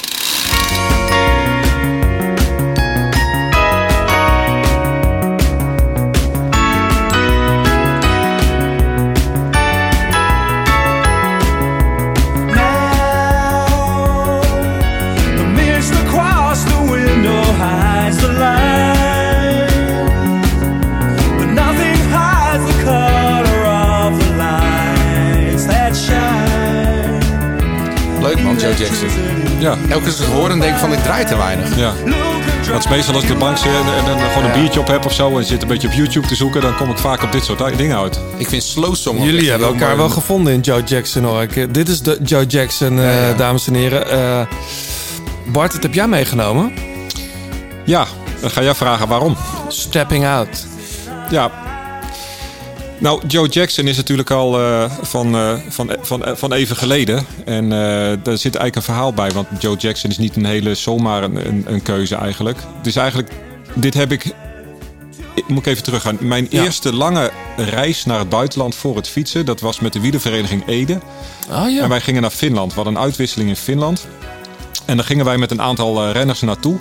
[29.65, 29.71] Ja.
[29.71, 31.77] Elke keer als ik het hoor, dan denk ik van ik draai te weinig.
[31.77, 31.93] Ja.
[32.73, 34.87] Dat is meestal als ik de bank zit en, en dan gewoon een biertje op
[34.87, 37.23] heb of zo en zit een beetje op YouTube te zoeken, dan kom ik vaak
[37.23, 38.21] op dit soort dingen uit.
[38.37, 39.99] Ik vind slow song Jullie hebben elkaar mooi.
[39.99, 41.43] wel gevonden in Joe Jackson hoor.
[41.43, 44.11] Ik, dit is de Joe Jackson, eh, dames en heren.
[44.11, 44.47] Eh,
[45.47, 46.73] Bart, wat heb jij meegenomen?
[47.85, 48.07] Ja,
[48.41, 49.37] dan ga jij vragen waarom.
[49.69, 50.67] Stepping Out.
[51.31, 51.51] Ja.
[52.99, 57.27] Nou, Joe Jackson is natuurlijk al eh, van, eh, van, van, van even geleden.
[57.45, 57.79] En eh,
[58.23, 59.31] daar zit eigenlijk een verhaal bij.
[59.31, 62.59] Want Joe Jackson is niet een hele zomaar een, een, een keuze eigenlijk.
[62.83, 63.31] Dus eigenlijk,
[63.75, 64.25] dit heb ik...
[65.35, 66.17] ik moet ik even teruggaan.
[66.21, 66.63] Mijn Ja.
[66.63, 69.47] eerste lange reis naar het buitenland voor het fietsen...
[69.47, 71.01] dat was met de wielervereniging Ede.
[71.51, 71.83] Oh ja.
[71.83, 72.69] En wij gingen naar Finland.
[72.69, 74.07] We hadden een uitwisseling in Finland.
[74.85, 76.77] En daar gingen wij met een aantal eh, renners naartoe.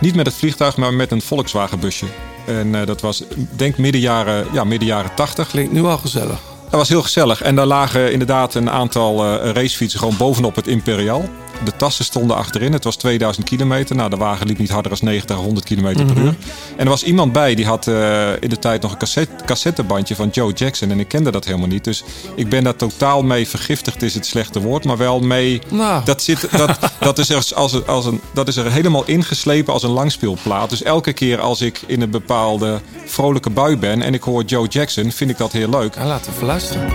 [0.00, 2.06] Niet met het vliegtuig, maar met een Volkswagen busje.
[2.46, 5.48] En eh, dat was, denk midden jaren, ja, midden jaren 80.
[5.48, 6.40] Klinkt nu al gezellig.
[6.70, 7.42] Dat was heel gezellig.
[7.42, 11.28] En daar lagen inderdaad een aantal eh, racefietsen gewoon bovenop het Imperial.
[11.64, 12.72] De tassen stonden achterin.
[12.72, 13.96] Het was 2000 kilometer.
[13.96, 16.24] Nou, de wagen liep niet harder dan 90, 100 kilometer per Mhm.
[16.24, 16.34] uur.
[16.76, 20.14] En er was iemand bij die had eh, in de tijd nog een cassette, cassettebandje
[20.14, 20.90] van Joe Jackson.
[20.90, 21.84] En ik kende dat helemaal niet.
[21.84, 24.84] Dus ik ben daar totaal mee vergiftigd, is het slechte woord.
[24.84, 25.60] Maar wel mee.
[25.70, 26.04] Nou.
[26.04, 29.72] Dat, zit, dat, dat, is er als, een- als een, dat is er helemaal ingeslepen
[29.72, 30.70] als een langspeelplaat.
[30.70, 34.66] Dus elke keer als ik in een bepaalde vrolijke bui ben en ik hoor Joe
[34.68, 35.94] Jackson, vind ik dat heel leuk.
[35.94, 36.92] Ja, laten we luisteren.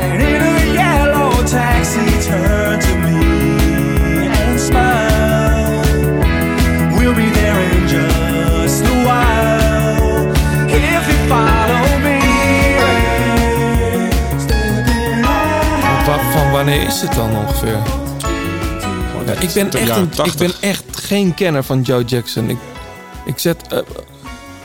[0.00, 3.05] And in a yellow taxi, turn to me
[16.56, 17.78] wanneer is het dan ongeveer?
[19.26, 20.36] Ja, ik, ben echt een, ik 80.
[20.36, 22.48] ben echt geen kenner van Joe Jackson.
[22.50, 22.58] Ik,
[23.24, 23.78] ik zet eh,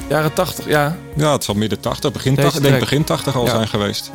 [0.07, 0.95] jaren 80, ja.
[1.15, 3.49] Ja, het zal midden 80, begin Deze 80, denk begin 80 al Ja.
[3.49, 4.11] zijn geweest.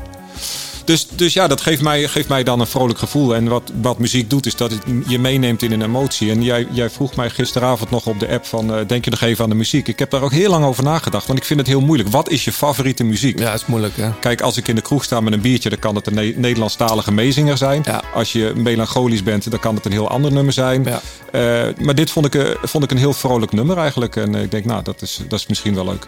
[0.87, 3.35] Dus, dus ja, dat geeft mij, geeft mij dan een vrolijk gevoel.
[3.35, 6.31] En wat, wat muziek doet, is dat het je meeneemt in een emotie.
[6.31, 8.75] En jij, jij vroeg mij gisteravond nog op de app van...
[8.75, 9.89] eh, denk je nog even aan de muziek?
[9.89, 11.27] Ik heb daar ook heel lang over nagedacht.
[11.27, 12.09] Want ik vind het heel moeilijk.
[12.11, 13.39] Wat is je favoriete muziek?
[13.39, 14.11] Ja, is moeilijk hè.
[14.21, 15.69] Kijk, als ik in de kroeg sta met een biertje...
[15.69, 17.85] dan kan het een Ne- Nederlandstalige meezinger zijn.
[18.15, 20.87] Als je melancholisch bent, dan kan het een heel ander nummer zijn.
[20.87, 24.17] Eh, maar dit vond ik, eh, vond ik een heel vrolijk nummer eigenlijk.
[24.17, 26.07] En ik denk, nou, dat is, dat is misschien wel leuk.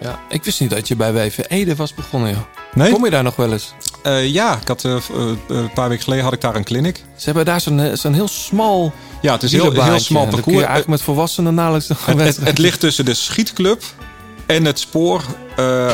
[0.00, 2.38] Ja, ik wist niet dat je bij WV Ede was begonnen, joh.
[2.74, 2.92] Nee?
[2.92, 3.74] Kom je daar nog wel eens?
[4.08, 5.00] Eh, ja, ik had, eh, eh,
[5.48, 7.02] een paar weken geleden had ik daar een clinic.
[7.16, 8.92] Ze hebben daar zo'n zo'n heel smal
[9.22, 10.56] Ja, het is heel, heel smal kun parcours.
[10.56, 13.82] je eigenlijk met volwassenen nauwelijks nog Het, het, ligt tussen de schietclub
[14.46, 15.22] en het spoor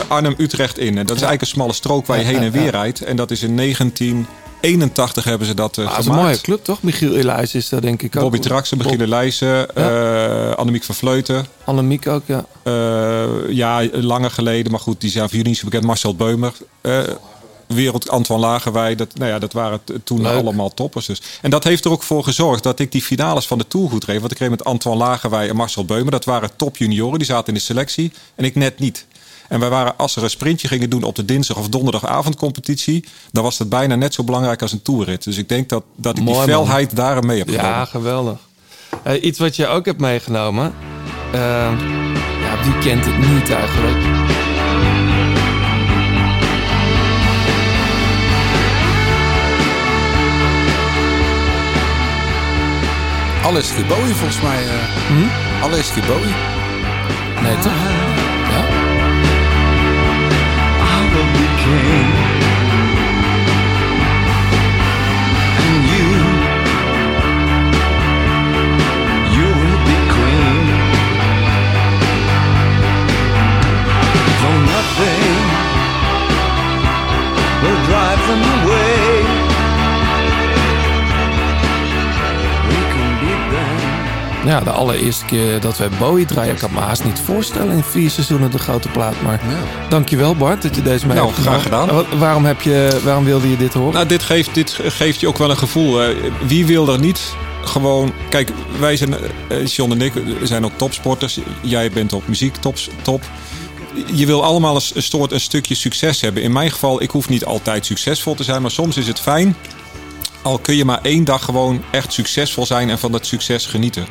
[0.08, 0.98] Arnhem-Utrecht in.
[0.98, 2.70] En dat is eigenlijk een smalle strook waar je Ja, heen ja, en weer ja.
[2.70, 3.00] rijdt.
[3.00, 6.20] En dat is in 1981 hebben ze dat eh Ah, dat is gemaakt.
[6.22, 6.82] een mooie club, toch?
[6.82, 8.22] Michiel Elias is daar denk ik ook.
[8.22, 11.46] Bobby Traxen, Brigitte Leijsen, eh Annemiek van Vleuten.
[11.64, 12.44] Annemiek ook, ja.
[13.48, 15.84] Ja, langer geleden, maar goed, die zijn voor jullie niet zo bekend.
[15.84, 16.52] Marcel Beumer.
[17.74, 20.40] Wereld Antoine Lagerwij, dat, nou ja, dat waren toen Leuk.
[20.40, 21.06] allemaal toppers.
[21.06, 21.22] Dus.
[21.42, 24.04] En dat heeft er ook voor gezorgd dat ik die finales van de Tour goed
[24.04, 24.20] reed.
[24.20, 26.10] Want ik reed met Antoine Lagerwij en Marcel Beumer.
[26.10, 28.12] Dat waren top junioren, die zaten in de selectie.
[28.34, 29.06] En ik net niet.
[29.48, 33.42] En wij waren, als er een sprintje gingen doen op de dinsdag of donderdagavondcompetitie, dan
[33.42, 35.24] was dat bijna net zo belangrijk als een toerrit.
[35.24, 37.70] Dus ik denk dat, dat ik Mooi, die felheid daar mee heb genomen.
[37.70, 38.38] Ja, geweldig.
[39.02, 40.74] Eh, iets wat je ook hebt meegenomen.
[41.32, 41.40] Eh,
[42.40, 44.23] ja, wie kent het niet eigenlijk?
[53.44, 54.62] Alles Bowie volgens mij.
[55.08, 55.62] Hm?
[55.62, 56.34] Alles Bowie.
[57.42, 58.03] Nee, toch?
[84.46, 86.52] Ja, de allereerste keer dat wij Bowie draaien.
[86.52, 89.22] Ik kan me haast niet voorstellen in vier seizoenen de grote plaat.
[89.22, 89.40] Maar
[89.88, 92.18] dankjewel Bart dat je deze mee Nou, hebt graag gedaan.
[92.18, 93.94] Waarom, heb je, waarom wilde je dit horen?
[93.94, 96.00] Nou, dit geeft, dit geeft je ook wel een gevoel.
[96.46, 97.34] wie wil er niet
[97.64, 98.12] gewoon...
[98.28, 99.14] Kijk, wij zijn,
[99.48, 101.38] eh, John en ik, zijn ook topsporters.
[101.60, 102.76] Jij bent op muziek top.
[103.02, 103.22] top.
[104.12, 106.42] Je wil allemaal een, een soort een stukje succes hebben.
[106.42, 108.62] In mijn geval, ik hoef niet altijd succesvol te zijn.
[108.62, 109.56] Maar soms is het fijn
[110.44, 114.06] al kun je maar één dag gewoon echt succesvol zijn en van dat succes genieten.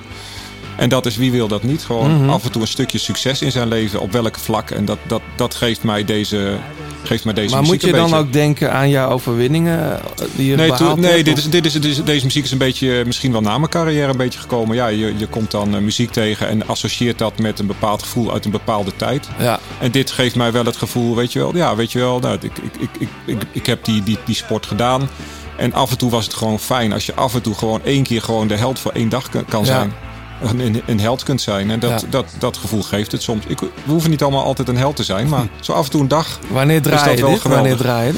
[0.77, 1.83] En dat is wie wil dat niet?
[1.83, 2.29] Gewoon Mhm.
[2.29, 4.71] af en toe een stukje succes in zijn leven, op welk vlak.
[4.71, 6.57] En dat, dat, dat geeft mij deze,
[7.03, 8.17] geeft mij deze Maar muziek moet je dan beetje.
[8.25, 11.65] ook denken aan jouw overwinningen eh, die je Nee, behaald nee hebt, dit is, dit
[11.65, 14.17] is, dit is- deze muziek is een beetje, eh, misschien wel na mijn carrière een
[14.17, 14.75] beetje gekomen.
[14.75, 18.31] Ja, je, je komt dan eh, muziek tegen en associeert dat met een bepaald gevoel
[18.33, 19.27] uit een bepaalde tijd.
[19.39, 19.59] Ja.
[19.79, 22.33] En dit geeft mij wel het gevoel, weet je wel, ja, weet je wel, nou,
[22.35, 25.09] ik, ik, ik, ik, ik, ik heb die, die, die sport gedaan.
[25.57, 28.03] En af en toe was het gewoon fijn als je af en toe gewoon één
[28.03, 29.65] keer gewoon de held voor één dag kan, Ja.
[29.65, 29.93] zijn.
[30.41, 31.71] Een, een, een held kunt zijn.
[31.71, 32.07] En dat, Ja.
[32.09, 33.43] dat, dat gevoel geeft het soms.
[33.47, 36.01] Ik, we hoeven niet allemaal altijd een held te zijn, maar zo af en toe
[36.01, 36.39] een dag.
[36.49, 37.41] Wanneer draai dat je wel dit?
[37.41, 37.67] geweldig.
[37.69, 38.13] Wanneer draai je?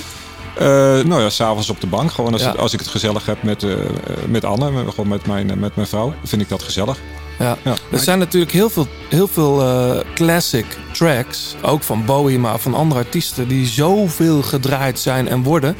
[0.99, 2.11] Eh, nou ja, s'avonds op de bank.
[2.11, 2.47] Gewoon als, Ja.
[2.51, 3.79] het- als ik het gezellig heb met, eh, eh,
[4.27, 6.97] met Anne, met- gewoon met mijn, eh, met mijn vrouw, vind ik dat gezellig.
[7.39, 7.57] Ja.
[7.63, 7.73] Ja.
[7.91, 12.73] Er zijn natuurlijk heel veel, heel veel eh, classic tracks, ook van Bowie, maar van
[12.73, 15.75] andere artiesten, die zoveel gedraaid zijn en worden,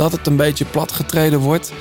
[0.00, 1.72] dat het een beetje platgetreden wordt.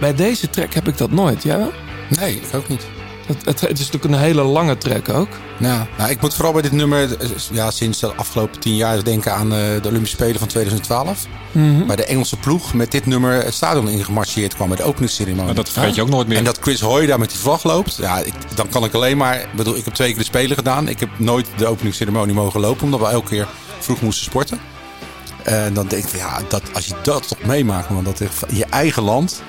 [0.00, 1.42] Bij deze track heb ik dat nooit.
[1.42, 1.72] Jij wel?
[2.20, 2.86] Nee, ik ook niet.
[3.26, 5.28] Het, het, het is natuurlijk een hele lange track ook.
[5.58, 9.04] Ja, nou, ik moet vooral bij dit nummer, eh, ja, sinds de afgelopen tien jaar
[9.04, 11.26] denken aan eh, de Olympische Spelen van 2012.
[11.52, 11.86] Mhm.
[11.86, 15.44] Bij de Engelse ploeg met dit nummer het stadion ingemarcheerd kwam bij de openingsceremonie.
[15.44, 16.38] Maar dat vergeet je ook nooit meer.
[16.38, 17.96] En dat Chris Hoy daar met die vlag loopt.
[17.96, 19.40] Ja, ik, dan kan ik alleen maar.
[19.40, 20.88] Ik bedoel, ik heb twee keer de Spelen gedaan.
[20.88, 24.60] Ik heb nooit de openingsceremonie mogen lopen, omdat we elke keer vroeg moesten sporten.
[25.48, 29.02] En dan denk ik, ja, dat, als je dat toch meemaakt, man, dat je eigen
[29.02, 29.42] land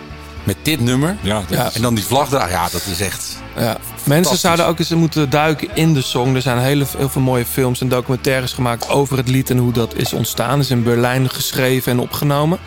[0.43, 1.17] met dit nummer.
[1.21, 1.69] Ja, Ja.
[1.73, 3.37] En dan die vlag daar, ja, dat is echt.
[3.57, 3.77] Ja.
[4.03, 6.35] Mensen zouden ook eens moeten duiken in de song.
[6.35, 9.71] Er zijn hele, heel veel mooie films en documentaires gemaakt over het lied en hoe
[9.71, 10.59] dat is ontstaan.
[10.59, 12.59] is in Berlijn geschreven en opgenomen.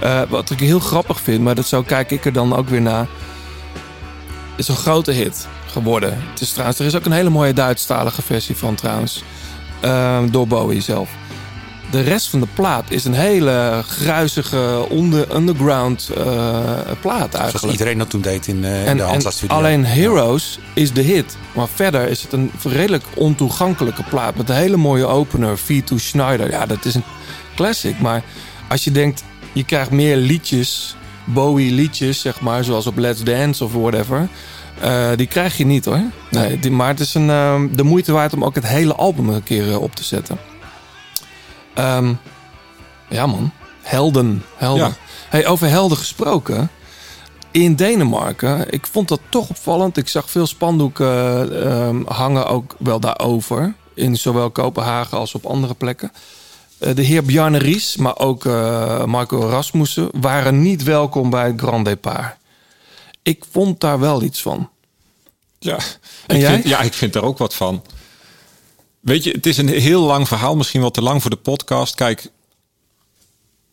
[0.00, 2.82] Eh, wat ik heel grappig vind, maar dat zo kijk ik er dan ook weer
[2.82, 3.06] naar.
[4.56, 6.22] Is een grote hit geworden.
[6.30, 9.22] Het is trouwens, er is ook een hele mooie Duitsstalige versie van trouwens.
[9.80, 11.08] Ehm, door Bowie zelf.
[11.90, 16.24] De rest van de plaat is een hele gruizige onder, underground eh,
[17.00, 17.72] plaat Zoals eigenlijk.
[17.72, 19.56] iedereen dat toen deed in, eh, En, de en Handelsstudio.
[19.56, 21.36] alleen Heroes is de hit.
[21.54, 24.36] Maar verder is het een redelijk ontoegankelijke plaat.
[24.36, 25.58] Met een hele mooie opener.
[25.58, 26.50] V2 Schneider.
[26.50, 27.04] Ja, dat is een
[27.54, 28.00] classic.
[28.00, 28.22] Maar
[28.68, 30.96] als je denkt, je krijgt meer liedjes.
[31.24, 32.64] Bowie liedjes, zeg maar.
[32.64, 34.28] Zoals op Let's Dance of whatever.
[34.80, 36.00] eh, die krijg je niet hoor.
[36.30, 39.28] Nee, die, maar het is een, ehm, de moeite waard om ook het hele album
[39.28, 40.38] een keer op te zetten.
[41.76, 42.12] Ehm,
[43.08, 43.52] ja man,
[43.82, 44.44] helden.
[44.56, 44.86] helden.
[44.86, 44.96] Ja.
[45.28, 46.70] Hey, over helden gesproken.
[47.50, 49.96] In Denemarken, ik vond dat toch opvallend.
[49.96, 53.74] Ik zag veel spandoeken ehm, hangen ook wel daarover.
[53.94, 56.12] In zowel Kopenhagen als op andere plekken.
[56.78, 60.08] Eh, de heer Bjarne Ries, maar ook eh, Marco Rasmussen...
[60.20, 62.34] waren niet welkom bij het Grand Départ.
[63.22, 64.68] Ik vond daar wel iets van.
[65.58, 65.78] Ja,
[66.26, 66.52] En ik jij?
[66.52, 67.82] Vind, ja, ik vind daar ook wat van.
[69.06, 71.94] Weet je, het is een heel lang verhaal, misschien wel te lang voor de podcast.
[71.94, 72.30] Kijk,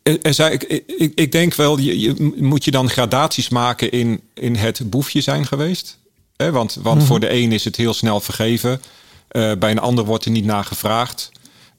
[0.02, 4.20] er, zijn, ik, ik, ik denk wel, je, je, moet je dan gradaties maken in,
[4.34, 5.98] in het boefje zijn geweest?
[6.36, 7.06] Want want Mhm.
[7.06, 8.82] voor de een is het heel snel vergeven.
[9.28, 11.30] Eh, bij een ander wordt er niet naar gevraagd.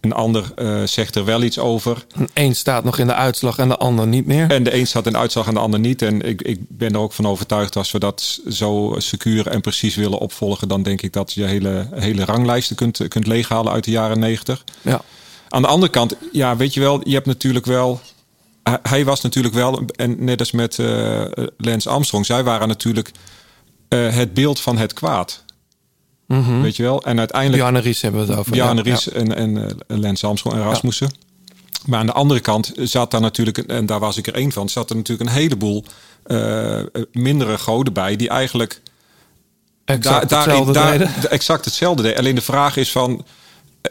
[0.02, 2.06] Een ander eh, zegt er wel iets over.
[2.34, 4.52] Eén staat nog in de uitslag en de ander niet meer.
[4.52, 6.02] En de een staat in de uitslag en de ander niet.
[6.02, 9.96] En ik, ik ben er ook van overtuigd als we dat zo secuur en precies
[9.96, 13.92] willen opvolgen, dan denk ik dat je hele, hele ranglijsten kunt, kunt leeghalen uit de
[13.92, 14.64] jaren negentig.
[14.82, 15.02] Ja.
[15.50, 18.02] Aan de andere kant, ja, weet je wel, je hebt natuurlijk wel.
[18.82, 21.22] hij- was natuurlijk wel, en net als met eh,
[21.58, 23.12] Lance Armstrong, zij waren natuurlijk
[23.88, 25.44] eh, het beeld van het kwaad.
[26.28, 26.62] Mhm.
[26.62, 27.04] Weet je wel?
[27.04, 27.62] En uiteindelijk.
[27.62, 28.52] Bjarne Ries hebben we het over.
[28.52, 28.92] Bjarne ja.
[28.92, 29.58] Ries en, en
[29.88, 31.10] eh, Lance Armstrong en Rasmussen.
[31.86, 34.70] Maar aan de andere kant zat daar natuurlijk, en daar was ik er één van,
[34.70, 35.84] zat er natuurlijk een heleboel
[36.24, 38.82] eh, mindere goden bij die eigenlijk
[39.86, 42.18] Exact hetzelfde daar- exact hetzelfde deden.
[42.18, 43.26] Alleen de vraag is van,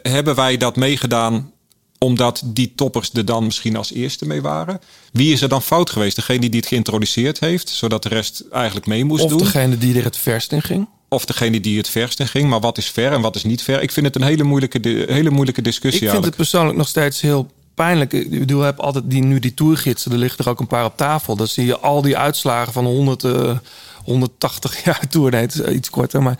[0.01, 1.51] hebben wij dat meegedaan
[1.99, 4.79] omdat die toppers er dan misschien als eerste mee waren?
[5.11, 6.15] Wie is er dan fout geweest?
[6.15, 9.37] Degene die het geïntroduceerd heeft, zodat de rest eigenlijk mee moest Of doen?
[9.39, 10.87] degene die er het verst in ging.
[11.15, 12.49] Of degene die het verst in ging.
[12.49, 13.81] Maar wat is ver en wat is niet ver?
[13.81, 17.21] Ik vind het een hele moeilijke, hele moeilijke discussie Ik vind het persoonlijk nog steeds
[17.21, 18.13] heel pijnlijk.
[18.13, 20.11] Ik bedoel, heb altijd die, nu die tourgidsen.
[20.11, 21.35] Er liggen er ook een paar op tafel.
[21.35, 23.57] Dan zie je al die uitslagen van 100, eh,
[24.03, 25.31] 180 jaar tour.
[25.31, 26.23] Nee, het is iets korter.
[26.23, 26.37] Maar...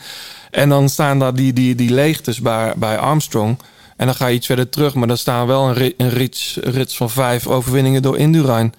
[0.51, 3.57] En dan staan daar die, die, die leegtes bij, bij Armstrong.
[3.97, 4.93] En dan ga je iets verder terug.
[4.93, 8.73] Maar dan staan wel een, een rits, rits van vijf overwinningen door Indurain.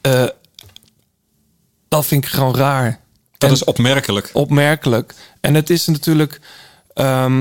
[0.00, 0.24] Eh,
[1.88, 3.00] dat vind ik gewoon raar.
[3.40, 4.30] Dat En- is opmerkelijk.
[4.32, 5.14] opmerkelijk.
[5.40, 6.40] En het is natuurlijk.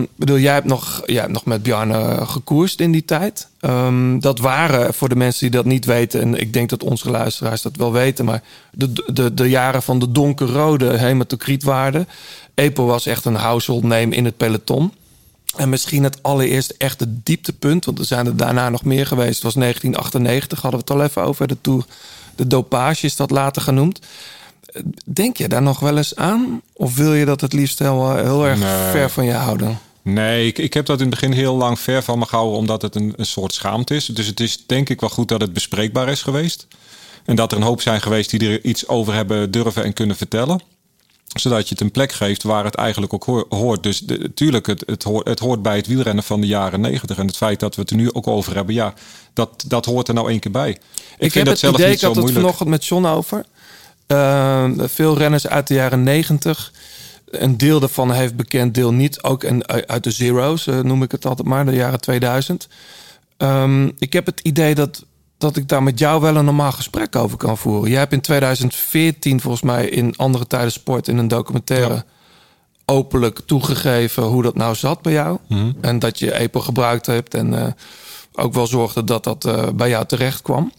[0.02, 3.48] ik bedoel, jij hebt, nog, jij hebt nog met Bjarne gekoerst in die tijd.
[3.60, 7.10] Ehm, dat waren voor de mensen die dat niet weten, en ik denk dat onze
[7.10, 12.06] luisteraars dat wel weten, maar de, de, de jaren van de donkerrode hematocrietwaarde.
[12.54, 14.94] EPO was echt een household name in het peloton.
[15.56, 19.54] En misschien het allereerste echte dieptepunt, want er zijn er daarna nog meer geweest, was
[19.54, 21.86] 1998, hadden we het al even over, de Tour
[22.36, 24.00] De dopage is dat later genoemd.
[25.06, 26.62] Denk je daar nog wel eens aan?
[26.74, 28.92] Of wil je dat het liefst heel, heel erg Nee.
[28.92, 29.80] ver van je houden?
[30.02, 32.82] Nee, ik, ik heb dat in het begin heel lang ver van me gehouden, omdat
[32.82, 34.06] het een, een soort schaamte is.
[34.06, 36.68] Dus het is denk ik wel goed dat het bespreekbaar is geweest.
[37.26, 40.16] En dat er een hoop zijn geweest die er iets over hebben durven en kunnen
[40.16, 40.62] vertellen.
[41.40, 43.84] Zodat je het een plek geeft waar het eigenlijk ook hoor- hoort.
[43.84, 47.18] Dus natuurlijk, het, het, hoort, het hoort bij het wielrennen van de jaren negentig.
[47.18, 48.94] En het feit dat we het er nu ook over hebben, ja,
[49.34, 50.70] dat, dat hoort er nou één keer bij.
[50.70, 50.82] Ik, Ik,
[51.20, 52.42] vind heb dat het zelf idee, niet ik had het moeilijk.
[52.44, 53.46] vanochtend met John over.
[54.10, 56.72] Eh, veel renners uit de jaren 90.
[57.26, 59.24] Een deel daarvan heeft bekend, deel niet.
[59.24, 62.68] Ook en uit de zero's, eh, noem ik het altijd maar, de jaren 2000.
[63.38, 65.06] Ehm, ik heb het idee dat,
[65.38, 67.90] dat ik daar met jou wel een normaal gesprek over kan voeren.
[67.90, 71.08] Jij hebt in 2014 volgens mij in Andere Tijden Sport...
[71.08, 72.06] in een documentaire
[72.86, 75.38] openlijk toegegeven hoe dat nou zat bij jou.
[75.48, 75.72] Mhm.
[75.82, 77.72] En dat je EPO gebruikt hebt en eh,
[78.34, 80.72] ook wel zorgde dat dat bij jou terecht kwam.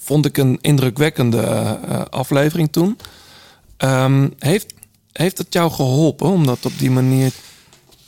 [0.00, 2.98] Vond ik een indrukwekkende eh, aflevering toen.
[3.76, 4.74] Ehm, heeft,
[5.12, 7.32] heeft het jou geholpen om dat op die manier...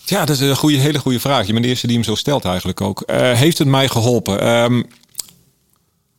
[0.05, 1.47] Ja, dat is een goede, hele goede vraag.
[1.47, 3.01] Je bent de eerste die hem zo stelt eigenlijk ook.
[3.01, 4.41] Eh, heeft het mij geholpen?
[4.41, 4.83] Ehm,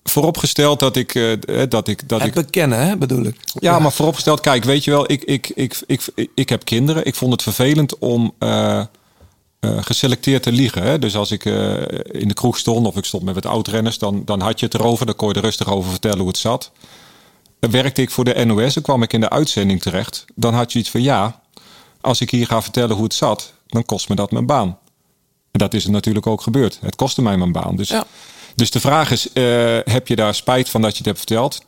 [0.04, 1.16] vooropgesteld dat ik...
[1.16, 1.32] eh,
[1.70, 3.36] dat ik, dat Het ik bekennen, hè, bedoel ik.
[3.60, 7.06] Ja, maar vooropgesteld, kijk, weet je wel, ik, ik, ik, ik, ik, ik heb kinderen.
[7.06, 8.84] Ik vond het vervelend om eh,
[9.60, 10.84] eh, geselecteerd te liegen.
[10.84, 10.99] Hè?
[10.99, 11.76] Dus als ik eh,
[12.11, 14.76] in de kroeg stond of ik stond met wat oudrenners, dan, dan had je het
[14.76, 15.06] erover.
[15.06, 16.72] Dan kon je er rustig over vertellen hoe het zat.
[17.60, 20.26] Dan werkte ik voor de NOS, dan kwam ik in de uitzending terecht.
[20.36, 21.41] Dan had je iets van, ja,
[22.02, 24.77] als ik hier ga vertellen hoe het zat, dan kost me dat mijn baan.
[25.52, 26.77] En dat is er natuurlijk ook gebeurd.
[26.82, 27.76] Het kostte mij mijn baan.
[27.76, 27.94] Dus,
[28.56, 31.65] dus de vraag is, eh, heb je daar spijt van dat je het hebt verteld?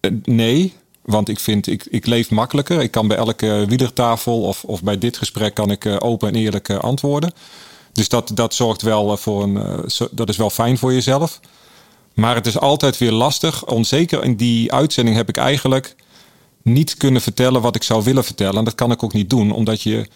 [0.00, 2.80] Eh, nee, want ik vind, ik, ik leef makkelijker.
[2.80, 6.34] Ik kan bij elke wielertafel of, of bij dit gesprek kan ik eh, open en
[6.34, 7.32] eerlijk eh, antwoorden.
[7.92, 11.40] Dus dat, dat zorgt wel eh, voor een, dat is wel fijn voor jezelf.
[12.14, 13.66] Maar het is altijd weer lastig.
[13.66, 15.96] Onzeker in die uitzending heb ik eigenlijk
[16.62, 18.56] niet kunnen vertellen wat ik zou willen vertellen.
[18.58, 20.08] En dat kan ik ook niet doen, omdat je,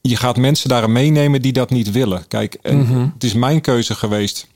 [0.00, 2.26] je gaat mensen daarin meenemen die dat niet willen.
[2.28, 3.00] Kijk, en Mhm.
[3.14, 4.46] het is mijn keuze geweest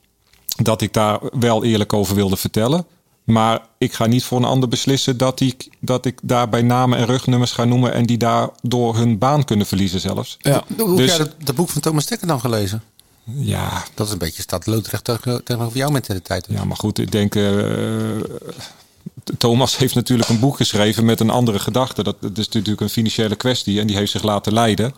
[0.63, 2.87] dat ik daar wel eerlijk over wilde vertellen.
[3.29, 6.99] Maar ik ga niet voor een ander beslissen dat ik, dat ik daar bij namen
[6.99, 10.37] en rugnummers ga noemen en die daardoor hun baan kunnen verliezen zelfs.
[10.39, 10.65] Ja.
[10.77, 12.83] Hoe heb Dus- jij dat, dat boek van Thomas Dekker dan gelezen?
[13.25, 13.83] Ja.
[13.95, 16.47] Dat is een beetje, staat loodrecht tegen- tegenover jouw mentaliteit.
[16.51, 17.35] Ja, maar goed, ik denk.
[17.35, 17.45] eh,
[19.39, 22.03] Thomas heeft natuurlijk een boek geschreven met een andere gedachte.
[22.03, 23.81] Dat, dat is natuurlijk een financiële kwestie.
[23.81, 24.95] En die heeft zich laten leiden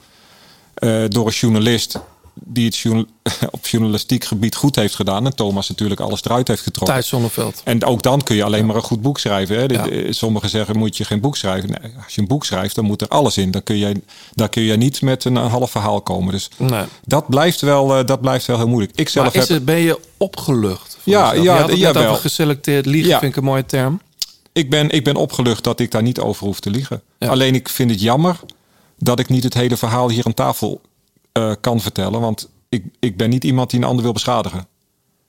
[0.74, 1.98] eh, door een journalist
[2.34, 3.06] die het journal-
[3.50, 5.26] op journalistiek gebied goed heeft gedaan.
[5.26, 6.94] En Thomas natuurlijk alles eruit heeft getrokken.
[6.94, 7.60] Thijs Zonneveld.
[7.64, 9.56] En ook dan kun je alleen maar een goed boek schrijven.
[9.56, 9.62] Hè?
[9.62, 9.82] Ja.
[9.82, 11.68] De- Sommigen zeggen moet je geen boek schrijven.
[11.70, 13.50] Nee, als je een boek schrijft, dan moet er alles in.
[13.50, 14.00] Dan kun je,
[14.34, 16.32] daar kun je niet met een, half verhaal komen.
[16.32, 16.84] Dus Nee.
[17.04, 18.92] dat, blijft wel, eh, dat blijft wel heel moeilijk.
[18.98, 19.56] Ik zelf Maar is heb...
[19.56, 20.98] het, ben je opgelucht?
[21.02, 22.06] Ja, ja, net jawel.
[22.08, 23.18] over geselecteerd liegen, Ja.
[23.18, 24.00] vind ik een mooie term.
[24.52, 27.02] Ik ben, ik ben opgelucht dat ik daar niet over hoef te liegen.
[27.18, 28.36] Alleen ik vind het jammer
[28.98, 30.80] dat ik niet het hele verhaal hier aan tafel
[31.32, 32.20] eh, kan vertellen.
[32.20, 34.66] Want ik, ik ben niet iemand die een ander wil beschadigen.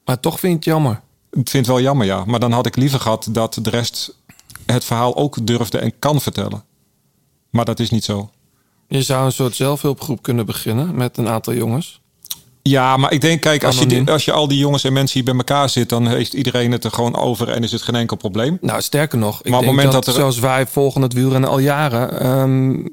[0.05, 1.01] Maar toch vind je het jammer.
[1.31, 2.25] Ik vind het wel jammer, ja.
[2.25, 4.17] Maar dan had ik liever gehad dat de rest
[4.65, 6.63] het verhaal ook durfde en kan vertellen.
[7.49, 8.29] Maar dat is niet zo.
[8.87, 11.99] Je zou een soort zelfhulpgroep kunnen beginnen met een aantal jongens.
[12.63, 15.13] Ja, maar ik denk, kijk, als je, die- als je al die jongens en mensen
[15.15, 17.95] hier bij elkaar zit, dan heeft iedereen het er gewoon over en is het geen
[17.95, 18.57] enkel probleem.
[18.61, 21.01] Nou, sterker nog, ik Maar op denk het moment dat, dat er- zoals wij volgen
[21.01, 22.19] het wielrennen al jaren...
[22.19, 22.85] ehm,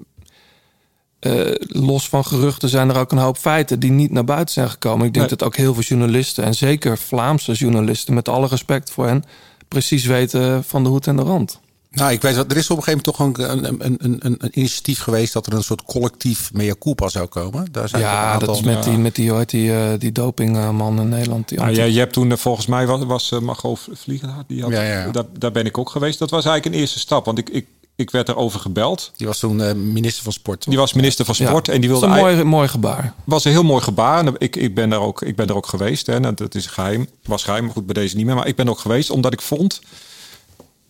[1.19, 4.71] eh, los van geruchten zijn er ook een hoop feiten die niet naar buiten zijn
[4.71, 5.07] gekomen.
[5.07, 5.37] Ik denk Nee.
[5.37, 8.15] dat ook heel veel journalisten, en zeker Vlaamse journalisten...
[8.15, 9.25] met alle respect voor hen,
[9.69, 11.61] precies weten van de hoed en de rand.
[11.91, 12.51] Nou, ik weet wat.
[12.51, 15.47] Er is op een gegeven moment toch een, een, een, een, een initiatief geweest dat
[15.47, 17.69] er een soort collectief mea culpa zou komen.
[17.73, 19.89] Daar zijn Ja, een aantal- dat is met die, met die, hoe heet die, eh,
[19.99, 21.49] die dopingman in Nederland.
[21.49, 24.49] Die Nou, anti- jij, je hebt toen, eh, volgens mij was, was uh, Margot Vliegenhard,
[24.49, 25.11] die had, Ja, ja.
[25.11, 26.19] Daar, daar ben ik ook geweest.
[26.19, 27.67] Dat was eigenlijk een eerste stap, want ik, ik,
[27.99, 29.13] ik werd erover gebeld.
[29.17, 30.61] Die was toen eh, minister van Sport.
[30.61, 30.69] toch?
[30.69, 33.15] Die was minister van Sport Ja, en die dat wilde een mooi, mooi gebaar.
[33.25, 34.27] was een heel mooi gebaar.
[34.27, 36.07] En ik, ik, ben er ook, ik ben er ook geweest.
[36.07, 36.21] Hè.
[36.21, 37.09] Nou, Dat is geheim.
[37.25, 38.35] Was geheim, maar goed, bij deze niet meer.
[38.35, 39.81] Maar ik ben er ook geweest omdat ik vond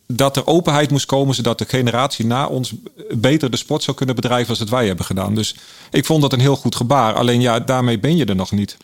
[0.07, 1.35] dat er openheid moest komen...
[1.35, 2.75] zodat de generatie na ons
[3.11, 4.49] beter de sport zou kunnen bedrijven...
[4.49, 5.35] als het wij hebben gedaan.
[5.35, 5.57] Dus
[5.91, 7.15] ik vond dat een heel goed gebaar.
[7.15, 8.77] Alleen ja, daarmee ben je er nog niet.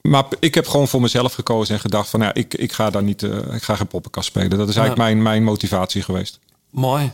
[0.00, 2.20] Maar ik heb gewoon voor mezelf gekozen en gedacht van...
[2.20, 4.58] ja, ik, ik ga daar niet, eh, ik ga geen poppenkast spelen.
[4.58, 6.38] Dat is eigenlijk mijn, mijn motivatie geweest.
[6.72, 7.12] Mooi.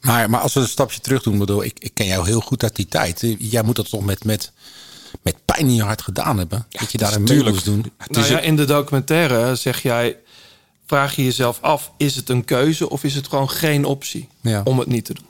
[0.00, 2.62] Maar, maar als we een stapje terug doen, bedoel, ik, ik ken jou heel goed
[2.62, 3.34] uit die tijd.
[3.38, 4.52] Jij moet dat toch met, met,
[5.22, 6.66] met pijn in je hart gedaan hebben.
[6.70, 7.92] dat je daar een mee moest doen.
[8.08, 10.16] Nou ja, in de documentaire zeg jij,
[10.86, 14.60] vraag je jezelf af, is het een keuze of is het gewoon geen optie Ja.
[14.64, 15.26] om het niet te doen?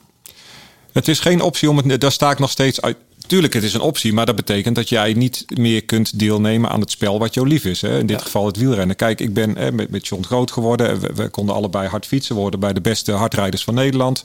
[0.92, 2.00] Het is geen optie om het.
[2.00, 2.96] Daar sta ik nog steeds uit.
[3.26, 6.80] Tuurlijk, het is een optie, maar dat betekent dat jij niet meer kunt deelnemen aan
[6.80, 7.80] het spel wat jou lief is.
[7.80, 7.98] Hè?
[7.98, 8.96] In dit geval het wielrennen.
[8.96, 11.00] Kijk, ik ben hè, met, met John groot geworden.
[11.00, 12.34] We, we konden allebei hard fietsen.
[12.34, 14.24] Worden bij de beste hardrijders van Nederland.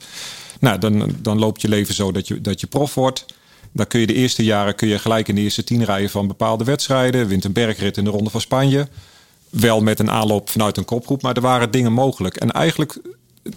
[0.60, 3.26] Nou, dan, dan loopt je leven zo dat je, dat je prof wordt.
[3.72, 6.28] Dan kun je de eerste jaren kun je gelijk in de eerste tien rijden van
[6.28, 7.28] bepaalde wedstrijden.
[7.28, 8.88] Wint een bergrit in de Ronde van Spanje.
[9.50, 12.36] Wel met een aanloop vanuit een kopgroep, maar er waren dingen mogelijk.
[12.36, 13.02] En eigenlijk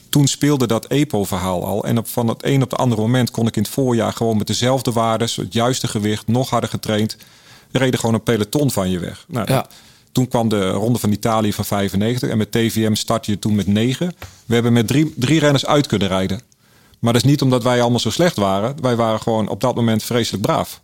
[0.08, 1.84] toen speelde dat EPO-verhaal al.
[1.84, 4.36] En op, van het een op het andere moment kon ik in het voorjaar gewoon
[4.36, 7.16] met dezelfde waardes, het juiste gewicht, nog harder getraind,
[7.72, 9.24] reden gewoon een peloton van je weg.
[9.28, 9.66] Nou, Ja.
[10.12, 13.66] Toen kwam de Ronde van Italië van 95 en met TVM start je toen met
[13.66, 14.12] 9.
[14.46, 16.40] We hebben met drie, drie renners uit kunnen rijden.
[16.98, 18.74] Maar dat is niet omdat wij allemaal zo slecht waren.
[18.80, 20.80] Wij waren gewoon op dat moment vreselijk braaf.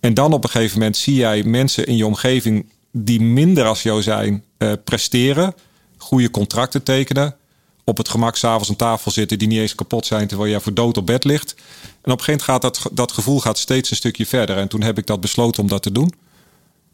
[0.00, 3.82] En dan op een gegeven moment zie jij mensen in je omgeving die minder als
[3.82, 5.54] jou zijn, eh, presteren,
[5.96, 7.36] goede contracten tekenen,
[7.84, 10.74] op het gemak s'avonds aan tafel zitten die niet eens kapot zijn terwijl jij voor
[10.74, 11.54] dood op bed ligt.
[12.02, 14.56] En op een gegeven moment gaat dat, dat gevoel gaat steeds een stukje verder.
[14.56, 16.12] En toen heb ik dat besloten om dat te doen.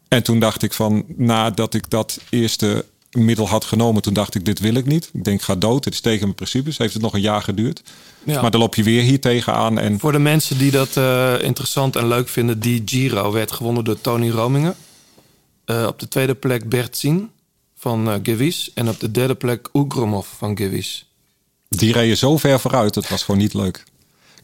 [0.09, 4.44] En toen dacht ik van, nadat ik dat eerste middel had genomen, toen dacht ik,
[4.44, 5.10] dit wil ik niet.
[5.12, 5.85] Ik denk, ga dood.
[5.85, 6.78] Het is tegen mijn principes.
[6.78, 7.82] Heeft het nog een jaar geduurd.
[8.24, 8.40] Ja.
[8.40, 9.78] Maar dan loop je weer hier tegenaan.
[9.78, 13.85] En Voor de mensen die dat eh, interessant en leuk vinden, die Giro werd gewonnen
[13.85, 14.74] door Tony Romingen.
[15.65, 17.31] Eh, op de tweede plek Bert Zien
[17.79, 18.71] van Gewis.
[18.75, 21.07] En op de derde plek Ugromov van Gewis.
[21.69, 23.85] die reden zo ver vooruit, dat was gewoon niet leuk.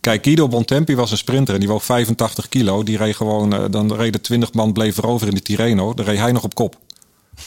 [0.01, 2.83] Kijk, Guido Bontempi was een sprinter en die woog 85 kilo.
[2.83, 5.95] Die reed gewoon, eh, dan reden 20 man bleef erover in de Tirreno.
[5.95, 6.77] Dan reed hij nog op kop.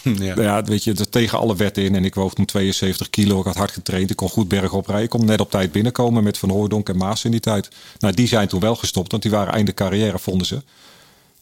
[0.20, 0.64] Ja.
[0.64, 1.96] weet je, dat tegen alle wetten in.
[1.96, 3.40] En ik woog toen 72 kilo.
[3.40, 4.10] Ik had hard getraind.
[4.10, 5.04] Ik kon goed bergop rijden.
[5.04, 7.70] Ik kon net op tijd binnenkomen met Van Hooydonk en Maas in die tijd.
[8.00, 10.62] Nou, die zijn toen wel gestopt, want die waren einde carrière, vonden ze.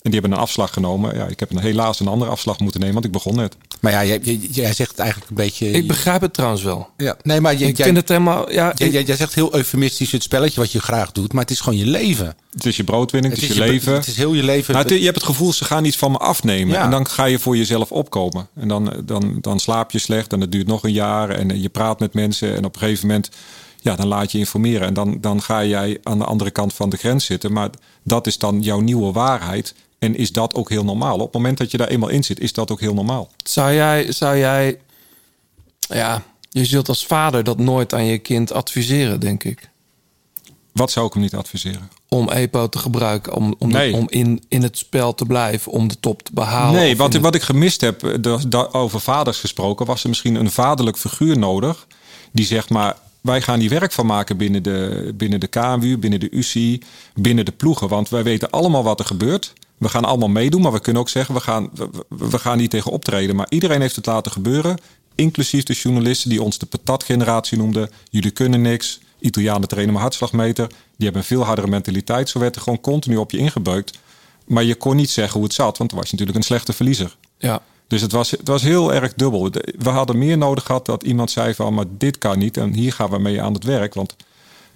[0.06, 1.16] En die hebben een afslag genomen.
[1.16, 3.56] Ja, ik heb een, helaas een andere afslag moeten nemen, want ik begon net.
[3.82, 5.72] Maar ja, jij, jij, jij zegt eigenlijk een beetje...
[5.72, 6.90] Ik begrijp het trouwens wel.
[6.98, 8.52] Ja, nee, maar jij, Ik jij- vind het helemaal...
[8.52, 11.42] Ja, jij, ik- jij, jij zegt heel eufemistisch het spelletje wat je graag doet, maar
[11.42, 12.36] het is gewoon je leven.
[12.52, 13.94] Het is je broodwinning, het, is je, leven.
[13.94, 14.74] Het is heel je leven.
[14.74, 16.74] Nou, het- je hebt het gevoel, ze gaan iets van me afnemen.
[16.74, 16.84] Ja.
[16.84, 18.48] En dan ga je voor jezelf opkomen.
[18.56, 21.30] En dan, dan, dan slaap je slecht en het duurt nog een jaar.
[21.30, 22.56] En eh, je praat met mensen.
[22.56, 23.30] En op een gegeven moment,
[23.82, 24.88] ja, dan laat je informeren.
[24.88, 27.52] En dan, dan ga jij aan de andere kant van de grens zitten.
[27.54, 27.70] Maar
[28.04, 29.74] dat is dan jouw nieuwe waarheid.
[30.06, 31.14] En is dat ook heel normaal?
[31.16, 33.30] Op het moment dat je daar eenmaal in zit, is dat ook heel normaal.
[33.44, 34.80] Zou jij, zou jij,
[35.80, 39.70] ja, je zult als vader dat nooit aan je kind adviseren, denk ik.
[40.72, 41.90] Wat zou ik hem niet adviseren?
[42.10, 43.78] Om EPO te gebruiken, om, om, de-
[44.08, 46.80] in, in het spel te blijven, om de top te behalen.
[46.80, 50.52] Nee, wat, wat ik gemist heb, eh, da- over vaders gesproken, was er misschien een
[50.52, 51.88] vaderlijk figuur nodig.
[52.32, 56.20] Die zegt maar, wij gaan hier werk van maken binnen de, binnen de KMU, binnen
[56.20, 56.82] de UCI,
[57.14, 57.88] binnen de ploegen.
[57.88, 59.54] Want wij weten allemaal wat er gebeurt.
[59.78, 61.70] We gaan allemaal meedoen, maar we kunnen ook zeggen, we gaan,
[62.10, 63.36] we, gaan niet tegen optreden.
[63.36, 64.78] Maar iedereen heeft het laten gebeuren,
[65.16, 67.90] inclusief de journalisten die ons de patatgeneratie noemden.
[68.10, 69.00] Jullie kunnen niks.
[69.20, 70.68] Italianen trainen maar hartslagmeter.
[70.68, 72.30] Die hebben een veel hardere mentaliteit.
[72.30, 74.00] Zo werd er gewoon continu op je ingebeukt.
[74.46, 76.74] Maar je kon niet zeggen hoe het zat, want dan was je natuurlijk een slechte
[76.74, 77.16] verliezer.
[77.38, 77.62] Ja.
[77.88, 79.50] Dus het was, het was heel erg dubbel.
[79.78, 81.74] We hadden meer nodig gehad dat iemand zei van...
[81.74, 83.94] maar dit kan niet en hier gaan we mee aan het werk.
[83.94, 84.16] Want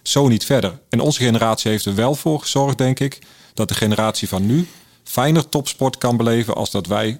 [0.01, 0.79] zo niet verder.
[0.89, 3.19] En onze generatie heeft er wel voor gezorgd, denk ik...
[3.53, 4.67] dat de generatie van nu
[5.09, 6.55] fijner topsport kan beleven...
[6.55, 7.19] als dat wij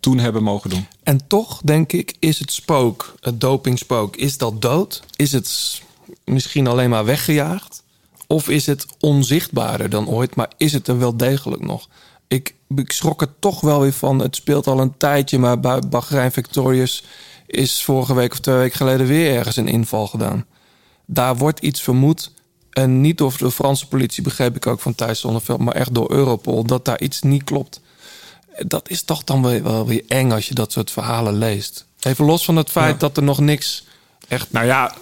[0.00, 0.86] toen hebben mogen doen.
[1.02, 5.02] En toch, denk ik, is het spook, het dopingspook, is dat dood?
[5.16, 5.82] Is het
[6.24, 7.82] misschien alleen maar weggejaagd?
[8.26, 11.88] Of is het onzichtbaarder dan ooit, maar is het er wel degelijk nog?
[12.28, 14.18] Ik, ik schrok er toch wel weer van.
[14.18, 17.04] Het speelt al een tijdje, maar bij Bahrein Victorious
[17.46, 20.44] is vorige week of twee weken geleden weer ergens een inval gedaan.
[21.06, 22.30] Daar wordt iets vermoed.
[22.76, 26.12] En niet door de Franse politie, begreep ik ook van Thijs Zonneveld, maar echt door
[26.12, 27.80] Europol, dat daar iets niet klopt.
[28.66, 31.86] Dat is toch dan wel, wel weer eng als je dat soort verhalen leest.
[32.00, 32.98] Even los van het feit Ja.
[32.98, 33.84] dat er nog niks
[34.28, 34.52] echt.
[34.52, 34.94] Nou ja,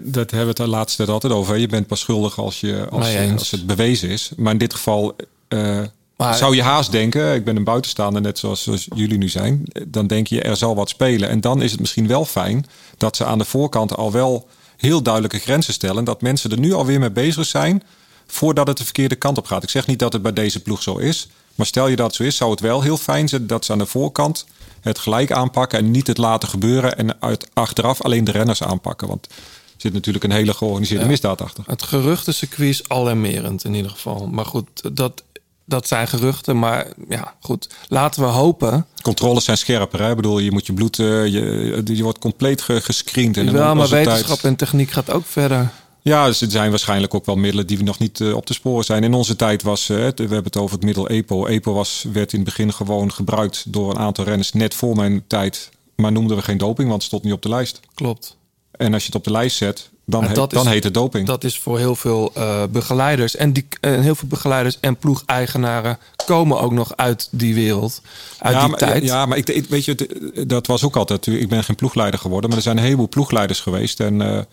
[0.00, 1.56] dat hebben we het de laatste tijd altijd over.
[1.56, 3.38] Je bent pas schuldig als, je, als, Nee, eens.
[3.38, 4.30] als het bewezen is.
[4.36, 5.16] Maar in dit geval
[5.48, 5.80] eh,
[6.16, 7.34] Maar- zou je haast denken...
[7.34, 9.62] ik ben een buitenstaander, net zoals, zoals jullie nu zijn...
[9.86, 11.28] dan denk je, er zal wat spelen.
[11.28, 12.66] En dan is het misschien wel fijn
[12.98, 14.48] dat ze aan de voorkant al wel...
[14.84, 16.04] heel duidelijke grenzen stellen.
[16.04, 17.82] Dat mensen er nu alweer mee bezig zijn...
[18.26, 19.62] voordat het de verkeerde kant op gaat.
[19.62, 21.28] Ik zeg niet dat het bij deze ploeg zo is...
[21.54, 23.46] maar stel je dat het zo is, zou het wel heel fijn zijn...
[23.46, 24.46] dat ze aan de voorkant
[24.80, 25.78] het gelijk aanpakken...
[25.78, 26.98] en niet het laten gebeuren...
[26.98, 29.08] en uit, achteraf alleen de renners aanpakken.
[29.08, 29.32] Want er
[29.76, 31.10] zit natuurlijk een hele georganiseerde Ja.
[31.10, 31.64] misdaad achter.
[31.66, 34.26] Het geruchtencircuit is alarmerend in ieder geval.
[34.26, 35.22] Maar goed, dat,
[35.64, 36.58] dat zijn geruchten.
[36.58, 37.68] Maar ja, goed.
[37.88, 38.86] Laten we hopen.
[39.02, 40.02] Controles zijn scherper.
[40.02, 40.10] Hè?
[40.10, 43.36] Ik bedoel, je moet je bloed, eh, je, je wordt compleet ge- gescreend.
[43.36, 45.70] En dan maar tijd- wetenschap en techniek gaat ook verder.
[46.02, 48.52] Ja, dus er zijn waarschijnlijk ook wel middelen die we nog niet eh, op te
[48.52, 49.02] sporen zijn.
[49.04, 51.46] In onze tijd was, eh, het- we hebben het over het middel EPO.
[51.46, 55.24] EPO was, werd in het begin gewoon gebruikt door een aantal renners net voor mijn
[55.26, 55.70] tijd.
[55.96, 57.80] Maar noemden we geen doping, want het stond niet op de lijst.
[57.94, 58.36] Klopt.
[58.70, 61.26] En als je het op de lijst zet, dan, heet, dan is- heet het doping.
[61.26, 63.36] Dat is voor heel veel eh, begeleiders.
[63.36, 68.00] En die, eh, heel veel begeleiders en ploegeigenaren komen ook nog uit die wereld.
[68.38, 69.04] Uit ja, die maar, tijd.
[69.04, 71.26] Ja, maar ik, ik- weet je, dat was ook altijd.
[71.26, 74.00] Ik ben geen ploegleider geworden, maar er zijn een heleboel ploegleiders geweest.
[74.00, 74.46] En,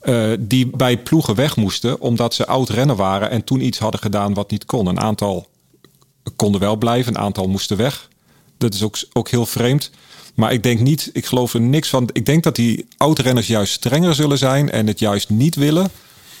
[0.00, 4.00] eh, die bij ploegen weg moesten omdat ze oud rennen waren en toen iets hadden
[4.00, 4.86] gedaan wat niet kon.
[4.86, 5.46] Een aantal
[6.36, 8.08] konden wel blijven, een aantal moesten weg.
[8.58, 9.90] Dat is ook, ook heel vreemd.
[10.34, 12.08] Maar ik denk niet, ik geloof er niks van.
[12.12, 15.90] Ik denk dat die oud-renners juist strenger zullen zijn en het juist niet willen.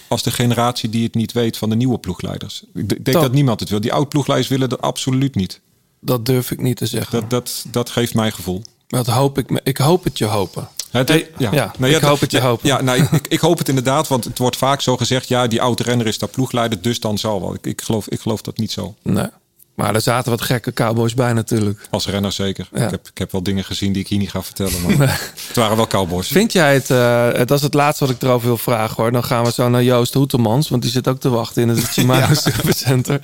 [0.08, 2.62] Als de generatie die het niet weet van de nieuwe ploegleiders.
[2.74, 3.80] Ik ik denk Dat- dat niemand het wil.
[3.80, 5.60] Die oud-ploegleiders willen dat absoluut niet.
[6.00, 7.20] Dat durf ik niet te zeggen.
[7.20, 8.62] Dat, dat, dat geeft mij gevoel.
[8.86, 10.68] Dat hoop ik, me- ik hoop het je hopen.
[10.90, 12.68] Het, Hey, ja, ja, Nou ik dat- hoop het je ja, hopen.
[12.68, 15.62] Ja, nou, ik, ik hoop het inderdaad, want het wordt vaak zo gezegd: ja, die
[15.62, 17.54] oude renner is daar ploegleider, dus dan zal wel.
[17.54, 18.94] Ik, ik, geloof, ik geloof dat niet zo.
[19.02, 19.26] Nee.
[19.74, 21.86] Maar er zaten wat gekke cowboys bij natuurlijk.
[21.90, 22.68] Als renner zeker.
[22.72, 22.84] Ja.
[22.84, 24.96] Ik, heb, ik heb wel dingen gezien die ik hier niet ga vertellen.
[24.96, 25.08] Maar
[25.48, 26.28] het waren wel cowboys.
[26.28, 29.12] Vind jij het, eh, dat is het laatste wat ik erover wil vragen hoor.
[29.12, 31.86] Dan gaan we zo naar Joost Hoetemans, want die zit ook te wachten in het
[31.92, 33.20] Shimano Supercenter.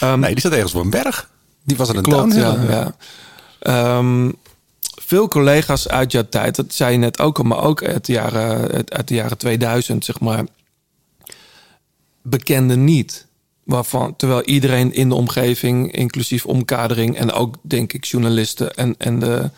[0.00, 1.30] Ehm, Nee, die zat ergens op een berg.
[1.64, 2.56] Die was aan het Klopt, ja.
[2.68, 2.94] ja.
[3.58, 4.30] Ehm,
[4.80, 8.12] veel collega's uit jouw tijd, dat zei je net ook al, maar ook uit de
[8.12, 10.44] jaren, uit- uit de jaren 2000, zeg maar,
[12.22, 13.26] bekende niet.
[13.68, 19.18] Waarvan, terwijl iedereen in de omgeving, inclusief omkadering en ook, denk ik, journalisten en, en
[19.18, 19.50] de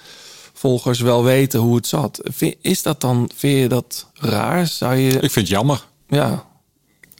[0.52, 2.20] volgers wel weten hoe het zat.
[2.60, 4.66] Is dat dan, vind je dat raar?
[4.66, 5.08] Zou je...
[5.08, 5.86] Ik vind het jammer.
[6.08, 6.44] Ja.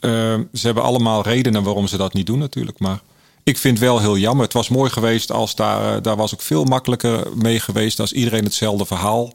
[0.01, 0.11] Eh,
[0.53, 2.79] ze hebben allemaal redenen waarom ze dat niet doen natuurlijk.
[2.79, 3.01] Maar
[3.43, 4.45] ik vind het wel heel jammer.
[4.45, 5.97] Het was mooi geweest als daar...
[5.97, 8.01] eh, daar was ook veel makkelijker mee geweest...
[8.01, 9.33] als iedereen hetzelfde verhaal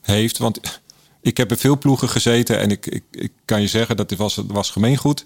[0.00, 0.38] heeft.
[0.38, 0.60] Want
[1.20, 2.58] ik heb in veel ploegen gezeten...
[2.58, 5.24] en ik, ik, ik kan je zeggen, dat was, was gemeengoed.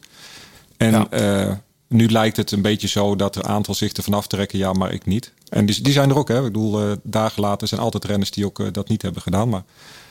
[0.76, 1.52] En eh,
[1.88, 4.58] nu lijkt het een beetje zo dat er aantal zich ervan aftrekken.
[4.58, 5.32] Ja, maar ik niet.
[5.48, 6.28] En die, die zijn er ook.
[6.28, 6.36] Hè.
[6.36, 9.48] Ik bedoel, eh, dagen later zijn altijd renners die ook eh, dat niet hebben gedaan.
[9.48, 9.62] Maar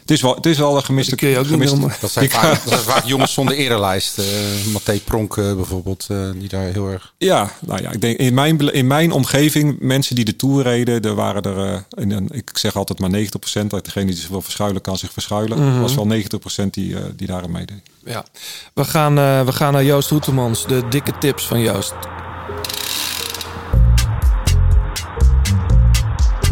[0.07, 1.15] het is wel, het is wel een gemiste...
[1.15, 1.95] kun je ook niet gemiste noemen.
[2.01, 4.17] Dat zijn, vaak, dat zijn vaak jongens zonder erelijst.
[4.17, 7.13] eh Pronk eh, bijvoorbeeld, eh, die daar heel erg...
[7.17, 11.01] Ja, nou ja, ik denk in mijn, in mijn omgeving, mensen die de Tour reden,
[11.01, 14.41] er waren er, in een- ik zeg altijd maar 90%, dat degene die zich wil
[14.41, 15.59] verschuilen, kan zich verschuilen.
[15.61, 17.81] Er was wel 90% die, die daarin meedeed.
[18.05, 18.25] Ja.
[18.73, 21.93] We gaan, eh, we gaan naar Joost Hoetemans, de dikke tips van Joost.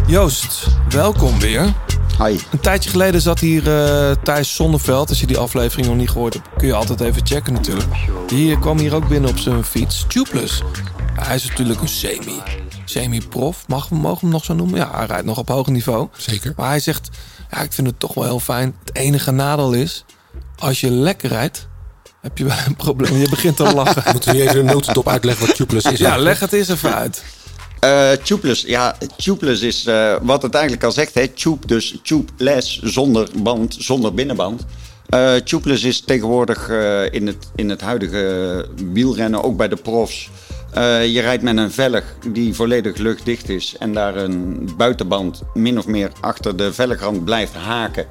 [0.06, 1.74] Joost, welkom weer.
[2.18, 2.38] Hi.
[2.50, 5.08] Een tijdje geleden zat hier eh Thijs Zonneveld.
[5.08, 7.86] Als je die aflevering nog niet gehoord hebt, kun je altijd even checken natuurlijk.
[8.26, 10.04] Die kwam hier ook binnen op zijn fiets.
[10.08, 10.62] Tubeless.
[11.14, 12.40] Hij is natuurlijk een semi.
[12.84, 13.64] Semi-prof.
[13.68, 14.78] Mag, mogen we hem nog zo noemen?
[14.78, 16.08] Ja, hij rijdt nog op hoog niveau.
[16.16, 16.52] Zeker.
[16.56, 17.08] Maar hij zegt,
[17.50, 18.76] ja, ik vind het toch wel heel fijn.
[18.84, 20.04] Het enige nadeel is,
[20.58, 21.68] als je lekker rijdt,
[22.20, 23.16] heb je wel een probleem.
[23.16, 24.02] Je begint te lachen.
[24.12, 25.98] Moeten we niet even een notendop uitleggen wat tubeless is?
[25.98, 27.24] Ja, leg het eens even uit.
[27.80, 32.82] Eh tubeless, ja, tubeless is eh, wat het eigenlijk al zegt, hè, tube, dus tubeless,
[32.82, 34.66] zonder band, zonder binnenband.
[35.06, 36.68] Eh tubeless is tegenwoordig
[37.10, 40.30] in, het, in het huidige wielrennen, ook bij de profs.
[41.02, 45.86] je rijdt met een velg die volledig luchtdicht is en daar een buitenband min of
[45.86, 48.06] meer achter de velgrand blijft haken.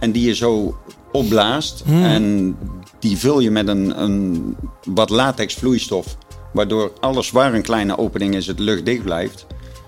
[0.00, 0.76] En die je zo
[1.12, 1.82] opblaast.
[1.84, 2.04] Hmm.
[2.04, 2.56] En
[2.98, 6.16] die vul je met een, een wat latex vloeistof.
[6.56, 9.46] Waardoor alles waar een kleine opening is, het luchtdicht blijft.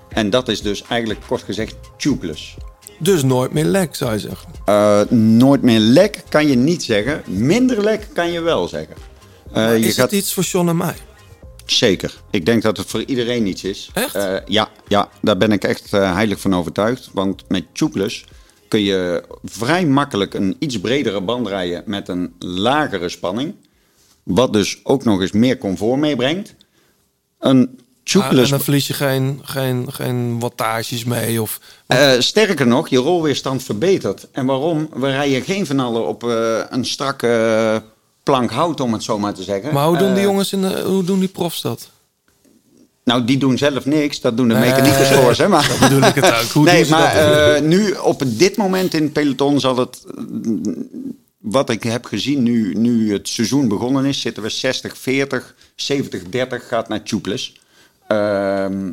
[0.08, 2.56] En dat is dus eigenlijk kort gezegd tubeless.
[2.98, 4.50] Dus nooit meer lek, zou je zeggen.
[4.64, 7.22] Eh, nooit meer lek kan je niet zeggen.
[7.26, 8.96] Minder lek kan je wel zeggen.
[9.48, 10.94] Eh, Maar je is het iets voor John en mij?
[11.66, 12.14] Zeker.
[12.30, 13.90] Ik denk dat het voor iedereen iets is.
[13.94, 14.28] Echt?
[14.46, 17.10] ja, ja, daar ben ik echt eh, heilig van overtuigd.
[17.12, 18.24] Want met tubeless
[18.68, 23.54] kun je vrij makkelijk een iets bredere band rijden met een lagere spanning.
[24.22, 26.54] Wat dus ook nog eens meer comfort meebrengt.
[27.38, 27.78] Een
[28.16, 31.42] Ah, en dan verlies je geen, geen, geen wattages mee.
[31.42, 34.26] Of, Eh, sterker nog, je rolweerstand verbetert.
[34.32, 34.88] En waarom?
[34.94, 37.82] We rijden geen van allen op eh, een strakke
[38.22, 39.74] plank hout, om het zo maar te zeggen.
[39.74, 41.88] maar hoe doen die Eh, jongens in de, hoe doen die profs dat?
[43.04, 44.20] Nou, die doen zelf niks.
[44.20, 45.48] Dat doen de Nee, mechaniekers voor ze.
[45.48, 45.68] Maar...
[45.78, 46.50] dat bedoel ik het ook.
[46.52, 50.04] Hoe nee, maar nu op dit moment in het peloton zal het...
[51.50, 56.88] Wat ik heb gezien nu, nu het seizoen begonnen is, zitten we 60-40, 70-30 gaat
[56.88, 57.52] naar tubeless.
[58.08, 58.90] Ehm,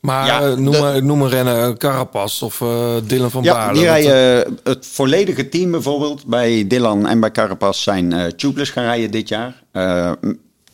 [0.00, 3.52] Maar ja, eh, noem, de- maar, noem een renner, Carapaz of eh Dylan van Ja,
[3.52, 3.74] Baarle.
[3.78, 8.84] die rijden het volledige team bijvoorbeeld bij Dylan en bij Carapaz zijn eh tubeless gaan
[8.84, 9.62] rijden dit jaar.
[9.72, 10.32] Eh, m-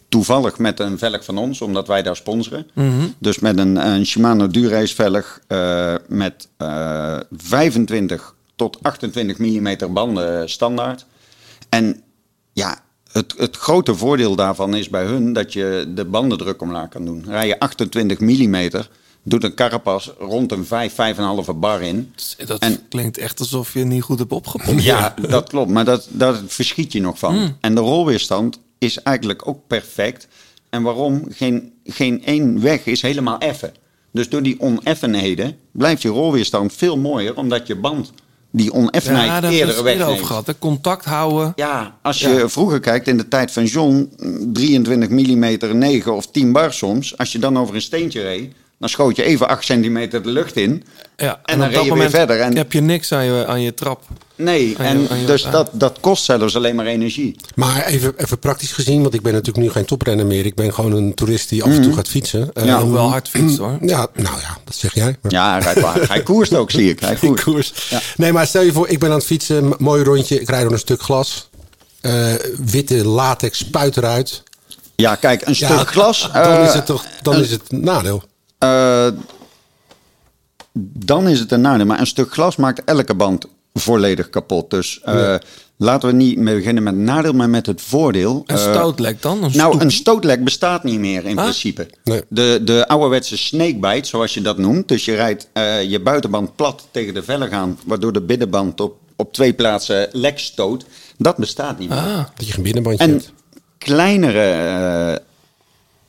[0.09, 2.66] toevallig met een velg van ons, omdat wij daar sponsoren.
[2.74, 3.07] Mhm.
[3.19, 10.51] Dus met een, een Shimano Durace velg eh, met eh 25 tot 28 mm banden
[10.51, 11.07] standaard.
[11.70, 12.02] En
[12.52, 17.05] ja, het, het grote voordeel daarvan is bij hun dat je de bandendruk omlaag kan
[17.05, 17.24] doen.
[17.26, 18.70] Rij je 28 mm,
[19.22, 22.14] doet een carapas rond een 5, 5,5 bar in.
[22.47, 24.82] Dat klinkt echt alsof je niet goed hebt opgepompt.
[24.82, 25.70] Ja, dat klopt.
[25.70, 27.34] Maar dat, dat verschiet je nog van.
[27.34, 27.56] Mm.
[27.60, 30.28] En de rolweerstand is eigenlijk ook perfect.
[30.70, 31.24] En waarom?
[31.28, 33.72] Geen, geen één weg is helemaal effen.
[34.12, 38.12] Dus door die oneffenheden blijft je rolweerstand veel mooier, omdat je band
[38.52, 40.47] die oneffenheid Ja, daar eerder over gehad.
[40.47, 40.59] hè.
[40.59, 41.52] Contact houden.
[41.56, 42.48] Ja, als je Ja.
[42.48, 44.12] vroeger kijkt in de tijd van John,
[44.52, 47.18] 23 mm 9 of 10 bar soms.
[47.18, 50.56] Als je dan over een steentje reed, dan schoot je even 8 centimeter de lucht
[50.56, 50.85] in.
[51.16, 52.40] Ja, En dan op reed je weer verder.
[52.40, 54.02] En- heb je niks aan je, aan je trap.
[54.40, 57.36] Nee, en dus dat, dat kost zelfs alleen maar energie.
[57.54, 60.46] Maar even, even praktisch gezien, want ik ben natuurlijk nu geen toprenner meer.
[60.46, 61.94] Ik ben gewoon een toerist die af en toe Mhm.
[61.94, 62.50] gaat fietsen.
[62.54, 63.78] Ja, Ehm, wel hard fietst, hoor.
[63.80, 65.16] Ja, nou ja, dat zeg jij.
[65.22, 66.08] maar- Ja, hij rijdt.
[66.08, 67.00] Hij koerst ook, zie ik.
[67.00, 67.92] Hij koerst.
[68.16, 70.72] Nee, maar stel je voor, ik ben aan het fietsen, mooi rondje, ik rijd door
[70.72, 71.48] een stuk glas.
[72.00, 72.32] Eh,
[72.64, 74.42] witte latex spuit eruit.
[74.96, 76.28] Ja, kijk, een Ja, stuk glas.
[76.32, 78.22] Dan eh, is het toch dan een- is het een nadeel.
[78.58, 79.06] Eh,
[80.82, 81.86] dan is het een nadeel.
[81.86, 84.70] Maar een stuk glas maakt elke band volledig kapot.
[84.70, 85.40] Dus eh, Ja.
[85.76, 88.42] laten we niet meer beginnen met het nadeel, maar met het voordeel.
[88.47, 89.42] Een Eh, stootlek dan?
[89.44, 91.42] Een nou, een stootlek bestaat niet meer in Ah?
[91.44, 91.88] principe.
[92.28, 94.88] De, de ouderwetse snakebite, zoals je dat noemt.
[94.88, 98.97] Dus je rijdt eh, je buitenband plat tegen de velg aan, waardoor de binnenband op,
[99.16, 100.84] op twee plaatsen lek stoot.
[101.18, 101.98] Dat bestaat niet meer.
[101.98, 102.24] Ah.
[102.36, 103.32] Dat je geen binnenbandje En hebt.
[103.78, 105.24] kleinere eh,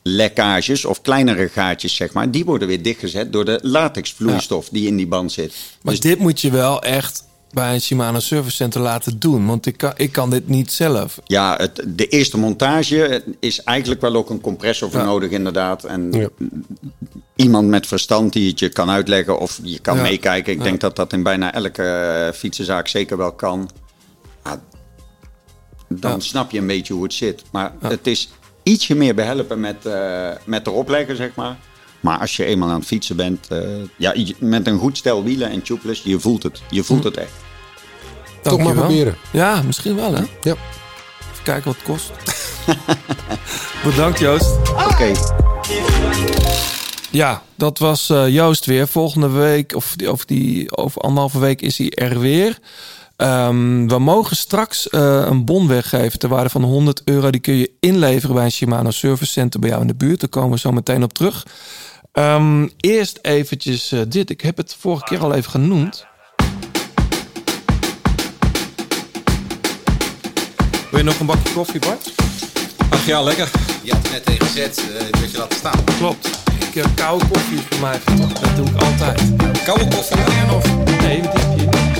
[0.02, 4.96] lekkages of kleinere gaatjes, zeg maar, die worden weer dichtgezet door de latexvloeistof die in
[4.96, 5.54] die band zit.
[5.82, 9.46] Maar dit moet je wel echt bij een Shimano Service Center laten doen.
[9.46, 11.18] Want ik kan, ik kan dit niet zelf.
[11.24, 15.84] Ja, het, de eerste montage is eigenlijk wel ook een compressor voor nodig, inderdaad.
[15.84, 16.30] En
[17.36, 20.02] iemand met verstand die het je kan uitleggen of je kan Ja.
[20.02, 20.52] meekijken.
[20.52, 23.70] Ik denk dat dat in bijna elke eh, fietsenzaak zeker wel kan.
[24.44, 24.60] Ja,
[25.88, 27.42] dan snap je een beetje hoe het zit.
[27.52, 28.30] Maar het is
[28.62, 31.56] ietsje meer behelpen met, eh, met erop leggen, zeg maar.
[32.02, 33.58] Maar als je eenmaal aan het fietsen bent, eh,
[33.96, 36.62] ja, met een goed stel wielen en tubeless, je voelt het.
[36.70, 37.06] Je voelt Hm.
[37.06, 37.32] het echt.
[38.42, 38.84] Toch maar Dankjewel.
[38.86, 39.16] proberen.
[39.32, 40.20] Ja, misschien wel hè.
[40.20, 40.26] Ja.
[40.42, 42.10] Even kijken wat het kost.
[43.84, 44.56] Bedankt Joost.
[44.90, 45.12] Oké.
[47.10, 48.88] Ja, dat was eh, Joost weer.
[48.88, 52.58] Volgende week, of die, over, die, over anderhalve week, is hij er weer.
[53.16, 57.30] Ehm, we mogen straks eh, een bon weggeven ter waarde van 100 euro.
[57.30, 60.20] Die kun je inleveren bij een Shimano Service Center bij jou in de buurt.
[60.20, 61.46] Daar komen we zo meteen op terug.
[62.12, 64.30] Ehm, eerst eventjes eh, dit.
[64.30, 66.06] Ik heb het vorige keer al even genoemd.
[70.90, 72.12] Wil je nog een bakje koffie, Bart?
[72.90, 73.50] Ach ja, lekker.
[73.82, 75.84] Je had het net tegen gezet, uh, dat je laten staan.
[75.98, 76.26] Klopt.
[76.60, 78.00] Ik, eh, koude koffie voor mij.
[78.40, 79.22] Dat doe ik altijd.
[79.64, 80.16] Koude koffie?
[80.56, 81.91] Of, nee, die heb je niet.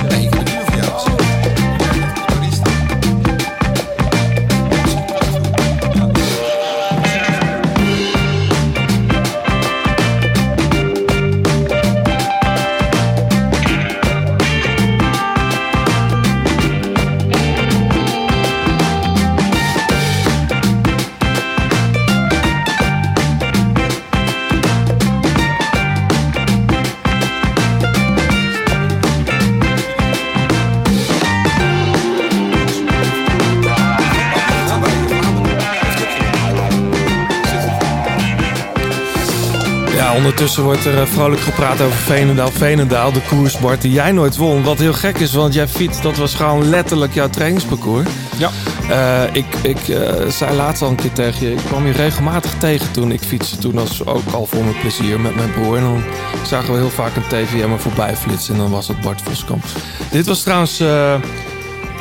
[40.12, 42.50] Ja, ondertussen wordt er eh, vrolijk gepraat over Veenendaal.
[42.50, 44.62] Veenendaal, de koersbord die jij nooit won.
[44.62, 48.08] Wat heel gek is, want jij fietst, dat was gewoon letterlijk jouw trainingsparcours.
[48.38, 48.50] Ja.
[48.88, 52.54] Eh, ik ik eh, zei laatst al een keer tegen je, ik kwam je regelmatig
[52.58, 53.58] tegen toen ik fietste.
[53.58, 55.76] Toen was ook al voor mijn plezier met mijn broer.
[55.76, 56.02] En dan
[56.46, 58.54] zagen we heel vaak een TVM er voorbij flitsen.
[58.54, 59.64] En dan was het Bart Voskamp.
[60.10, 61.14] Dit was trouwens eh,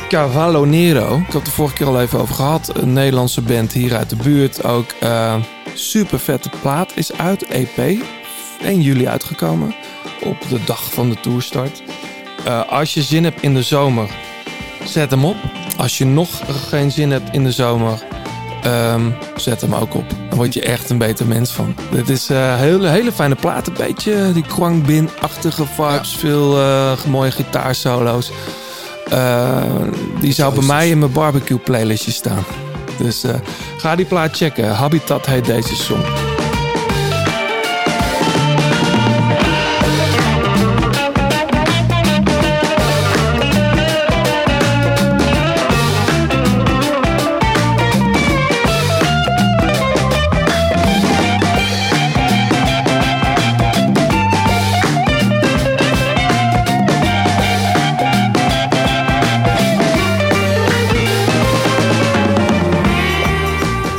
[0.08, 1.16] Cavallo Nero.
[1.16, 2.72] Ik had het de vorige keer al even over gehad.
[2.74, 4.64] Een Nederlandse band hier uit de buurt.
[4.64, 4.90] Ook
[5.74, 7.44] super vette plaat is uit.
[7.44, 8.02] EP.
[8.62, 9.74] 1 juli uitgekomen.
[10.22, 11.82] Op de dag van de toerstart.
[12.44, 14.10] Eh, als je zin hebt in de zomer,
[14.84, 15.36] zet hem op.
[15.76, 16.28] Als je nog
[16.68, 18.02] geen zin hebt in de zomer,
[18.62, 20.04] ehm, zet hem ook op.
[20.28, 21.74] Dan word je echt een beter mens van.
[21.90, 23.66] Dit is een hele, hele fijne plaat.
[23.66, 26.16] Een beetje die Kwang Bin-achtige vibes.
[26.16, 28.30] Veel eh, mooie gitaarsolo's.
[29.08, 29.62] Eh,
[30.20, 32.44] die zou bij mij in mijn barbecue playlistje staan.
[32.98, 33.34] Dus eh,
[33.78, 34.74] ga die plaat checken.
[34.74, 36.31] Habitat heet deze song.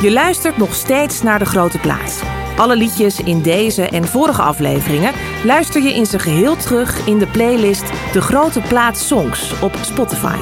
[0.04, 2.22] Je luistert nog steeds naar De Grote Plaats.
[2.56, 5.12] Alle liedjes in deze en vorige afleveringen
[5.44, 10.36] luister je in zijn geheel terug in de playlist De Grote Plaat Songs op Spotify.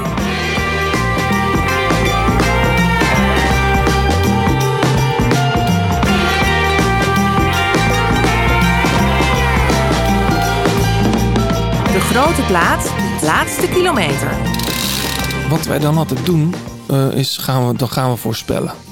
[11.93, 14.31] De Grote Plaat, laatste kilometer.
[15.49, 16.55] Wat wij dan altijd doen,
[16.89, 18.92] eh, is gaan we, dan gaan we voorspellen.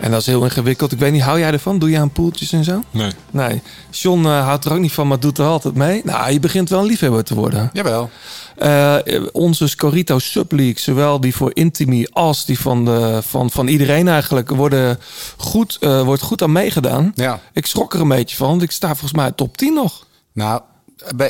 [0.00, 0.92] En dat is heel ingewikkeld.
[0.92, 1.78] Ik weet niet, hou jij ervan?
[1.78, 2.82] Doe je aan poeltjes en zo?
[2.90, 3.12] Nee.
[3.30, 3.62] Nee.
[3.90, 6.00] John eh, houdt er ook niet van, maar doet er altijd mee.
[6.04, 7.70] Nou, je begint wel een liefhebber te worden.
[7.72, 8.10] Jawel.
[8.56, 8.96] Eh,
[9.32, 14.50] onze Scorito Subleague, zowel die voor Intimi als die van, de, van, van iedereen eigenlijk,
[14.50, 14.98] worden
[15.36, 17.12] goed, eh, wordt goed aan meegedaan.
[17.14, 17.40] Ja.
[17.52, 20.06] Ik schrok er een beetje van, want ik sta volgens mij top 10 nog.
[20.32, 20.62] Nou,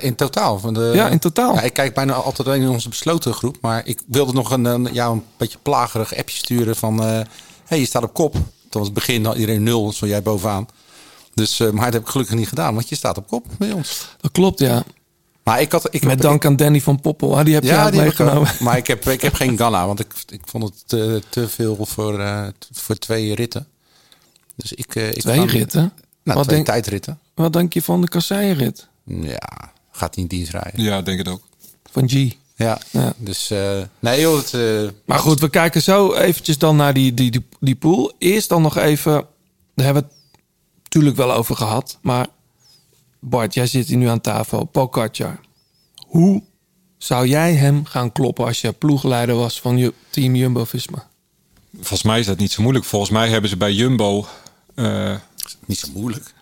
[0.00, 0.58] in totaal.
[0.58, 1.54] Van de, Ja, in totaal.
[1.54, 3.56] Ja, ik kijk bijna altijd alleen in onze besloten groep.
[3.60, 7.00] Maar ik wilde nog een, een, ja, een beetje plagerig appje sturen van...
[7.64, 8.36] hey, je staat op kop.
[8.70, 10.68] Toen was het begin had iedereen nul, zo jij bovenaan.
[11.34, 13.72] Dus, eh, maar dat heb ik gelukkig niet gedaan, want je staat op kop bij
[13.72, 14.08] ons.
[14.20, 14.84] Dat klopt, ja.
[15.42, 17.38] Maar ik had, ik Met dank aan Danny van Poppel.
[17.38, 18.52] Ah, die heb je ja, ook die heb ik meegenomen.
[18.60, 21.86] Maar ik heb, ik heb geen Ganna, want ik, ik vond het te, te veel
[21.86, 23.66] voor, eh, voor twee ritten.
[24.56, 25.80] Dus ik, eh, ik Twee ritten?
[26.22, 27.18] Nou, Wat twee denk- tijdritten.
[27.34, 28.88] Wat denk je van de kasseienrit?
[29.04, 30.82] Ja, gaat hij in dienst rijden.
[30.82, 31.42] Ja, denk het ook.
[31.90, 32.32] Van G.
[32.59, 33.12] Ja, Ja.
[33.16, 37.14] dus eh, nee joh, het, eh, Maar goed, we kijken zo eventjes dan naar die,
[37.14, 38.12] die, die, die pool.
[38.18, 39.12] Eerst dan nog even,
[39.74, 40.40] daar hebben we het
[40.82, 41.98] natuurlijk wel over gehad.
[42.02, 42.26] Maar
[43.20, 44.64] Bart, jij zit hier nu aan tafel.
[44.64, 45.40] Pogacar.
[46.06, 46.43] Hoe
[46.98, 51.06] zou jij hem gaan kloppen als je ploegleider was van je team Jumbo-Visma?
[51.74, 52.85] Volgens mij is dat niet zo moeilijk.
[52.85, 54.26] Volgens mij hebben ze bij Jumbo...
[54.74, 55.14] eh,
[55.66, 56.35] niet zo moeilijk.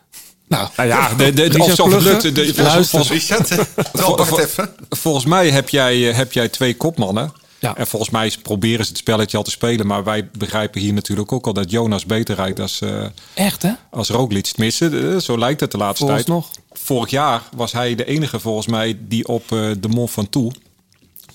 [0.49, 2.35] Nou, nou ja, de, de, de, of lukt.
[2.35, 4.75] De, volgens, volgens, even.
[4.89, 7.33] volgens mij heb jij, eh, heb jij twee kopmannen.
[7.59, 7.77] Ja.
[7.77, 9.87] En volgens mij proberen ze het spelletje al te spelen.
[9.87, 13.73] Maar wij begrijpen hier natuurlijk ook al dat Jonas beter rijdt als, eh Echt, hè?
[13.91, 14.47] als Roglic.
[14.47, 16.25] Tenminste, eh, zo lijkt het de laatste tijd.
[16.25, 16.65] Vooralsnog.
[16.73, 20.59] Vorig jaar was hij de enige volgens mij die op eh, de Mont Ventoux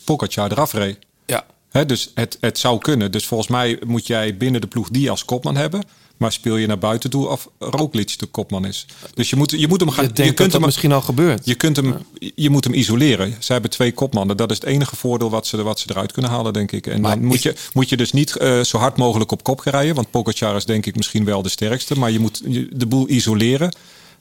[0.04, 0.98] Pogacar eraf reed.
[1.26, 1.46] Ja.
[1.70, 3.12] Hè, dus het, het zou kunnen.
[3.12, 5.84] Dus volgens mij moet jij binnen de ploeg die als kopman hebben.
[6.22, 8.86] Maar speel je naar buiten toe of Roglic de kopman is.
[9.14, 10.04] Dus je moet, je moet hem gaan.
[10.04, 11.46] Je dat kunt dat hem, misschien al gebeurt.
[11.46, 11.96] Je, kunt hem,
[12.36, 13.36] je moet hem isoleren.
[13.40, 14.38] Ze hebben twee kopmannen.
[14.38, 16.88] Dat is het enige voordeel wat ze, wat ze eruit kunnen halen, denk ik.
[16.88, 19.74] En dan moet je, moet je dus niet eh, zo hard mogelijk op kop gaan
[19.74, 19.96] rijden.
[19.96, 22.00] Want Pogacar is denk ik misschien wel de sterkste.
[22.00, 23.72] Maar je moet je- de boel isoleren.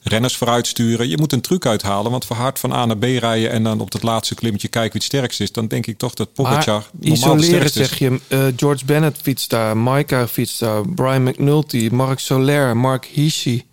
[0.03, 1.09] Renners vooruit sturen.
[1.09, 2.11] Je moet een truc uithalen.
[2.11, 4.91] Want voor hard van A naar B rijden en dan op het laatste klimmetje kijken
[4.91, 5.51] wie het sterkst is.
[5.51, 7.73] Dan denk ik toch dat Pogacar normaal isoleren is.
[7.73, 8.19] zeg je.
[8.27, 9.77] eh, George Bennett fietst daar.
[9.77, 10.87] Maika fietst daar.
[10.89, 11.89] Brian McNulty.
[11.91, 12.77] Mark Soler.
[12.77, 13.65] Mark Hishi.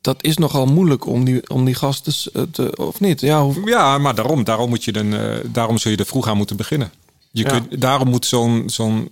[0.00, 2.76] Dat is nogal moeilijk om die, om die gasten eh, te...
[2.76, 3.20] Of niet?
[3.20, 6.28] Ja, hoe, Ja, maar daarom, daarom, moet je dan, eh, daarom zul je er vroeg
[6.28, 6.92] aan moeten beginnen.
[7.32, 7.48] Je Ja.
[7.50, 9.10] kunt, daarom moet zo'n zo'n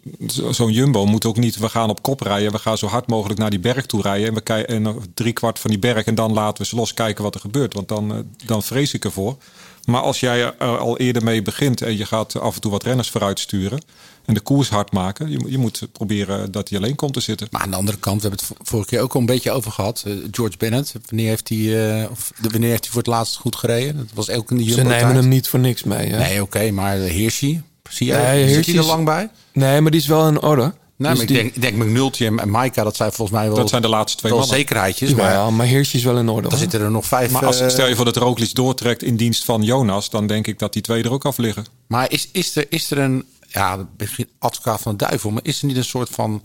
[0.51, 1.57] zo'n Jumbo moet ook niet...
[1.59, 4.29] we gaan op kop rijden, we gaan zo hard mogelijk naar die berg toe rijden...
[4.29, 6.95] en we kijken nog drie kwart van die berg en dan laten we ze los
[6.95, 7.75] kijken wat er gebeurt.
[7.75, 9.37] Want dan, eh, dan vrees ik ervoor.
[9.85, 12.83] Maar als jij er al eerder mee begint en je gaat af en toe wat
[12.83, 13.83] renners vooruit sturen...
[14.25, 17.21] en de koers hard maken, je, moet- je moet proberen dat hij alleen komt te
[17.21, 17.49] zitten.
[17.51, 19.51] Maar aan de andere kant, we hebben het vo- vorige keer ook al een beetje
[19.51, 20.03] over gehad.
[20.07, 23.37] Eh, George Bennett, wanneer heeft hij, eh, of de, wanneer heeft hij voor het laatst
[23.37, 23.97] goed gereden?
[23.97, 26.09] Dat was ook in de ze nemen hem niet voor niks mee.
[26.11, 26.19] Hè?
[26.19, 28.35] Nee, oké, maar Hirschi, zie jij?
[28.45, 29.31] Nee, zit hij er lang bij?
[29.53, 30.61] Nee, maar die is wel in orde.
[30.63, 33.39] Nou, Dus maar ik, die- denk, ik denk McNulty en en Maika, dat zijn volgens
[33.39, 33.57] mij wel...
[33.57, 34.59] Dat zijn de laatste twee wel mannen.
[34.59, 35.11] zekerheidjes.
[35.11, 36.43] Ja, Maar maar Hirschi is wel in orde.
[36.43, 36.59] dan hoor.
[36.61, 37.31] zitten er nog vijf...
[37.31, 40.11] Maar als, eh, stel je voor dat Roglic doortrekt in dienst van Jonas...
[40.11, 41.67] dan denk ik dat die twee er ook af liggen.
[41.87, 45.61] Maar is, is, er, is er een, ja, misschien advocaat van de duivel, maar is
[45.61, 46.43] er niet een soort van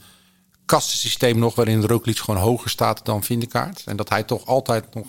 [0.65, 3.81] kastensysteem nog waarin Roglic gewoon hoger staat dan Vindekaart?
[3.85, 5.05] En dat hij toch altijd nog.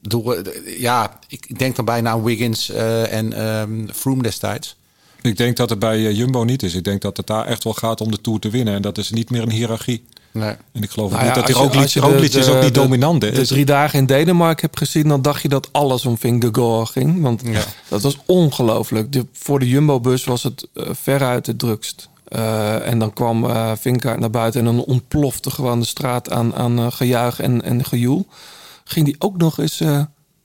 [0.00, 0.42] Door,
[0.78, 4.76] ja, ik denk dan bijna aan Wiggins eh, en ehm Froome destijds.
[5.22, 6.74] Ik denk dat het bij eh, Jumbo niet is.
[6.74, 8.74] Ik denk dat het daar echt wel gaat om de Tour te winnen.
[8.74, 10.04] En dat is niet meer een hiërarchie.
[10.32, 10.54] Nee.
[10.72, 12.62] En ik geloof ook Nou ja, niet dat die je- Roglic, je Roglic is ook
[12.62, 13.22] niet de- dominant.
[13.22, 13.30] hè.
[13.30, 17.20] De drie dagen in Denemarken heb gezien, dan dacht je dat alles om Vingegaard ging.
[17.22, 17.42] Want
[17.88, 19.12] dat was ongelooflijk.
[19.12, 22.08] De, voor de Jumbo-bus was het eh, veruit het drukst.
[22.24, 23.46] Eh, en dan kwam
[23.76, 28.26] Vingegaard naar buiten en dan ontplofte gewoon de straat aan, aan gejuich en, en gejoel.
[28.84, 29.80] Ging die ook nog eens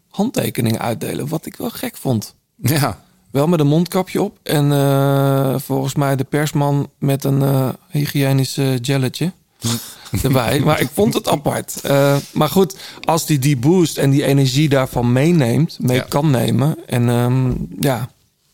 [0.10, 2.36] handtekeningen uitdelen, wat ik wel gek vond.
[2.62, 3.06] Ja.
[3.38, 8.58] Wel met een mondkapje op en eh, volgens mij de persman met een eh hygiënisch
[8.58, 9.32] eh, gelletje
[10.24, 10.60] erbij.
[10.60, 11.82] Maar ik vond het apart.
[11.82, 16.78] Eh, maar goed, als die die boost en die energie daarvan meeneemt, mee kan nemen.
[16.86, 18.10] En ehm, ja,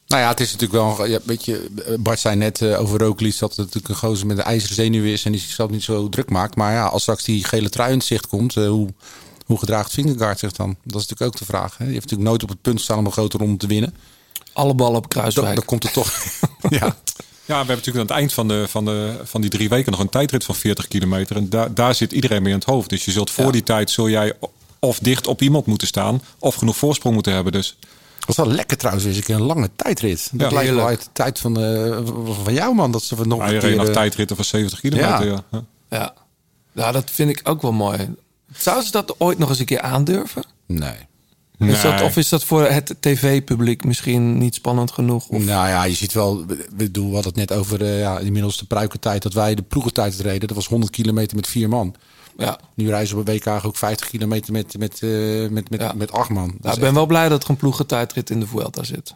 [0.08, 1.06] Nou ja, het is natuurlijk wel.
[1.06, 1.70] Ja, weet je,
[2.00, 5.26] Bart zei net over Roglic dat het natuurlijk een gozer met een ijzeren zenuw is
[5.26, 6.56] en die zichzelf niet zo druk maakt.
[6.56, 8.90] Maar ja, als straks die gele trui in het zicht komt, hoe,
[9.46, 10.76] hoe gedraagt Vingegaard zich dan?
[10.84, 11.78] Dat is natuurlijk ook de vraag.
[11.78, 11.86] Hè?
[11.86, 13.94] Die heeft natuurlijk nooit op het punt gestaan om een grote ronde te winnen.
[14.54, 15.56] Alle ballen op Dan, kruiswijk.
[15.56, 16.14] dan komt het toch.
[16.70, 16.96] ja.
[17.46, 19.92] Ja, we hebben natuurlijk aan het eind van, de, van, de, van die drie weken
[19.92, 21.36] nog een tijdrit van 40 kilometer.
[21.36, 22.90] En daar, daar zit iedereen mee in het hoofd.
[22.90, 24.34] Dus je zult voor die tijd zul jij
[24.80, 27.52] of dicht op iemand moeten staan, of genoeg voorsprong moeten hebben.
[27.52, 27.78] Dus
[28.26, 30.30] Dat was wel lekker trouwens, weer eens een keer een lange tijdrit.
[30.32, 31.98] Dat Ja, lijkt wel uit de tijd van, eh,
[32.44, 32.92] van jou, man.
[32.92, 33.78] Dat ze nog Ja, een je reed keer...
[33.80, 35.26] nog eh, tijdritten van 70 kilometer.
[35.26, 35.44] Ja.
[35.52, 35.64] Ja.
[35.90, 36.14] Ja.
[36.72, 38.16] ja, dat vind ik ook wel mooi.
[38.58, 40.44] Zouden ze dat ooit nog eens een keer aandurven?
[40.68, 40.96] Nee.
[41.69, 45.27] Is dat, of is dat voor het tv-publiek misschien niet spannend genoeg?
[45.27, 48.19] Of, Nou ja, je ziet wel, we bedoel, we hadden het net over eh, ja,
[48.19, 50.48] inmiddels de pruikentijd dat wij de ploegentijd reden.
[50.48, 51.95] Dat was 100 kilometer met vier man.
[52.38, 52.60] Ja.
[52.76, 55.10] Nu reizen we op WK ook 50 kilometer met, met, eh,
[55.49, 56.48] met, met, met acht man.
[56.48, 59.15] Dat Nou, is ik ben wel blij dat er een ploegentijdrit in de Vuelta zit.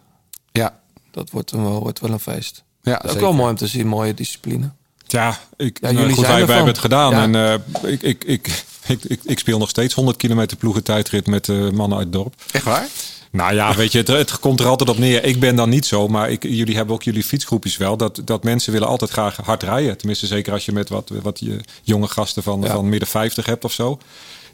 [0.52, 0.80] Ja.
[1.12, 2.64] Dat wordt, een, wordt wel een feest.
[2.82, 3.22] Ja, ook zeker.
[3.22, 4.72] wel mooi om te zien, mooie discipline.
[5.08, 7.12] Ja, ik, Ja, nou, jullie goed, zijn wij, hebben het gedaan.
[7.12, 7.22] Ja.
[7.22, 11.28] En eh, ik, ik, ik, ik, ik, ik speel nog steeds 100 kilometer ploegen tijdrit
[11.28, 12.34] met eh, mannen uit het dorp.
[12.52, 12.88] Echt waar?
[13.32, 15.24] Nou ja, weet je, het, het komt er altijd op neer.
[15.24, 17.98] Ik ben dan niet zo, maar ik, jullie hebben ook jullie fietsgroepjes wel.
[17.98, 19.98] Dat, dat mensen willen altijd graag hard rijden.
[19.98, 23.64] Tenminste, zeker als je met wat, wat je jonge gasten van, van midden 50 hebt
[23.64, 24.00] of zo.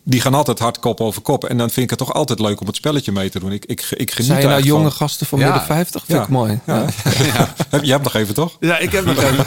[0.06, 1.46] Die gaan altijd hard kop over kop.
[1.46, 3.52] En dan vind ik het toch altijd leuk om het spelletje mee te doen.
[3.52, 4.92] Ik, ik, ik geniet Zijn je nou jonge van.
[4.92, 6.04] gasten van midden 50?
[6.06, 6.60] Vind ik mooi.
[6.66, 6.86] Ja.
[7.04, 7.54] Ja.
[7.72, 7.80] Ja.
[7.82, 8.58] Je hebt nog even, toch?
[8.60, 9.46] Ja, ik heb nog even.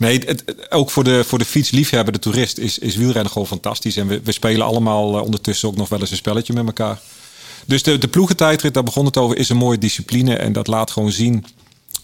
[0.00, 3.96] Nee, het, ook voor de, voor de fietsliefhebber, de toerist, is, is wielrennen gewoon fantastisch.
[3.96, 7.00] En we, we spelen allemaal eh, ondertussen ook nog wel eens een spelletje met elkaar.
[7.66, 10.36] Dus de, de ploegentijdrit, daar begon het over, is een mooie discipline.
[10.36, 11.44] En dat laat gewoon zien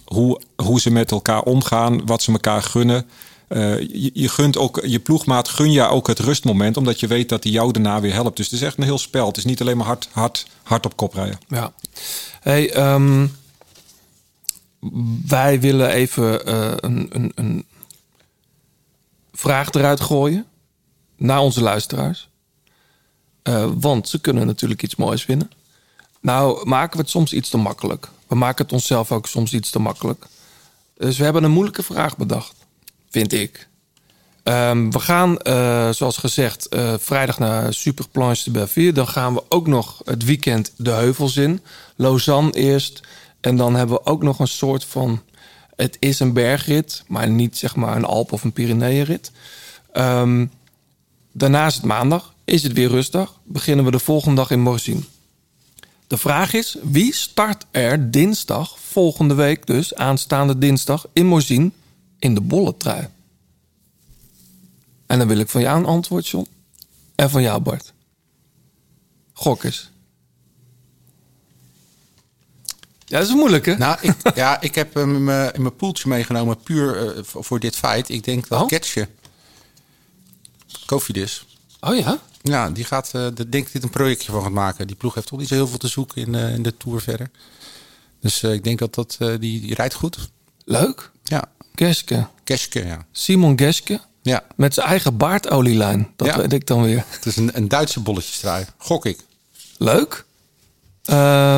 [0.04, 3.06] hoe, hoe ze met elkaar omgaan, wat ze elkaar gunnen.
[3.48, 7.28] Eh, je, je gunt ook je ploegmaat, gun je ook het rustmoment, omdat je weet
[7.28, 8.36] dat hij jou daarna weer helpt.
[8.36, 9.26] Dus het is echt een heel spel.
[9.26, 11.38] Het is niet alleen maar hard, hard, hard op kop rijden.
[11.48, 11.72] Ja.
[12.40, 13.26] Hey, ehm,
[15.26, 17.64] wij willen even eh, een, een, een
[19.36, 20.46] vraag eruit gooien
[21.16, 22.28] naar onze luisteraars.
[23.42, 25.50] Eh, want ze kunnen natuurlijk iets moois winnen.
[26.20, 28.08] Nou, maken we het soms iets te makkelijk.
[28.26, 30.26] We maken het onszelf ook soms iets te makkelijk.
[30.96, 32.54] Dus we hebben een moeilijke vraag bedacht,
[33.10, 33.68] vind ik.
[34.42, 38.92] Ehm, we gaan, eh, zoals gezegd, eh, vrijdag naar Superplanche de Belleville.
[38.92, 41.60] Dan gaan we ook nog het weekend de heuvels in.
[41.96, 43.00] Lausanne eerst.
[43.40, 45.22] En dan hebben we ook nog een soort van...
[45.76, 49.32] Het is een bergrit, maar niet zeg maar een Alp of een Pyreneeënrit.
[49.92, 50.46] Ehm,
[51.32, 52.34] daarna is het maandag.
[52.44, 53.38] Is het weer rustig.
[53.44, 55.00] Beginnen we de volgende dag in Morzine.
[56.06, 61.70] De vraag is, wie start er dinsdag, volgende week dus, aanstaande dinsdag, in Morzine
[62.18, 63.08] in de bolletrui?
[65.06, 66.46] En dan wil ik van jou een antwoord, John.
[67.14, 67.92] En van jou, Bart.
[69.32, 69.90] Gok eens.
[73.08, 73.76] Ja, dat is moeilijk, hè?
[73.76, 77.60] Nou, ik, ja, ik heb hem in mijn- in mijn poeltje meegenomen puur eh, voor
[77.60, 78.08] dit feit.
[78.08, 78.66] Ik denk dat Oh?
[78.68, 79.08] Ketje,
[80.86, 81.46] Kofidis.
[81.80, 82.18] Oh ja?
[82.42, 84.86] Ja, die gaat, eh de- denk ik, dit een projectje van gaat maken.
[84.86, 87.00] Die ploeg heeft toch niet zo heel veel te zoeken in, eh, in de Tour
[87.00, 87.30] verder.
[88.20, 90.30] Dus ik denk dat, dat die, die rijdt goed.
[90.64, 91.10] Leuk.
[91.24, 91.44] Ja.
[91.74, 92.26] Geske.
[92.44, 93.06] Geske, ja.
[93.12, 94.00] Simon Geske.
[94.22, 94.44] Ja.
[94.56, 96.12] Met zijn eigen baardolielijn.
[96.16, 96.36] Dat Ja.
[96.36, 97.04] weet ik dan weer.
[97.08, 98.66] Het is een, een Duitse bolletjestrui.
[98.78, 99.20] Gok ik.
[99.78, 100.24] Leuk.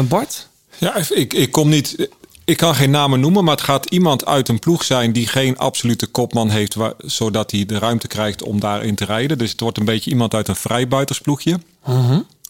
[0.08, 0.47] Bart?
[0.78, 2.08] Ja, ik, ik kom niet.
[2.44, 5.58] Ik kan geen namen noemen, maar het gaat iemand uit een ploeg zijn die geen
[5.58, 9.38] absolute kopman heeft, waar, zodat hij de ruimte krijgt om daarin te rijden.
[9.38, 11.60] Dus het wordt een beetje iemand uit een vrijbuitersploegje.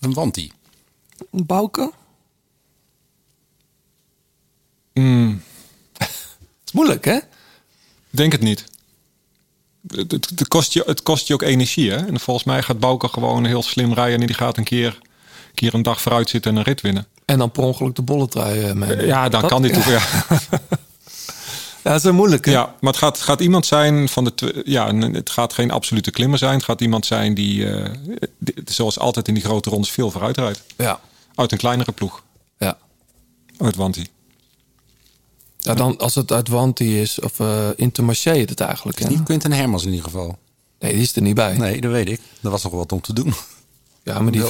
[0.00, 0.52] Een Wanti.
[1.30, 1.92] Een Bouke?
[4.92, 5.42] Mm,
[5.96, 6.08] Het
[6.66, 7.18] is moeilijk, hè?
[8.10, 8.64] denk het niet.
[9.88, 11.96] Het, het, het kost je, het kost je ook energie, hè?
[12.06, 14.98] En volgens mij gaat Bouke gewoon heel slim rijden en die gaat een keer,
[15.48, 17.06] een keer een dag vooruit zitten en een rit winnen.
[17.28, 19.06] En dan per ongeluk de bolletrui uh, mee.
[19.06, 19.88] Ja, dan kan dit toch.
[19.88, 20.00] Ja.
[21.82, 22.50] Ja, dat is een moeilijke.
[22.50, 24.62] Ja, maar het gaat, gaat iemand zijn van de.
[24.64, 26.54] Ja, het gaat geen absolute klimmer zijn.
[26.54, 27.90] Het gaat iemand zijn die, eh,
[28.38, 30.62] die- zoals altijd in die grote rondes, veel vooruit rijdt.
[30.76, 31.00] Ja.
[31.34, 32.22] Uit een kleinere ploeg.
[32.58, 32.78] Ja.
[33.58, 34.06] Uit Wanti.
[35.58, 39.08] Ja, dan als het uit Wanti is, of uh, Intermarché is het eigenlijk.
[39.08, 40.38] Niet Quinten Hermans in ieder geval.
[40.78, 41.56] Nee, die is er niet bij.
[41.56, 42.20] Nee, dat weet ik.
[42.40, 43.34] Dat was nog wat om te doen.
[44.02, 44.42] Ja, maar die...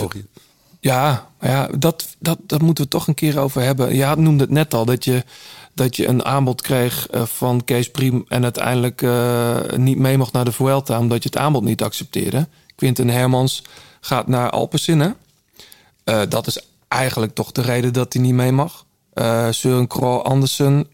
[0.81, 3.95] Ja, ja dat, dat, dat moeten we toch een keer over hebben.
[3.95, 5.25] Ja, noemde het net al, dat je,
[5.75, 8.25] dat je een aanbod kreeg uh, van Kees Priem...
[8.29, 10.99] en uiteindelijk uh, niet mee mocht naar de Vuelta...
[10.99, 12.49] omdat je het aanbod niet accepteerde.
[12.77, 13.63] Quinten Hermans
[14.01, 15.11] gaat naar Alpecin, hè?
[16.05, 18.85] Uh, dat is eigenlijk toch de reden dat hij niet mee mag.
[19.15, 20.87] Uh, Søren Andersen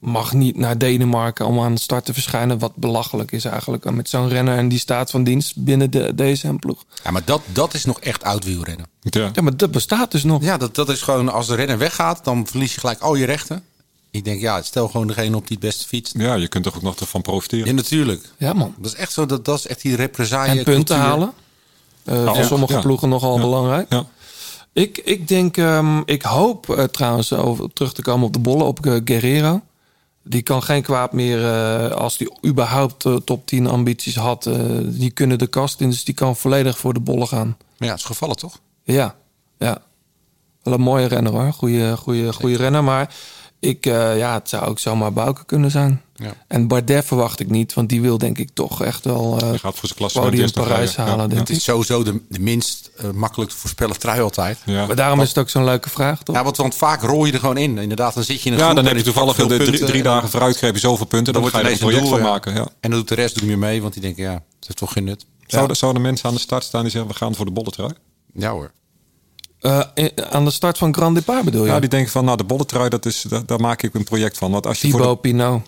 [0.00, 2.58] mag niet naar Denemarken om aan de start te verschijnen.
[2.58, 6.84] Wat belachelijk is eigenlijk met zo'n renner en die staat van dienst binnen de DSM-ploeg.
[7.04, 8.86] Ja, maar dat, dat is nog echt oud wielrennen.
[9.00, 9.30] Ja.
[9.32, 10.42] ja, maar dat bestaat dus nog.
[10.42, 13.24] Ja, dat, dat is gewoon als de renner weggaat, dan verlies je gelijk al je
[13.26, 13.62] rechten.
[14.10, 16.14] Ik denk, ja, stel gewoon degene op die het beste fietst.
[16.16, 17.66] Ja, je kunt er ook nog van profiteren.
[17.66, 18.28] Ja, natuurlijk.
[18.38, 18.74] Ja, man.
[18.78, 21.04] Dat is echt zo, dat, dat is echt die represaille En punten cultuur.
[21.04, 21.32] halen.
[22.04, 22.80] Uh, voor sommige ja.
[22.80, 23.40] ploegen nogal Ja.
[23.40, 23.86] belangrijk.
[23.92, 24.06] Ja.
[24.72, 28.66] Ik, ik denk, um, ik hoop uh, trouwens over terug te komen op de bollen
[28.66, 29.60] op uh, Guerrero.
[30.30, 34.46] Die kan geen kwaad meer eh, als die überhaupt eh, top 10 ambities had.
[34.46, 34.54] eh,
[34.84, 37.46] die kunnen de kast in, dus die kan volledig voor de bollen gaan.
[37.46, 38.58] Maar ja, het is gevallen toch?
[38.82, 39.14] Ja,
[39.58, 39.82] ja.
[40.62, 41.52] Wel een mooie renner hoor.
[41.52, 42.84] Goeie, goeie, goeie renner.
[42.84, 43.14] Maar
[43.60, 46.02] ik, eh, ja, het zou ook zomaar Bouke kunnen zijn.
[46.14, 46.34] Ja.
[46.48, 49.74] En Bardet verwacht ik niet, want die wil denk ik toch echt wel eh gaat
[49.78, 53.50] voor zijn podium Parijs halen, Ja, denk Het is sowieso de, de minst eh, makkelijk
[53.50, 54.58] te voorspellen trui altijd.
[54.64, 54.86] Ja.
[54.86, 56.36] Maar daarom is het ook zo'n leuke vraag, toch?
[56.36, 57.78] Ja, want, want vaak rol je er gewoon in.
[57.78, 59.68] Inderdaad, dan zit je in een Ja, groep dan heb je toevallig veel de drie,
[59.70, 61.32] punten drie en dagen vooruit, heb je zoveel punten.
[61.32, 62.54] Dan, Dan ga je er een project doel, van maken.
[62.54, 62.68] Ja.
[62.80, 64.92] En dan doet de rest doet meer mee, want die denken, ja, het heeft toch
[64.92, 65.26] geen nut.
[65.46, 67.92] Zouden, zouden mensen aan de start staan die zeggen, we gaan voor de bolletrui?
[68.34, 68.70] Ja hoor.
[69.60, 71.70] Eh, in- aan de start van Grand Depart bedoel je?
[71.70, 74.38] Ja, die denken van, nou, de bolletrui, dat is, daar, daar maak ik een project
[74.38, 74.50] van.
[74.50, 75.62] Want als je voor Thibaut de, Pinot.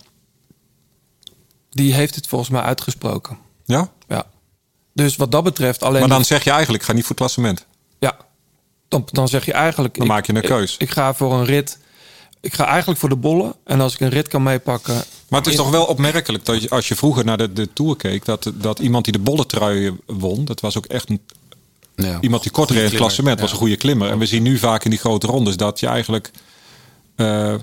[1.70, 3.39] Die heeft het volgens mij uitgesproken.
[3.64, 3.90] ja?
[4.09, 4.24] Ja.
[4.94, 6.01] Dus wat dat betreft alleen...
[6.01, 7.66] Maar dan zeg je eigenlijk, ga niet voor het klassement.
[7.98, 8.16] Ja.
[8.89, 9.98] Dan, dan zeg je eigenlijk...
[9.98, 10.74] Dan maak je een keus.
[10.74, 11.78] Ik, ik ga voor een rit.
[12.40, 13.55] Ik ga eigenlijk voor de bollen.
[13.64, 14.94] En als ik een rit kan meepakken...
[15.28, 17.97] Maar het is toch wel opmerkelijk dat je, als je vroeger naar de, de Tour
[17.97, 18.24] keek...
[18.24, 21.20] Dat, dat iemand die de bolletrui won, dat was ook echt een,
[21.97, 22.19] Ja.
[22.20, 23.36] iemand die kort reed in het klassement.
[23.36, 23.43] ja.
[23.43, 24.10] was een goede klimmer.
[24.10, 26.31] En we zien nu vaak in die grote rondes dat je eigenlijk...
[27.16, 27.55] eh,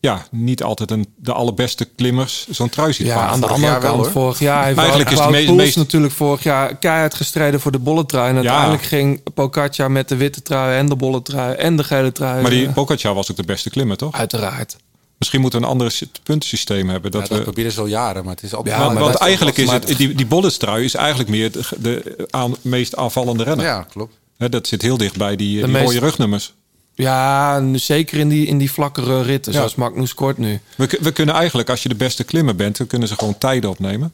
[0.00, 3.80] ja, niet altijd een, de allerbeste klimmers zo'n trui ziet Ja, aan de Vorig andere
[3.80, 6.76] wel, kant, vorig jaar heeft Eigenlijk is het Wout meest- Poels meest- natuurlijk vorig jaar
[6.76, 8.28] keihard gestreden voor de bolletrui.
[8.28, 8.40] En Ja.
[8.40, 12.42] uiteindelijk ging Pogacar met de witte trui en de bolletrui en de gele trui.
[12.42, 14.12] Maar die eh, Pogacar was ook de beste klimmer, toch?
[14.14, 14.76] Uiteraard.
[15.18, 17.10] Misschien moeten we een ander sy- puntensysteem hebben.
[17.10, 18.74] Dat Ja, dat we, proberen ze al jaren, maar het is altijd...
[18.76, 22.26] Ja, want maar want eigenlijk is het, die, die bolletstrui is eigenlijk meer de, de
[22.30, 23.64] aan, meest aanvallende renner.
[23.66, 24.14] Ja, klopt.
[24.36, 26.54] Hè, dat zit heel dicht bij die, De die meest- rode rugnummers.
[26.94, 29.58] Ja, zeker in die, in die vlakkere ritten, Ja.
[29.58, 30.60] zoals Magnus Kort nu.
[30.76, 33.70] We, we kunnen eigenlijk, als je de beste klimmer bent, dan kunnen ze gewoon tijden
[33.70, 34.12] opnemen.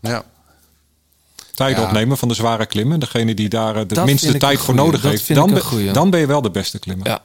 [0.00, 0.24] Ja.
[1.54, 1.86] Tijden Ja.
[1.86, 3.00] opnemen van de zware klimmen.
[3.00, 5.24] Degene die daar eh, de Dat minste tijd voor nodig Dat heeft.
[5.24, 5.92] vind ik Dan, een ben- goeie.
[5.92, 7.06] dan ben je wel de beste klimmer.
[7.06, 7.22] Ja.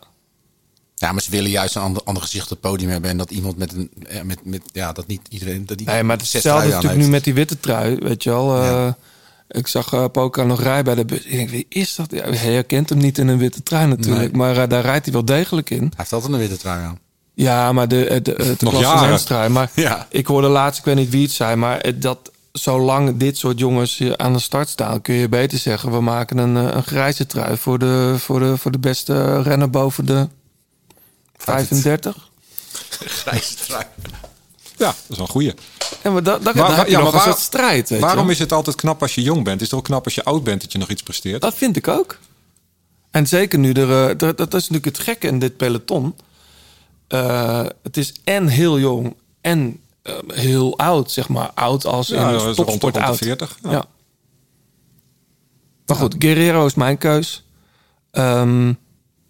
[0.99, 3.09] Ja, maar ze willen juist een ander, ander gezicht op het podium hebben.
[3.09, 3.89] En dat iemand met een...
[4.09, 5.65] Ja, met, met, ja dat niet iedereen...
[5.65, 8.61] Dat Nee, maar hetzelfde natuurlijk nu met die witte trui, weet je wel.
[8.61, 8.87] Eh,
[9.47, 11.23] Ik zag uh, Poca nog rijden bij de bus.
[11.23, 12.11] Ik denk, wie is dat?
[12.11, 14.31] Ja, hij herkent hem niet in een witte trui natuurlijk.
[14.31, 14.41] Nee.
[14.41, 15.79] Maar eh, daar rijdt hij wel degelijk in.
[15.79, 16.99] Hij heeft altijd een witte trui aan.
[17.33, 19.49] Ja, maar de, de, de, de Nog klassementstrui.
[19.49, 20.07] Maar Ja.
[20.09, 24.01] ik hoorde laatst, ik weet niet wie het zei, maar dat zolang dit soort jongens
[24.17, 27.57] aan de start staan, kun je beter zeggen: we maken een, eh, een grijze trui
[27.57, 30.27] voor de, voor, de, voor de beste renner boven de
[31.51, 32.29] 35.
[32.99, 33.85] Grijze trui.
[34.77, 35.53] Ja, dat is wel een goeie.
[36.03, 37.89] Maar Maar- heb je ja, nog maar een waar- soort strijd.
[37.89, 38.31] Weet Waarom je?
[38.31, 39.61] is het altijd knap als je jong bent?
[39.61, 41.41] Is het ook knap als je oud bent dat je nog iets presteert?
[41.41, 42.17] Dat vind ik ook.
[43.11, 46.15] En zeker nu er, eh, dat, dat is natuurlijk het gekke in dit peloton.
[47.07, 51.51] Eh, het is en heel jong en eh, heel oud, zeg maar.
[51.53, 53.17] Oud als Ja, in rond topsport rond de oud.
[53.17, 53.71] 40, ja.
[53.71, 53.85] Ja.
[55.85, 57.43] Maar goed, Guerrero is mijn keus.
[58.11, 58.73] Ehm,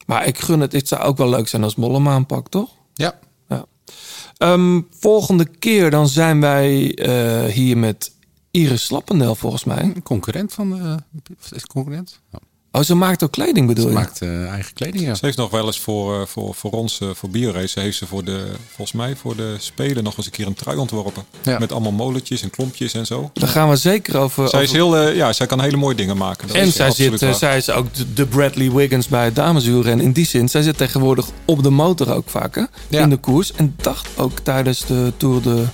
[0.10, 0.72] maar ik gun het.
[0.72, 2.69] Het zou ook wel leuk zijn als Mollema aanpakt, toch?
[2.94, 3.19] Ja.
[3.48, 3.65] Ja.
[4.38, 8.11] Ehm, volgende keer dan zijn wij eh, hier met
[8.52, 9.81] Iris Slappendel, volgens mij.
[9.81, 10.98] Een concurrent van de...
[11.56, 12.22] Is concurrent?
[12.31, 12.40] Ja.
[12.71, 13.95] Oh, ze maakt ook kleding, bedoel Ze je?
[13.95, 15.15] maakt eh, eigen kleding, ja.
[15.15, 18.05] Ze heeft nog wel eens voor, eh, voor, voor ons, eh, voor Biorace, heeft ze
[18.07, 21.23] voor de, volgens mij voor de Spelen nog eens een keer een trui ontworpen.
[21.41, 21.59] Ja.
[21.59, 23.29] Met allemaal molletjes en klompjes en zo.
[23.33, 24.49] Daar gaan we zeker over.
[24.49, 26.47] Zij, is heel, ja, zij kan hele mooie dingen maken.
[26.47, 27.33] Dat en is zij, zit, waar.
[27.33, 29.87] zij is ook de- de Bradley Wiggins bij het damesuur.
[29.87, 32.29] En in die zin, zij zit tegenwoordig op de motor ook
[32.87, 33.01] Ja.
[33.01, 33.53] in de koers.
[33.53, 35.65] En dacht ook tijdens de Tour de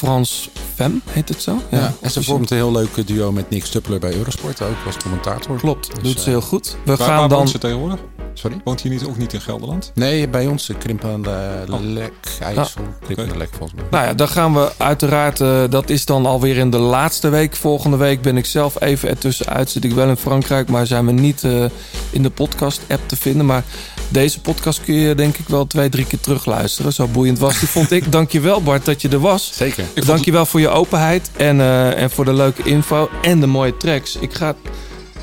[0.00, 1.62] France Femme, heet het zo?
[1.70, 4.96] Ja, en ze vormt een heel leuk duo met Nick Stuppler bij Eurosport, ook als
[4.96, 5.56] commentator.
[5.58, 6.76] Klopt, Dus, doet eh, ze heel goed.
[6.84, 7.38] We Waar, gaan waar dan...
[7.38, 7.98] woont ze tegenwoordig?
[8.34, 8.60] Sorry?
[8.64, 9.92] Woont hij niet, ook niet in Gelderland?
[9.94, 11.26] Nee, bij ons uh, Krimpen
[11.70, 11.80] Oh.
[11.80, 12.82] Lek, IJssel.
[13.04, 13.84] Krimpen Lek volgens mij.
[13.90, 17.56] Nou ja, dan gaan we uiteraard, eh, dat is dan alweer in de laatste week.
[17.56, 19.70] Volgende week ben ik zelf even ertussenuit.
[19.70, 21.64] Zit ik wel in Frankrijk, maar zijn we niet eh,
[22.10, 23.46] in de podcast-app te vinden.
[23.46, 23.64] Maar
[24.10, 26.92] deze podcast kun je denk ik wel twee, drie keer terugluisteren.
[26.92, 28.12] Zo boeiend was die, vond ik.
[28.12, 29.50] Dankjewel Bart dat je er was.
[29.54, 29.84] Zeker.
[29.94, 34.16] Dankjewel voor je openheid en, eh, en voor de leuke info en de mooie tracks.
[34.16, 34.54] Ik ga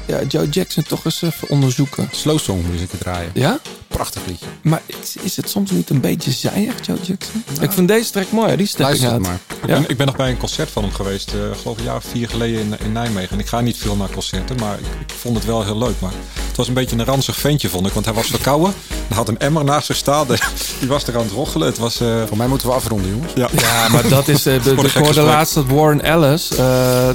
[0.05, 2.09] ja, Joe Jackson toch eens even onderzoeken.
[2.11, 3.31] Slow Song moet ik het draaien.
[3.33, 3.59] Ja?
[3.87, 4.45] Prachtig liedje.
[4.61, 7.43] Maar is, is het soms niet een beetje zijig, Joe Jackson?
[7.61, 9.39] ik vind deze track mooi, die stepping Luister maar.
[9.61, 9.79] Ik, Ja.
[9.79, 12.05] ben, ik ben nog bij een concert van hem geweest, eh geloof een jaar of
[12.11, 13.29] vier geleden in, in Nijmegen.
[13.31, 15.95] En ik ga niet veel naar concerten, maar ik, ik vond het wel heel leuk.
[15.99, 16.11] Maar
[16.47, 17.93] het was een beetje een ranzig ventje, vond ik.
[17.93, 18.73] Want hij was verkouden.
[19.07, 20.27] Hij had een emmer naast zich staan.
[20.79, 21.67] Die was er aan het roggelen.
[21.67, 21.99] Het was...
[22.01, 23.33] eh, Voor mij moeten we afronden, jongens.
[23.35, 23.49] ja.
[23.57, 24.45] Ja, maar dat is.
[24.45, 25.25] eh, de, Voor de, de ik gekke hoorde gesprek.
[25.35, 26.57] laatst dat Warren Ellis, eh,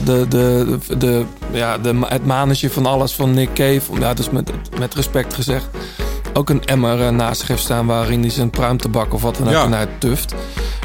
[0.05, 4.31] de, de, de, de, ja, de, het manetje van alles van Nick Cave, ja, dus
[4.31, 5.65] met, met respect gezegd,
[6.33, 9.47] ook een emmer eh, naast zich heeft staan waarin hij zijn pruimtebak of wat dan
[9.47, 9.67] ook Ja.
[9.67, 10.35] naar tuft.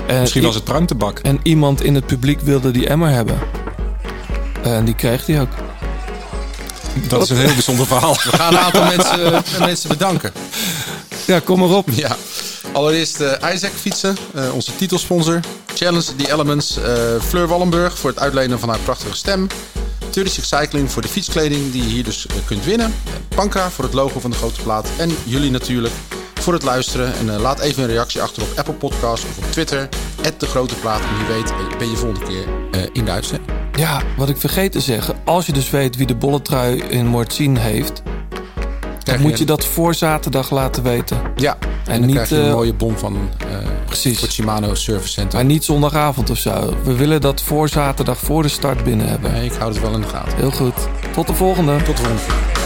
[0.07, 1.19] En Misschien was het pruimtebak.
[1.19, 3.39] En iemand in het publiek wilde die emmer hebben.
[4.63, 5.49] En die kreeg hij ook.
[7.07, 8.13] Dat is een heel bijzonder verhaal.
[8.13, 10.31] We gaan een aantal mensen, eh, mensen bedanken.
[11.25, 11.87] Ja, kom maar op.
[11.91, 12.15] Ja.
[12.71, 15.39] Allereerst eh, Isaac Fietsen, eh, onze titelsponsor.
[15.75, 16.77] Challenge The Elements.
[16.77, 16.93] eh,
[17.27, 19.47] Fleur Wallenburg voor het uitlenen van haar prachtige stem.
[20.09, 22.93] Turkish Cycling voor de fietskleding die je hier dus eh, kunt winnen.
[23.35, 24.89] Panka voor het logo van de grote plaat.
[24.97, 25.93] En jullie natuurlijk
[26.33, 27.13] voor het luisteren.
[27.13, 29.89] En eh, laat even een reactie achter op Apple Podcasts of op Twitter.
[30.37, 31.01] De Grote Plaat.
[31.01, 32.45] En wie weet eh, ben je volgende keer
[32.93, 33.39] in de.
[33.71, 35.15] Ja, wat ik vergeet te zeggen.
[35.25, 38.01] Als je dus weet wie de bolletrui in Mortzien heeft...
[39.13, 41.17] dan moet je dat voor zaterdag laten weten.
[41.35, 43.47] Ja, en, En dan niet, krijg je een eh, mooie bon van eh
[43.85, 44.19] Precies.
[44.19, 45.33] voor Shimano Service Center.
[45.37, 46.73] Maar niet zondagavond of zo.
[46.83, 49.31] We willen dat voor zaterdag voor de start binnen hebben.
[49.31, 50.37] Nee, ik hou het wel in de gaten.
[50.37, 50.75] Heel goed.
[51.13, 51.75] Tot de volgende.
[51.83, 52.56] Tot de volgende.